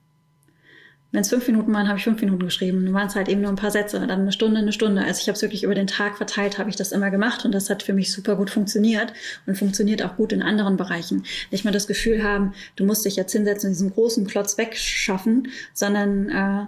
Wenn 1.12 1.20
es 1.20 1.28
fünf 1.28 1.46
Minuten 1.46 1.72
waren, 1.74 1.88
habe 1.88 1.98
ich 1.98 2.04
fünf 2.04 2.22
Minuten 2.22 2.44
geschrieben. 2.44 2.86
Dann 2.86 2.94
waren 2.94 3.06
es 3.06 3.14
halt 3.14 3.28
eben 3.28 3.42
nur 3.42 3.50
ein 3.50 3.56
paar 3.56 3.70
Sätze, 3.70 4.00
dann 4.00 4.10
eine 4.10 4.32
Stunde, 4.32 4.58
eine 4.58 4.72
Stunde. 4.72 5.02
Also 5.04 5.20
ich 5.20 5.28
habe 5.28 5.36
es 5.36 5.42
wirklich 5.42 5.62
über 5.62 5.74
den 5.74 5.86
Tag 5.86 6.16
verteilt, 6.16 6.58
habe 6.58 6.70
ich 6.70 6.76
das 6.76 6.90
immer 6.90 7.10
gemacht 7.10 7.44
und 7.44 7.52
das 7.52 7.68
hat 7.68 7.82
für 7.82 7.92
mich 7.92 8.10
super 8.10 8.34
gut 8.34 8.48
funktioniert 8.48 9.12
und 9.46 9.58
funktioniert 9.58 10.02
auch 10.02 10.16
gut 10.16 10.32
in 10.32 10.42
anderen 10.42 10.78
Bereichen. 10.78 11.24
Nicht 11.50 11.66
mal 11.66 11.70
das 11.70 11.86
Gefühl 11.86 12.24
haben, 12.24 12.54
du 12.76 12.84
musst 12.84 13.04
dich 13.04 13.16
jetzt 13.16 13.32
hinsetzen 13.32 13.68
und 13.68 13.74
diesen 13.74 13.92
großen 13.92 14.26
Klotz 14.26 14.56
wegschaffen, 14.56 15.48
sondern 15.74 16.30
äh, 16.30 16.66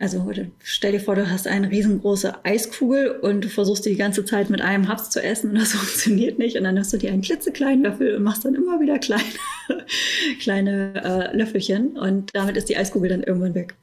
also 0.00 0.30
stell 0.62 0.92
dir 0.92 1.00
vor, 1.00 1.16
du 1.16 1.28
hast 1.28 1.48
eine 1.48 1.70
riesengroße 1.70 2.44
Eiskugel 2.44 3.10
und 3.10 3.44
du 3.44 3.48
versuchst 3.48 3.84
die 3.84 3.96
ganze 3.96 4.24
Zeit 4.24 4.48
mit 4.48 4.60
einem 4.60 4.86
Haps 4.86 5.10
zu 5.10 5.22
essen 5.22 5.50
und 5.50 5.58
das 5.58 5.72
funktioniert 5.72 6.38
nicht. 6.38 6.56
Und 6.56 6.64
dann 6.64 6.78
hast 6.78 6.92
du 6.92 6.98
dir 6.98 7.10
einen 7.10 7.22
klitzekleinen 7.22 7.82
Löffel 7.82 8.14
und 8.14 8.22
machst 8.22 8.44
dann 8.44 8.54
immer 8.54 8.80
wieder 8.80 8.98
kleine, 8.98 9.24
kleine 10.40 10.92
äh, 11.04 11.36
Löffelchen 11.36 11.96
und 11.96 12.30
damit 12.32 12.56
ist 12.56 12.68
die 12.68 12.76
Eiskugel 12.76 13.08
dann 13.08 13.22
irgendwann 13.24 13.54
weg. 13.54 13.74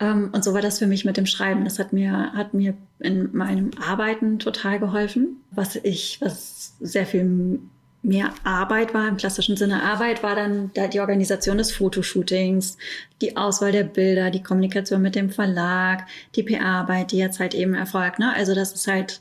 Ähm, 0.00 0.30
und 0.32 0.44
so 0.44 0.52
war 0.52 0.60
das 0.60 0.78
für 0.78 0.86
mich 0.86 1.04
mit 1.04 1.16
dem 1.16 1.26
Schreiben. 1.26 1.64
Das 1.64 1.78
hat 1.78 1.92
mir, 1.92 2.32
hat 2.34 2.52
mir 2.52 2.74
in 2.98 3.34
meinem 3.34 3.70
Arbeiten 3.80 4.38
total 4.38 4.78
geholfen, 4.78 5.38
was 5.50 5.76
ich, 5.76 6.18
was 6.20 6.74
sehr 6.80 7.06
viel 7.06 7.60
mehr 8.02 8.32
Arbeit 8.44 8.94
war, 8.94 9.08
im 9.08 9.16
klassischen 9.16 9.56
Sinne 9.56 9.82
Arbeit, 9.82 10.22
war 10.22 10.36
dann 10.36 10.70
die 10.92 11.00
Organisation 11.00 11.58
des 11.58 11.72
Fotoshootings, 11.72 12.78
die 13.20 13.36
Auswahl 13.36 13.72
der 13.72 13.84
Bilder, 13.84 14.30
die 14.30 14.42
Kommunikation 14.42 15.02
mit 15.02 15.14
dem 15.14 15.30
Verlag, 15.30 16.06
die 16.36 16.42
PR-Arbeit, 16.42 17.12
die 17.12 17.18
jetzt 17.18 17.40
halt 17.40 17.54
eben 17.54 17.74
erfolgt. 17.74 18.18
Ne? 18.18 18.32
Also 18.34 18.54
das 18.54 18.72
ist 18.72 18.86
halt, 18.86 19.20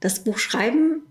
das 0.00 0.22
Buch 0.22 0.38
schreiben 0.38 1.02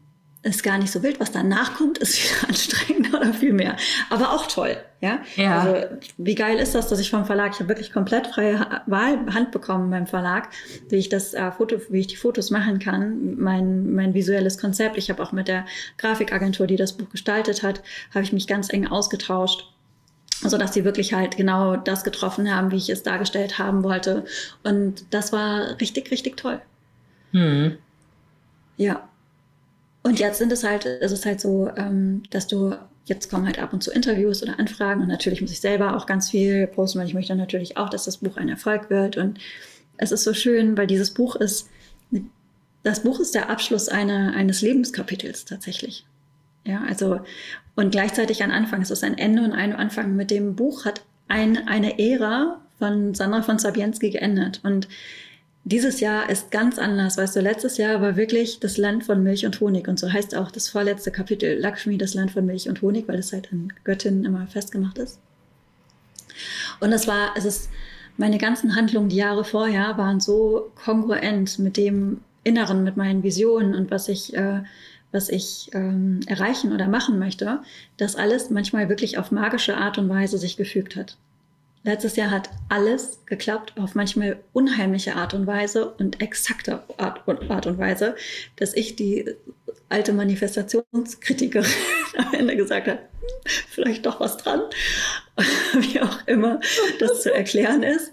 ist 0.43 0.63
gar 0.63 0.77
nicht 0.77 0.91
so 0.91 1.03
wild. 1.03 1.19
Was 1.19 1.31
danach 1.31 1.75
kommt, 1.75 1.97
ist 1.97 2.17
wieder 2.17 2.47
anstrengender 2.49 3.19
oder 3.19 3.33
viel 3.33 3.53
mehr. 3.53 3.75
Aber 4.09 4.31
auch 4.31 4.47
toll. 4.47 4.77
Ja? 4.99 5.19
ja. 5.35 5.59
Also, 5.59 5.97
wie 6.17 6.35
geil 6.35 6.57
ist 6.57 6.73
das, 6.73 6.87
dass 6.87 6.99
ich 6.99 7.11
vom 7.11 7.25
Verlag, 7.25 7.51
ich 7.53 7.59
habe 7.59 7.69
wirklich 7.69 7.93
komplett 7.93 8.27
freie 8.27 8.81
Wahlhand 8.87 9.51
bekommen 9.51 9.91
beim 9.91 10.07
Verlag, 10.07 10.49
wie 10.89 10.95
ich 10.95 11.09
das 11.09 11.33
äh, 11.33 11.51
Foto, 11.51 11.77
wie 11.89 11.99
ich 11.99 12.07
die 12.07 12.15
Fotos 12.15 12.49
machen 12.49 12.79
kann, 12.79 13.35
mein, 13.37 13.93
mein 13.93 14.13
visuelles 14.13 14.57
Konzept. 14.57 14.97
Ich 14.97 15.09
habe 15.09 15.21
auch 15.21 15.31
mit 15.31 15.47
der 15.47 15.65
Grafikagentur, 15.97 16.65
die 16.65 16.77
das 16.77 16.93
Buch 16.93 17.09
gestaltet 17.09 17.61
hat, 17.61 17.83
habe 18.13 18.23
ich 18.23 18.33
mich 18.33 18.47
ganz 18.47 18.73
eng 18.73 18.87
ausgetauscht 18.87 19.71
so 20.41 20.57
dass 20.57 20.73
sie 20.73 20.85
wirklich 20.85 21.13
halt 21.13 21.37
genau 21.37 21.77
das 21.77 22.03
getroffen 22.03 22.53
haben, 22.53 22.71
wie 22.71 22.77
ich 22.77 22.89
es 22.89 23.03
dargestellt 23.03 23.57
haben 23.57 23.83
wollte. 23.83 24.25
Und 24.63 25.05
das 25.11 25.33
war 25.33 25.79
richtig, 25.79 26.11
richtig 26.11 26.37
toll. 26.37 26.61
Hm. 27.31 27.77
Ja. 28.77 29.07
Und 30.03 30.19
jetzt 30.19 30.37
sind 30.37 30.51
es 30.51 30.63
halt, 30.63 30.85
ist 30.85 31.11
es 31.11 31.25
halt 31.25 31.41
so, 31.41 31.69
ähm, 31.75 32.23
dass 32.29 32.47
du, 32.47 32.75
jetzt 33.07 33.29
kommen 33.29 33.45
halt 33.45 33.59
ab 33.59 33.73
und 33.73 33.83
zu 33.83 33.91
Interviews 33.91 34.43
oder 34.43 34.59
Anfragen 34.59 35.01
und 35.01 35.07
natürlich 35.07 35.41
muss 35.41 35.51
ich 35.51 35.61
selber 35.61 35.95
auch 35.95 36.05
ganz 36.05 36.29
viel 36.29 36.67
posten, 36.67 36.99
weil 36.99 37.07
ich 37.07 37.13
möchte 37.13 37.35
natürlich 37.35 37.77
auch, 37.77 37.89
dass 37.89 38.05
das 38.05 38.17
Buch 38.17 38.37
ein 38.37 38.49
Erfolg 38.49 38.89
wird. 38.89 39.17
Und 39.17 39.39
es 39.97 40.11
ist 40.11 40.23
so 40.23 40.33
schön, 40.33 40.77
weil 40.77 40.87
dieses 40.87 41.11
Buch 41.11 41.35
ist, 41.35 41.69
das 42.83 43.03
Buch 43.03 43.19
ist 43.19 43.33
der 43.33 43.49
Abschluss 43.49 43.89
einer, 43.89 44.33
eines 44.33 44.61
Lebenskapitels 44.61 45.45
tatsächlich. 45.45 46.05
Ja, 46.65 46.83
also, 46.87 47.21
und 47.75 47.91
gleichzeitig 47.91 48.43
ein 48.43 48.51
Anfang. 48.51 48.81
Es 48.81 48.91
ist 48.91 49.03
ein 49.03 49.17
Ende 49.17 49.43
und 49.43 49.53
ein 49.53 49.73
Anfang. 49.73 50.15
Mit 50.15 50.31
dem 50.31 50.55
Buch 50.55 50.85
hat 50.85 51.01
ein, 51.29 51.67
eine 51.67 51.97
Ära 51.97 52.61
von 52.77 53.13
Sandra 53.13 53.41
von 53.41 53.57
Sabienski 53.57 54.09
geendet. 54.09 54.59
Und 54.63 54.87
dieses 55.68 55.99
Jahr 55.99 56.30
ist 56.30 56.49
ganz 56.49 56.80
anders. 56.80 57.18
Weißt 57.18 57.36
du, 57.36 57.41
letztes 57.41 57.78
Jahr 57.78 58.01
war 58.01 58.15
wirklich 58.15 58.61
das 58.61 58.78
Land 58.78 59.03
von 59.03 59.22
Milch 59.22 59.45
und 59.45 59.59
Honig. 59.59 59.89
Und 59.89 59.99
so 59.99 60.11
heißt 60.11 60.34
auch 60.36 60.49
das 60.49 60.70
vorletzte 60.70 61.11
Kapitel 61.11 61.59
Lakshmi, 61.59 61.97
das 61.97 62.13
Land 62.13 62.32
von 62.32 62.45
Milch 62.45 62.70
und 62.70 62.82
Honig, 62.82 63.07
weil 63.09 63.20
es 63.20 63.34
halt 63.34 63.51
an 63.51 63.74
Göttinnen 63.84 64.24
immer 64.24 64.47
festgemacht 64.47 64.97
ist. 64.97 65.20
Und 66.80 66.91
das 66.91 67.05
war, 67.05 67.32
es 67.36 67.43
ist, 67.43 67.70
meine 68.15 68.38
ganzen 68.38 68.78
Handlungen 68.78 69.09
die 69.09 69.18
Jahre 69.18 69.43
vorher 69.43 69.97
waren 69.97 70.22
so 70.22 70.72
kongruent 70.76 71.59
mit 71.59 71.76
dem 71.76 72.22
Inneren, 72.45 72.86
mit 72.86 72.95
meinen 72.95 73.24
Visionen 73.24 73.76
und 73.76 73.91
was 73.91 74.07
ich, 74.07 74.38
äh, 74.38 74.63
was 75.11 75.28
ich 75.28 75.70
ähm, 75.74 76.22
erreichen 76.28 76.72
oder 76.72 76.88
machen 76.88 77.20
möchte, 77.20 77.59
dass 77.97 78.15
alles 78.15 78.49
manchmal 78.51 78.88
wirklich 78.88 79.18
auf 79.18 79.32
magische 79.32 79.76
Art 79.76 79.97
und 79.97 80.07
Weise 80.07 80.38
sich 80.38 80.55
gefügt 80.55 80.95
hat. 80.95 81.18
Letztes 81.88 82.17
Jahr 82.17 82.31
hat 82.31 82.49
alles 82.67 83.19
geklappt 83.27 83.71
auf 83.79 83.95
manchmal 83.95 84.43
unheimliche 84.51 85.15
Art 85.15 85.33
und 85.33 85.47
Weise 85.47 85.88
und 85.91 86.21
exakte 86.21 86.83
Art 86.97 87.25
und, 87.25 87.49
Art 87.49 87.65
und 87.65 87.77
Weise, 87.77 88.17
dass 88.57 88.73
ich 88.73 88.97
die 88.97 89.23
alte 89.88 90.11
Manifestationskritikerin 90.11 91.71
am 92.17 92.33
Ende 92.33 92.57
gesagt 92.57 92.89
habe, 92.89 92.99
vielleicht 93.69 94.05
doch 94.05 94.19
was 94.19 94.35
dran, 94.35 94.63
wie 95.79 96.01
auch 96.01 96.27
immer 96.27 96.59
das 96.99 97.21
zu 97.21 97.33
erklären 97.33 97.83
ist. 97.83 98.11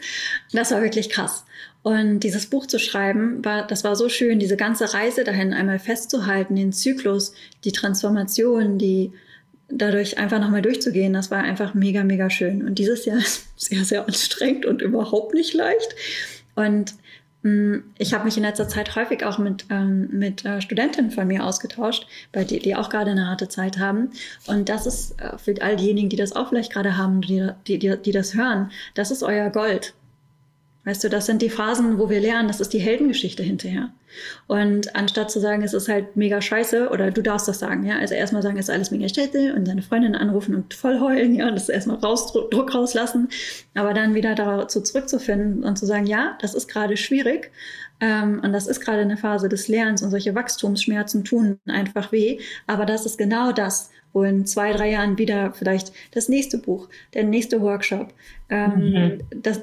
Das 0.53 0.71
war 0.71 0.81
wirklich 0.81 1.11
krass. 1.11 1.45
Und 1.83 2.21
dieses 2.21 2.47
Buch 2.47 2.69
zu 2.69 2.79
schreiben, 2.79 3.45
war, 3.45 3.67
das 3.67 3.83
war 3.83 3.97
so 3.97 4.09
schön, 4.09 4.39
diese 4.39 4.57
ganze 4.57 4.95
Reise 4.95 5.25
dahin 5.25 5.53
einmal 5.53 5.81
festzuhalten, 5.81 6.55
den 6.55 6.73
Zyklus, 6.73 7.35
die 7.65 7.73
Transformation, 7.73 8.79
die 8.79 9.13
dadurch 9.79 10.19
einfach 10.19 10.41
nochmal 10.41 10.63
durchzugehen, 10.63 11.13
das 11.13 11.31
war 11.31 11.43
einfach 11.43 11.75
mega, 11.75 12.05
mega 12.05 12.31
schön. 12.31 12.67
Und 12.67 12.79
dieses 12.79 13.05
Jahr 13.05 13.19
ist 13.19 13.47
sehr, 13.57 13.85
sehr 13.85 14.07
anstrengend 14.07 14.67
und 14.67 14.83
überhaupt 14.83 15.35
nicht 15.35 15.55
leicht. 15.55 15.95
Und 16.55 16.95
mh, 17.43 17.51
mm, 17.51 17.85
ich 17.99 18.15
habe 18.15 18.25
mich 18.25 18.37
in 18.37 18.43
letzter 18.43 18.69
Zeit 18.69 18.95
häufig 18.97 19.25
auch 19.25 19.39
mit, 19.39 19.67
ähm, 19.71 20.09
mit 20.13 20.45
äh, 20.45 20.61
Studentinnen 20.61 21.11
von 21.11 21.27
mir 21.27 21.45
ausgetauscht, 21.45 22.07
bei 22.33 22.45
die, 22.45 22.59
die 22.59 22.77
auch 22.77 22.91
gerade 22.91 23.11
eine 23.11 23.29
harte 23.29 23.49
Zeit 23.49 23.79
haben. 23.79 24.11
Und 24.47 24.69
das 24.69 24.87
ist 24.87 25.21
äh, 25.21 25.37
für 25.39 25.61
all 25.61 25.77
diejenigen, 25.77 26.09
die 26.09 26.17
das 26.17 26.33
auch 26.33 26.49
vielleicht 26.49 26.73
gerade 26.73 26.97
haben, 26.97 27.21
die, 27.21 27.51
die, 27.67 27.79
die, 27.79 27.97
die 27.97 28.13
das 28.13 28.35
hören, 28.35 28.71
das 28.95 29.11
ist 29.11 29.23
euer 29.23 29.51
Gold. 29.51 29.95
Weißt 30.85 31.03
du, 31.03 31.09
das 31.09 31.27
sind 31.27 31.41
die 31.41 31.49
Phasen, 31.49 31.99
wo 31.99 32.11
wir 32.11 32.21
lernen, 32.21 32.49
das 32.49 32.61
ist 32.61 32.73
die 32.75 32.79
Heldengeschichte 32.79 33.43
hinterher. 33.43 33.91
Und 34.47 34.95
anstatt 34.95 35.31
zu 35.31 35.41
sagen, 35.41 35.63
es 35.63 35.73
ist 35.73 35.89
halt 35.89 36.15
mega 36.15 36.43
scheiße, 36.43 36.91
oder 36.91 37.11
du 37.11 37.23
darfst 37.23 37.49
das 37.49 37.59
sagen, 37.59 37.85
ja, 37.85 37.97
also 37.99 38.15
erstmal 38.15 38.43
sagen, 38.43 38.59
es 38.59 38.69
ist 38.69 38.75
alles 38.75 38.91
mega 38.91 39.09
scheiße 39.09 39.55
und 39.55 39.67
deine 39.67 39.83
Freundin 39.83 40.15
anrufen 40.15 40.55
und 40.55 40.75
voll 40.75 41.01
heulen, 41.01 41.35
ja, 41.35 41.49
und 41.49 41.55
das 41.55 41.69
erstmal 41.69 41.97
raus, 41.97 42.33
Druck 42.33 42.75
rauslassen, 42.75 43.29
aber 43.75 43.95
dann 43.95 44.15
wieder 44.15 44.35
dazu 44.35 44.83
zurückzufinden 44.83 45.65
und 45.65 45.79
zu 45.79 45.87
sagen, 45.87 46.07
ja, 46.07 46.37
das 46.41 46.55
ist 46.55 46.69
gerade 46.69 46.97
schwierig, 46.97 47.51
ähm, 48.01 48.41
und 48.45 48.53
das 48.53 48.67
ist 48.67 48.81
gerade 48.81 49.01
eine 49.01 49.17
Phase 49.17 49.49
des 49.49 49.69
Lernens 49.69 50.03
und 50.03 50.11
solche 50.11 50.35
Wachstumsschmerzen 50.35 51.25
tun 51.25 51.59
einfach 51.67 52.13
weh, 52.13 52.39
aber 52.67 52.85
das 52.85 53.07
ist 53.07 53.17
genau 53.17 53.53
das, 53.53 53.91
wo 54.13 54.23
in 54.23 54.47
zwei, 54.47 54.73
drei 54.73 54.91
Jahren 54.91 55.19
wieder 55.19 55.53
vielleicht 55.55 55.93
das 56.13 56.29
nächste 56.29 56.59
Buch, 56.59 56.89
der 57.15 57.25
nächste 57.25 57.61
Workshop, 57.63 58.13
ähm, 58.49 58.75
mhm. 58.77 59.19
das, 59.43 59.63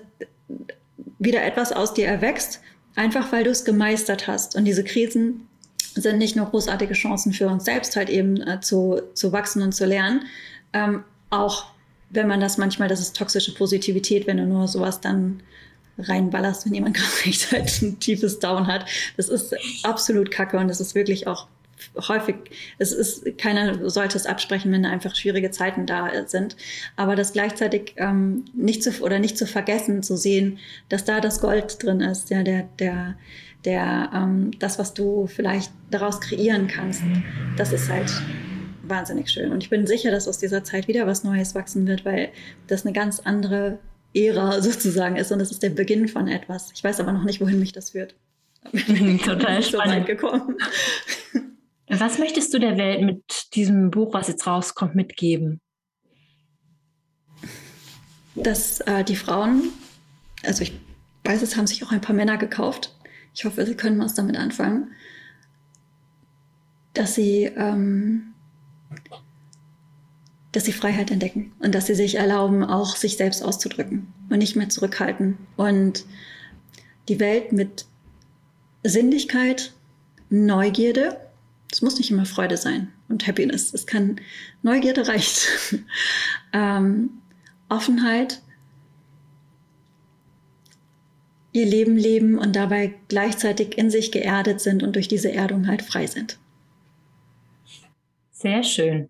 wieder 1.20 1.44
etwas 1.44 1.72
aus 1.72 1.94
dir 1.94 2.08
erwächst, 2.08 2.62
einfach 2.96 3.32
weil 3.32 3.44
du 3.44 3.50
es 3.50 3.66
gemeistert 3.66 4.28
hast. 4.28 4.56
Und 4.56 4.66
diese 4.66 4.84
Krisen 4.84 5.48
sind 5.96 6.18
nicht 6.18 6.36
nur 6.36 6.48
großartige 6.48 6.94
Chancen 6.94 7.34
für 7.34 7.48
uns 7.48 7.66
selbst, 7.66 7.96
halt 7.96 8.10
eben 8.10 8.42
äh, 8.42 8.62
zu, 8.62 9.02
zu 9.14 9.32
wachsen 9.32 9.62
und 9.62 9.74
zu 9.74 9.86
lernen. 9.86 10.24
Ähm, 10.74 11.04
auch 11.30 11.66
wenn 12.10 12.28
man 12.28 12.40
das 12.40 12.58
manchmal, 12.58 12.88
das 12.88 13.00
ist 13.00 13.16
toxische 13.16 13.54
Positivität, 13.54 14.28
wenn 14.28 14.38
du 14.38 14.46
nur 14.46 14.68
sowas 14.68 15.02
dann 15.02 15.42
reinballerst, 15.98 16.66
wenn 16.66 16.74
jemand 16.74 16.96
gerade 16.98 17.26
recht 17.26 17.52
halt 17.52 17.82
ein 17.82 18.00
tiefes 18.00 18.40
Down 18.40 18.68
hat. 18.68 18.86
Das 19.18 19.30
ist 19.30 19.56
absolut 19.84 20.32
kacke 20.32 20.58
und 20.58 20.68
das 20.68 20.82
ist 20.82 20.96
wirklich 20.96 21.28
auch 21.28 21.48
häufig, 22.08 22.36
es 22.78 22.92
ist, 22.92 23.38
keiner 23.38 23.90
sollte 23.90 24.18
es 24.18 24.26
absprechen, 24.26 24.72
wenn 24.72 24.86
einfach 24.86 25.16
schwierige 25.16 25.52
Zeiten 25.52 25.86
da 25.86 26.10
sind. 26.28 26.56
Aber 26.96 27.16
das 27.16 27.34
gleichzeitig 27.34 27.94
ähm, 27.98 28.46
nicht 28.54 28.84
zu 28.84 29.02
oder 29.02 29.20
nicht 29.20 29.38
zu 29.38 29.46
vergessen, 29.46 30.04
zu 30.04 30.18
sehen, 30.18 30.60
dass 30.90 31.06
da 31.06 31.20
das 31.20 31.42
Gold 31.42 31.82
drin 31.84 32.02
ist, 32.02 32.30
ja, 32.30 32.44
der, 32.44 32.68
der, 32.80 33.16
der, 33.66 34.10
ähm, 34.14 34.52
das, 34.60 34.80
was 34.80 34.94
du 34.94 35.28
vielleicht 35.28 35.72
daraus 35.90 36.20
kreieren 36.22 36.68
kannst, 36.68 37.02
das 37.58 37.74
ist 37.74 37.90
halt 37.90 38.12
wahnsinnig 38.84 39.30
schön. 39.30 39.52
Und 39.52 39.64
ich 39.64 39.70
bin 39.70 39.88
sicher, 39.88 40.12
dass 40.12 40.28
aus 40.28 40.38
dieser 40.38 40.64
Zeit 40.64 40.88
wieder 40.88 41.08
was 41.08 41.24
Neues 41.24 41.56
wachsen 41.56 41.88
wird, 41.88 42.06
weil 42.06 42.30
das 42.68 42.86
eine 42.86 42.94
ganz 42.94 43.20
andere 43.20 43.80
Ära 44.14 44.62
sozusagen 44.62 45.16
ist 45.16 45.32
und 45.32 45.40
es 45.40 45.52
ist 45.52 45.64
der 45.64 45.70
Beginn 45.70 46.08
von 46.08 46.28
etwas. 46.28 46.72
Ich 46.74 46.84
weiß 46.84 47.00
aber 47.00 47.12
noch 47.12 47.24
nicht, 47.24 47.42
wohin 47.42 47.60
mich 47.60 47.72
das 47.72 47.92
führt. 47.92 48.16
Total 49.26 49.62
so 49.62 49.70
spannend. 49.70 50.06
gekommen. 50.06 50.58
Was 51.94 52.20
möchtest 52.20 52.54
du 52.54 52.60
der 52.60 52.78
Welt 52.78 53.02
mit 53.02 53.54
diesem 53.54 53.92
Buch, 53.92 54.14
was 54.14 54.30
jetzt 54.30 54.48
rauskommt, 54.48 54.96
mitgeben? 54.96 55.60
Dass 58.34 58.80
äh, 58.82 59.04
die 59.04 59.18
Frauen, 59.18 59.64
also 60.42 60.64
ich 60.64 60.80
weiß, 61.26 61.42
es 61.42 61.58
haben 61.58 61.68
sich 61.68 61.84
auch 61.84 61.92
ein 61.92 62.00
paar 62.00 62.16
Männer 62.16 62.38
gekauft. 62.38 62.96
Ich 63.34 63.44
hoffe, 63.44 63.66
sie 63.66 63.76
können 63.76 64.00
was 64.00 64.14
damit 64.14 64.38
anfangen. 64.38 64.92
Dass 66.94 67.14
sie, 67.14 67.44
ähm, 67.58 68.36
dass 70.54 70.64
sie 70.64 70.72
Freiheit 70.72 71.12
entdecken 71.12 71.52
und 71.60 71.76
dass 71.76 71.88
sie 71.88 71.96
sich 71.96 72.16
erlauben, 72.16 72.64
auch 72.64 72.96
sich 72.96 73.18
selbst 73.18 73.44
auszudrücken 73.44 74.14
und 74.30 74.38
nicht 74.38 74.56
mehr 74.56 74.70
zurückhalten 74.70 75.38
und 75.58 76.06
die 77.10 77.20
Welt 77.20 77.52
mit 77.52 77.86
Sinnlichkeit, 78.82 79.74
Neugierde, 80.30 81.31
es 81.72 81.82
muss 81.82 81.98
nicht 81.98 82.12
immer 82.12 82.26
Freude 82.26 82.58
sein 82.58 82.92
und 83.08 83.26
Happiness, 83.26 83.74
es 83.74 83.88
kann 83.88 84.20
Neugierde 84.62 85.08
reicht, 85.08 85.48
ähm, 86.54 87.10
Offenheit, 87.70 88.42
ihr 91.54 91.66
Leben 91.66 91.96
leben 91.96 92.38
und 92.38 92.56
dabei 92.56 92.94
gleichzeitig 93.08 93.78
in 93.78 93.90
sich 93.90 94.12
geerdet 94.12 94.62
sind 94.62 94.84
und 94.84 94.96
durch 94.96 95.08
diese 95.08 95.32
Erdung 95.32 95.68
halt 95.68 95.82
frei 95.82 96.08
sind. 96.08 96.38
Sehr 98.32 98.64
schön. 98.64 99.10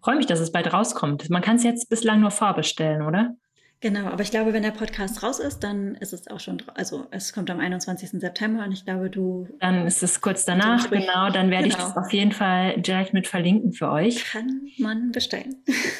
Freue 0.00 0.16
mich, 0.16 0.26
dass 0.26 0.40
es 0.40 0.52
bald 0.52 0.72
rauskommt. 0.72 1.30
Man 1.30 1.42
kann 1.42 1.56
es 1.56 1.64
jetzt 1.64 1.88
bislang 1.88 2.20
nur 2.20 2.30
vorbestellen, 2.30 3.02
oder? 3.02 3.34
Genau, 3.80 4.06
aber 4.06 4.22
ich 4.22 4.30
glaube, 4.30 4.54
wenn 4.54 4.62
der 4.62 4.70
Podcast 4.70 5.22
raus 5.22 5.38
ist, 5.38 5.60
dann 5.60 5.96
ist 5.96 6.14
es 6.14 6.28
auch 6.28 6.40
schon, 6.40 6.62
also 6.74 7.06
es 7.10 7.34
kommt 7.34 7.50
am 7.50 7.60
21. 7.60 8.10
September 8.12 8.64
und 8.64 8.72
ich 8.72 8.84
glaube, 8.84 9.10
du. 9.10 9.48
Dann 9.60 9.86
ist 9.86 10.02
es 10.02 10.22
kurz 10.22 10.46
danach, 10.46 10.88
genau. 10.88 11.28
Dann 11.30 11.50
werde 11.50 11.68
genau. 11.68 11.78
ich 11.78 11.94
das 11.94 11.96
auf 11.96 12.12
jeden 12.12 12.32
Fall 12.32 12.80
direkt 12.80 13.12
mit 13.12 13.26
verlinken 13.28 13.72
für 13.72 13.90
euch. 13.90 14.24
Kann 14.24 14.68
man 14.78 15.12
bestellen. 15.12 15.56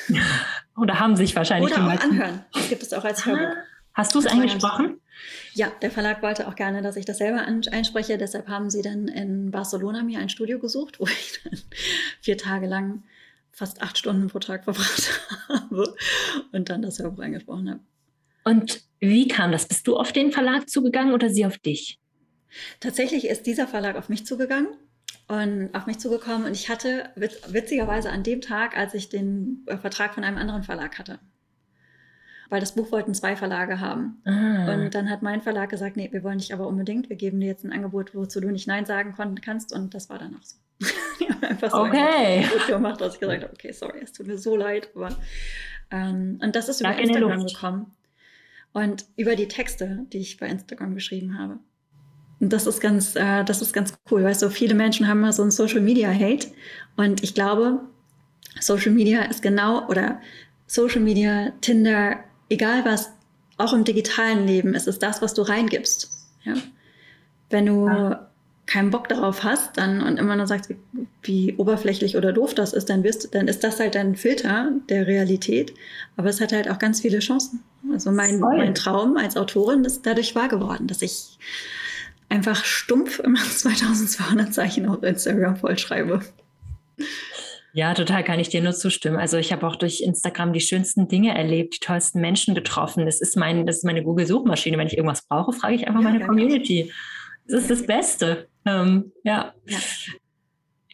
Oder 0.76 0.98
haben 1.00 1.16
sich 1.16 1.36
wahrscheinlich 1.36 1.72
Oder 1.72 1.86
auch 1.86 2.00
anhören. 2.00 2.44
Das 2.52 2.68
gibt 2.70 2.82
es 2.82 2.92
auch 2.94 3.04
als 3.04 3.26
Hörbuch. 3.26 3.56
Hast 3.92 4.14
du 4.14 4.18
es 4.18 4.26
eingesprochen? 4.26 5.00
Ja, 5.54 5.72
der 5.80 5.90
Verlag 5.90 6.22
wollte 6.22 6.48
auch 6.48 6.54
gerne, 6.54 6.82
dass 6.82 6.96
ich 6.96 7.06
das 7.06 7.18
selber 7.18 7.46
einspreche. 7.46 8.18
Deshalb 8.18 8.48
haben 8.48 8.68
sie 8.68 8.82
dann 8.82 9.08
in 9.08 9.50
Barcelona 9.50 10.02
mir 10.02 10.18
ein 10.18 10.28
Studio 10.28 10.58
gesucht, 10.58 11.00
wo 11.00 11.06
ich 11.06 11.40
dann 11.42 11.58
vier 12.20 12.38
Tage 12.38 12.66
lang 12.66 13.02
fast 13.56 13.80
acht 13.80 13.96
Stunden 13.96 14.28
pro 14.28 14.38
Tag 14.38 14.64
verbracht 14.64 15.10
habe 15.48 15.94
und 16.52 16.68
dann 16.68 16.82
das 16.82 16.98
Hörbuch 16.98 17.22
eingesprochen 17.22 17.70
habe. 17.70 17.80
Und 18.44 18.82
wie 19.00 19.26
kam 19.26 19.50
das? 19.50 19.66
Bist 19.66 19.86
du 19.86 19.96
auf 19.96 20.12
den 20.12 20.30
Verlag 20.30 20.68
zugegangen 20.68 21.14
oder 21.14 21.30
sie 21.30 21.46
auf 21.46 21.58
dich? 21.58 21.98
Tatsächlich 22.80 23.26
ist 23.26 23.46
dieser 23.46 23.66
Verlag 23.66 23.96
auf 23.96 24.08
mich 24.08 24.26
zugegangen 24.26 24.68
und 25.26 25.74
auf 25.74 25.86
mich 25.86 25.98
zugekommen 25.98 26.46
und 26.46 26.52
ich 26.52 26.68
hatte 26.68 27.10
witzigerweise 27.16 28.10
an 28.10 28.22
dem 28.22 28.42
Tag, 28.42 28.76
als 28.76 28.94
ich 28.94 29.08
den 29.08 29.64
äh, 29.66 29.78
Vertrag 29.78 30.14
von 30.14 30.22
einem 30.22 30.36
anderen 30.36 30.62
Verlag 30.62 30.98
hatte. 30.98 31.18
Weil 32.50 32.60
das 32.60 32.74
Buch 32.74 32.92
wollten 32.92 33.14
zwei 33.14 33.36
Verlage 33.36 33.80
haben. 33.80 34.22
Ah. 34.24 34.72
Und 34.72 34.94
dann 34.94 35.10
hat 35.10 35.22
mein 35.22 35.40
Verlag 35.40 35.70
gesagt, 35.70 35.96
nee, 35.96 36.12
wir 36.12 36.22
wollen 36.22 36.38
dich 36.38 36.54
aber 36.54 36.68
unbedingt, 36.68 37.08
wir 37.08 37.16
geben 37.16 37.40
dir 37.40 37.46
jetzt 37.46 37.64
ein 37.64 37.72
Angebot, 37.72 38.14
wozu 38.14 38.40
du 38.40 38.50
nicht 38.50 38.68
Nein 38.68 38.84
sagen 38.84 39.14
kannst 39.40 39.72
und 39.72 39.94
das 39.94 40.10
war 40.10 40.18
dann 40.18 40.36
auch 40.36 40.44
so. 40.44 40.56
einfach 41.42 41.70
so 41.70 41.78
okay. 41.78 42.46
gemacht, 42.66 43.00
dass 43.00 43.14
ich 43.14 43.20
gesagt 43.20 43.42
habe, 43.42 43.52
okay, 43.52 43.72
sorry, 43.72 44.00
es 44.02 44.12
tut 44.12 44.26
mir 44.26 44.38
so 44.38 44.56
leid. 44.56 44.90
Aber, 44.94 45.16
ähm, 45.90 46.38
und 46.42 46.56
das 46.56 46.68
ist 46.68 46.80
über 46.80 46.96
Instagram 46.96 47.46
gekommen. 47.46 47.92
Und 48.72 49.06
über 49.16 49.36
die 49.36 49.48
Texte, 49.48 50.04
die 50.12 50.18
ich 50.18 50.36
bei 50.36 50.46
Instagram 50.48 50.94
geschrieben 50.94 51.38
habe. 51.38 51.58
Und 52.40 52.52
das 52.52 52.66
ist 52.66 52.80
ganz, 52.80 53.16
äh, 53.16 53.42
das 53.44 53.62
ist 53.62 53.72
ganz 53.72 53.94
cool, 54.10 54.22
weil 54.22 54.34
so 54.34 54.50
viele 54.50 54.74
Menschen 54.74 55.08
haben 55.08 55.20
immer 55.20 55.32
so 55.32 55.42
ein 55.42 55.50
Social 55.50 55.80
Media 55.80 56.10
Hate. 56.12 56.48
Und 56.96 57.24
ich 57.24 57.34
glaube, 57.34 57.80
Social 58.60 58.92
Media 58.92 59.22
ist 59.22 59.40
genau, 59.40 59.86
oder 59.88 60.20
Social 60.66 61.00
Media, 61.00 61.52
Tinder, 61.62 62.18
egal 62.50 62.84
was, 62.84 63.10
auch 63.56 63.72
im 63.72 63.84
digitalen 63.84 64.46
Leben 64.46 64.74
ist 64.74 64.86
es 64.86 64.98
das, 64.98 65.22
was 65.22 65.32
du 65.32 65.40
reingibst. 65.40 66.10
Ja? 66.44 66.54
Wenn 67.48 67.64
du 67.64 67.86
ja 67.86 68.25
keinen 68.66 68.90
Bock 68.90 69.08
darauf 69.08 69.44
hast 69.44 69.78
dann 69.78 70.02
und 70.02 70.18
immer 70.18 70.34
nur 70.34 70.46
sagst, 70.46 70.74
wie, 71.22 71.54
oberflächlich 71.56 72.16
oder 72.16 72.32
doof 72.32 72.54
das 72.54 72.72
ist, 72.72 72.90
dann 72.90 73.04
wirst 73.04 73.34
dann 73.34 73.48
ist 73.48 73.62
das 73.62 73.78
halt 73.78 73.94
dein 73.94 74.16
Filter 74.16 74.72
der 74.88 75.06
Realität. 75.06 75.72
Aber 76.16 76.28
es 76.28 76.40
hat 76.40 76.52
halt 76.52 76.68
auch 76.68 76.78
ganz 76.78 77.00
viele 77.00 77.20
Chancen. 77.20 77.62
Also 77.92 78.10
mein, 78.10 78.40
mein 78.40 78.74
Traum 78.74 79.16
als 79.16 79.36
Autorin 79.36 79.84
ist 79.84 80.04
dadurch 80.04 80.34
wahr 80.34 80.48
geworden, 80.48 80.88
dass 80.88 81.02
ich 81.02 81.38
einfach 82.28 82.64
stumpf 82.64 83.20
immer 83.20 83.38
2200 83.56 84.52
Zeichen 84.52 84.86
auf 84.86 85.02
Instagram 85.02 85.56
vollschreibe. 85.56 86.20
Ja, 87.72 87.92
total 87.94 88.24
kann 88.24 88.40
ich 88.40 88.48
dir 88.48 88.62
nur 88.62 88.72
zustimmen. 88.72 89.18
Also 89.18 89.36
ich 89.36 89.52
habe 89.52 89.66
auch 89.66 89.76
durch 89.76 90.00
Instagram 90.00 90.52
die 90.52 90.60
schönsten 90.60 91.08
Dinge 91.08 91.36
erlebt, 91.36 91.74
die 91.74 91.80
tollsten 91.80 92.20
Menschen 92.20 92.54
getroffen. 92.54 93.04
Das 93.04 93.20
ist 93.20 93.36
mein, 93.36 93.66
das 93.66 93.76
ist 93.76 93.84
meine 93.84 94.02
Google-Suchmaschine. 94.02 94.78
Wenn 94.78 94.86
ich 94.86 94.96
irgendwas 94.96 95.28
brauche, 95.28 95.52
frage 95.52 95.74
ich 95.74 95.86
einfach 95.86 96.00
ja, 96.00 96.08
meine 96.08 96.26
Community. 96.26 96.90
Das 97.46 97.60
ist 97.60 97.70
das 97.70 97.86
Beste. 97.86 98.48
Ähm, 98.66 99.12
ja. 99.22 99.54
ja. 99.66 99.78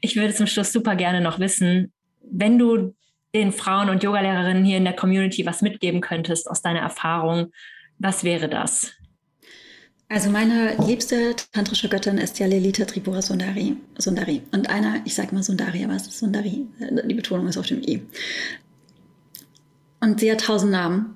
Ich 0.01 0.16
würde 0.16 0.35
zum 0.35 0.47
Schluss 0.47 0.73
super 0.73 0.95
gerne 0.95 1.20
noch 1.20 1.39
wissen, 1.39 1.93
wenn 2.20 2.59
du 2.59 2.95
den 3.35 3.53
Frauen 3.53 3.89
und 3.89 4.03
Yogalehrerinnen 4.03 4.64
hier 4.64 4.77
in 4.77 4.85
der 4.85 4.95
Community 4.95 5.47
was 5.47 5.62
mitgeben 5.62 6.01
könntest 6.01 6.51
aus 6.51 6.61
deiner 6.61 6.81
Erfahrung, 6.81 7.53
was 7.99 8.25
wäre 8.25 8.49
das? 8.49 8.93
Also 10.09 10.29
meine 10.29 10.77
liebste 10.87 11.35
tantrische 11.53 11.89
Göttin 11.89 12.18
ist 12.18 12.39
ja 12.39 12.47
Lelita 12.47 12.85
Tripura 12.85 13.23
Sundari. 13.23 13.77
Sundari. 13.97 14.43
Und 14.53 14.68
einer, 14.68 15.01
ich 15.07 15.14
sage 15.14 15.35
mal 15.35 15.43
Sundari, 15.43 15.83
aber 15.85 15.95
es 15.95 16.07
ist 16.07 16.18
Sundari. 16.18 16.66
Die 17.07 17.14
Betonung 17.14 17.49
ist 17.49 17.57
auf 17.57 17.66
dem 17.66 17.81
I. 17.81 18.03
Und 20.01 20.20
sie 20.20 20.31
hat 20.31 20.43
tausend 20.43 20.73
Namen. 20.73 21.14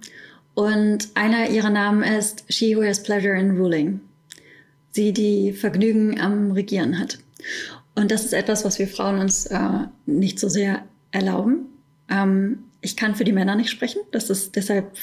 Und 0.54 1.08
einer 1.14 1.50
ihrer 1.50 1.68
Namen 1.68 2.02
ist 2.02 2.44
She 2.48 2.74
Who 2.74 2.84
Has 2.84 3.02
Pleasure 3.02 3.38
in 3.38 3.58
Ruling 3.58 4.00
sie 4.96 5.12
die 5.12 5.52
Vergnügen 5.52 6.20
am 6.20 6.50
Regieren 6.50 6.98
hat. 6.98 7.18
Und 7.94 8.10
das 8.10 8.24
ist 8.24 8.32
etwas, 8.32 8.64
was 8.64 8.78
wir 8.80 8.88
Frauen 8.88 9.20
uns 9.20 9.46
äh, 9.46 9.58
nicht 10.04 10.40
so 10.40 10.48
sehr 10.48 10.84
erlauben. 11.12 11.66
Ähm, 12.10 12.64
ich 12.80 12.96
kann 12.96 13.14
für 13.14 13.24
die 13.24 13.32
Männer 13.32 13.54
nicht 13.54 13.70
sprechen. 13.70 14.00
Das 14.10 14.28
ist 14.28 14.56
deshalb, 14.56 14.96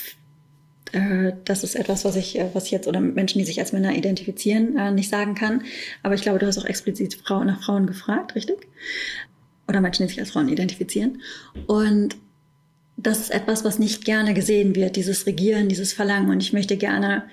äh, 0.91 1.33
das 1.45 1.63
ist 1.63 1.75
etwas, 1.75 2.05
was 2.05 2.15
ich, 2.15 2.37
äh, 2.37 2.49
was 2.53 2.65
ich 2.65 2.71
jetzt 2.71 2.87
oder 2.87 2.99
Menschen, 2.99 3.39
die 3.39 3.45
sich 3.45 3.59
als 3.59 3.71
Männer 3.71 3.95
identifizieren, 3.95 4.77
äh, 4.77 4.91
nicht 4.91 5.09
sagen 5.09 5.33
kann. 5.33 5.63
Aber 6.03 6.15
ich 6.15 6.21
glaube, 6.21 6.39
du 6.39 6.45
hast 6.45 6.57
auch 6.57 6.65
explizit 6.65 7.15
Frauen 7.15 7.47
nach 7.47 7.63
Frauen 7.63 7.87
gefragt, 7.87 8.35
richtig? 8.35 8.67
Oder 9.67 9.81
Menschen, 9.81 10.03
die 10.03 10.09
sich 10.09 10.19
als 10.19 10.31
Frauen 10.31 10.49
identifizieren. 10.49 11.21
Und 11.67 12.17
das 12.97 13.19
ist 13.19 13.31
etwas, 13.31 13.63
was 13.63 13.79
nicht 13.79 14.05
gerne 14.05 14.33
gesehen 14.33 14.75
wird, 14.75 14.97
dieses 14.97 15.25
Regieren, 15.25 15.67
dieses 15.67 15.93
Verlangen. 15.93 16.29
Und 16.29 16.43
ich 16.43 16.53
möchte 16.53 16.77
gerne 16.77 17.23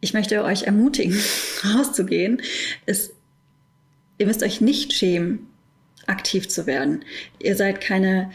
ich 0.00 0.14
möchte 0.14 0.42
euch 0.44 0.64
ermutigen, 0.64 1.18
rauszugehen. 1.64 2.42
Es, 2.84 3.12
ihr 4.18 4.26
müsst 4.26 4.42
euch 4.42 4.60
nicht 4.60 4.92
schämen, 4.92 5.46
aktiv 6.06 6.48
zu 6.48 6.66
werden. 6.66 7.04
Ihr 7.40 7.56
seid 7.56 7.80
keine 7.80 8.30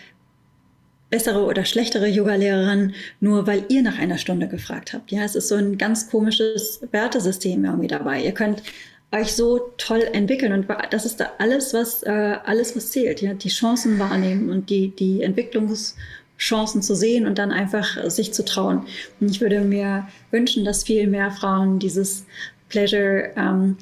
bessere 1.10 1.44
oder 1.44 1.66
schlechtere 1.66 2.08
Yoga-Lehrerin, 2.08 2.94
nur 3.20 3.46
weil 3.46 3.66
ihr 3.68 3.82
nach 3.84 4.00
einer 4.00 4.18
Stunde 4.18 4.48
gefragt 4.48 4.94
habt. 4.94 5.12
Ja, 5.12 5.24
es 5.24 5.36
ist 5.36 5.50
so 5.50 5.56
ein 5.56 5.78
ganz 5.78 6.10
komisches 6.10 6.82
Wertesystem 6.92 7.66
irgendwie 7.66 7.90
dabei. 7.90 8.24
Ihr 8.24 8.34
könnt 8.34 8.64
euch 9.12 9.34
so 9.34 9.74
toll 9.78 10.08
entwickeln 10.14 10.54
und 10.54 10.68
das 10.90 11.06
ist 11.06 11.20
da 11.20 11.34
alles, 11.38 11.74
was 11.74 12.02
äh, 12.04 12.38
alles 12.46 12.76
was 12.78 12.92
zählt. 12.92 13.22
Ja, 13.22 13.34
die 13.34 13.50
Chancen 13.50 14.00
wahrnehmen 14.00 14.50
und 14.50 14.70
die 14.70 14.96
die 14.96 15.22
Entwicklungs 15.22 15.98
Chancen 16.42 16.82
zu 16.82 16.96
sehen 16.96 17.28
und 17.28 17.38
dann 17.38 17.52
einfach 17.52 18.10
sich 18.10 18.34
zu 18.34 18.44
trauen. 18.44 18.88
Und 19.20 19.30
ich 19.30 19.42
würde 19.42 19.62
mir 19.62 20.08
wünschen, 20.32 20.66
dass 20.66 20.84
viel 20.84 21.08
mehr 21.08 21.32
Frauen 21.32 21.78
dieses 21.78 22.26
Pleasure, 22.68 23.32
ähm, 23.38 23.78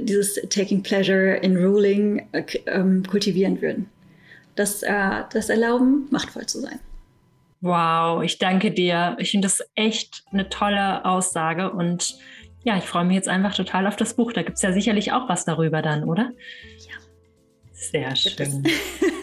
dieses 0.00 0.34
Taking 0.48 0.82
Pleasure 0.82 1.36
in 1.36 1.56
Ruling 1.56 2.26
äh, 2.32 2.44
ähm, 2.66 3.04
kultivieren 3.06 3.60
würden. 3.60 3.90
Das, 4.54 4.82
äh, 4.82 5.22
das 5.30 5.50
erlauben, 5.50 6.08
machtvoll 6.10 6.46
zu 6.46 6.62
sein. 6.62 6.80
Wow, 7.60 8.22
ich 8.22 8.38
danke 8.38 8.70
dir. 8.70 9.16
Ich 9.18 9.30
finde 9.30 9.46
das 9.46 9.62
echt 9.74 10.24
eine 10.32 10.48
tolle 10.48 11.04
Aussage 11.04 11.70
und 11.70 12.16
ja, 12.64 12.78
ich 12.78 12.84
freue 12.84 13.04
mich 13.04 13.16
jetzt 13.16 13.28
einfach 13.28 13.54
total 13.54 13.86
auf 13.86 13.96
das 13.96 14.14
Buch. 14.14 14.32
Da 14.32 14.42
gibt 14.42 14.56
es 14.56 14.62
ja 14.62 14.72
sicherlich 14.72 15.12
auch 15.12 15.28
was 15.28 15.44
darüber 15.44 15.82
dann, 15.82 16.04
oder? 16.04 16.32
Ja. 16.78 16.94
Sehr 17.72 18.16
schön. 18.16 18.64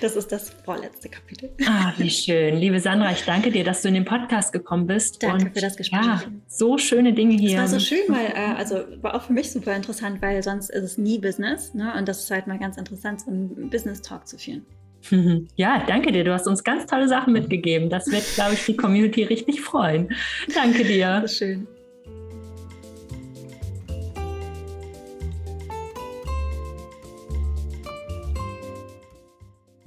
Das 0.00 0.16
ist 0.16 0.30
das 0.30 0.50
vorletzte 0.64 1.08
Kapitel. 1.08 1.50
Ah, 1.66 1.92
wie 1.96 2.10
schön. 2.10 2.56
Liebe 2.56 2.80
Sandra, 2.80 3.12
ich 3.12 3.24
danke 3.24 3.50
dir, 3.50 3.64
dass 3.64 3.82
du 3.82 3.88
in 3.88 3.94
den 3.94 4.04
Podcast 4.04 4.52
gekommen 4.52 4.86
bist. 4.86 5.22
Danke 5.22 5.46
und, 5.46 5.54
für 5.54 5.60
das 5.60 5.76
Gespräch. 5.76 6.04
Ja, 6.04 6.22
so 6.46 6.78
schöne 6.78 7.12
Dinge 7.12 7.34
hier. 7.34 7.62
Es 7.62 7.72
war 7.72 7.80
so 7.80 7.80
schön, 7.80 8.02
weil, 8.08 8.26
äh, 8.26 8.56
also 8.56 8.80
war 9.00 9.14
auch 9.14 9.22
für 9.22 9.32
mich 9.32 9.50
super 9.50 9.74
interessant, 9.74 10.20
weil 10.20 10.42
sonst 10.42 10.70
ist 10.70 10.82
es 10.82 10.98
nie 10.98 11.18
Business. 11.18 11.74
Ne? 11.74 11.94
Und 11.96 12.08
das 12.08 12.20
ist 12.20 12.30
halt 12.30 12.46
mal 12.46 12.58
ganz 12.58 12.76
interessant, 12.76 13.22
so 13.22 13.30
einen 13.30 13.70
Business-Talk 13.70 14.26
zu 14.26 14.38
führen. 14.38 14.66
Ja, 15.56 15.84
danke 15.86 16.10
dir. 16.10 16.24
Du 16.24 16.32
hast 16.32 16.48
uns 16.48 16.64
ganz 16.64 16.86
tolle 16.86 17.06
Sachen 17.06 17.32
mitgegeben. 17.32 17.90
Das 17.90 18.10
wird, 18.10 18.24
glaube 18.34 18.54
ich, 18.54 18.66
die 18.66 18.76
Community 18.76 19.22
richtig 19.22 19.60
freuen. 19.60 20.08
Danke 20.52 20.84
dir. 20.84 21.20
Das 21.20 21.32
ist 21.32 21.38
schön. 21.38 21.68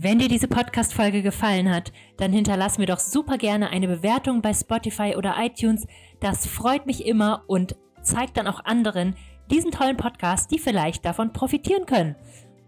Wenn 0.01 0.17
dir 0.17 0.29
diese 0.29 0.47
Podcast-Folge 0.47 1.21
gefallen 1.21 1.69
hat, 1.69 1.91
dann 2.15 2.31
hinterlass 2.31 2.77
mir 2.77 2.85
doch 2.85 2.99
super 2.99 3.37
gerne 3.37 3.69
eine 3.69 3.89
Bewertung 3.89 4.41
bei 4.41 4.53
Spotify 4.53 5.15
oder 5.17 5.35
iTunes. 5.37 5.85
Das 6.21 6.47
freut 6.47 6.85
mich 6.85 7.05
immer 7.05 7.43
und 7.47 7.75
zeigt 8.01 8.37
dann 8.37 8.47
auch 8.47 8.63
anderen 8.63 9.17
diesen 9.51 9.71
tollen 9.71 9.97
Podcast, 9.97 10.51
die 10.51 10.59
vielleicht 10.59 11.03
davon 11.03 11.33
profitieren 11.33 11.85
können. 11.85 12.15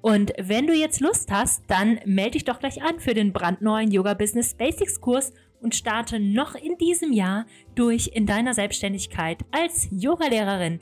Und 0.02 0.34
wenn 0.38 0.68
du 0.68 0.74
jetzt 0.74 1.00
Lust 1.00 1.32
hast, 1.32 1.64
dann 1.70 2.02
melde 2.04 2.32
dich 2.32 2.44
doch 2.44 2.60
gleich 2.60 2.84
an 2.84 3.00
für 3.00 3.14
den 3.14 3.32
brandneuen 3.32 3.92
Yoga 3.92 4.14
Business 4.14 4.54
Basics 4.54 5.00
Kurs 5.00 5.32
und 5.62 5.74
starte 5.74 6.20
noch 6.20 6.56
in 6.56 6.78
diesem 6.80 7.14
Jahr 7.14 7.46
durch 7.76 8.12
in 8.14 8.26
deiner 8.26 8.54
Selbstständigkeit 8.54 9.38
als 9.52 9.88
Yogalehrerin. 9.90 10.82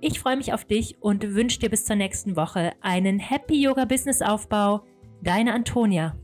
Ich 0.00 0.18
freue 0.18 0.38
mich 0.38 0.54
auf 0.54 0.64
dich 0.64 0.96
und 1.02 1.34
wünsche 1.34 1.58
dir 1.58 1.68
bis 1.68 1.84
zur 1.84 1.96
nächsten 1.96 2.36
Woche 2.36 2.72
einen 2.80 3.18
Happy 3.18 3.60
Yoga 3.60 3.84
Business 3.84 4.22
Aufbau. 4.22 4.86
Deine 5.22 5.52
Antonia. 5.52 6.16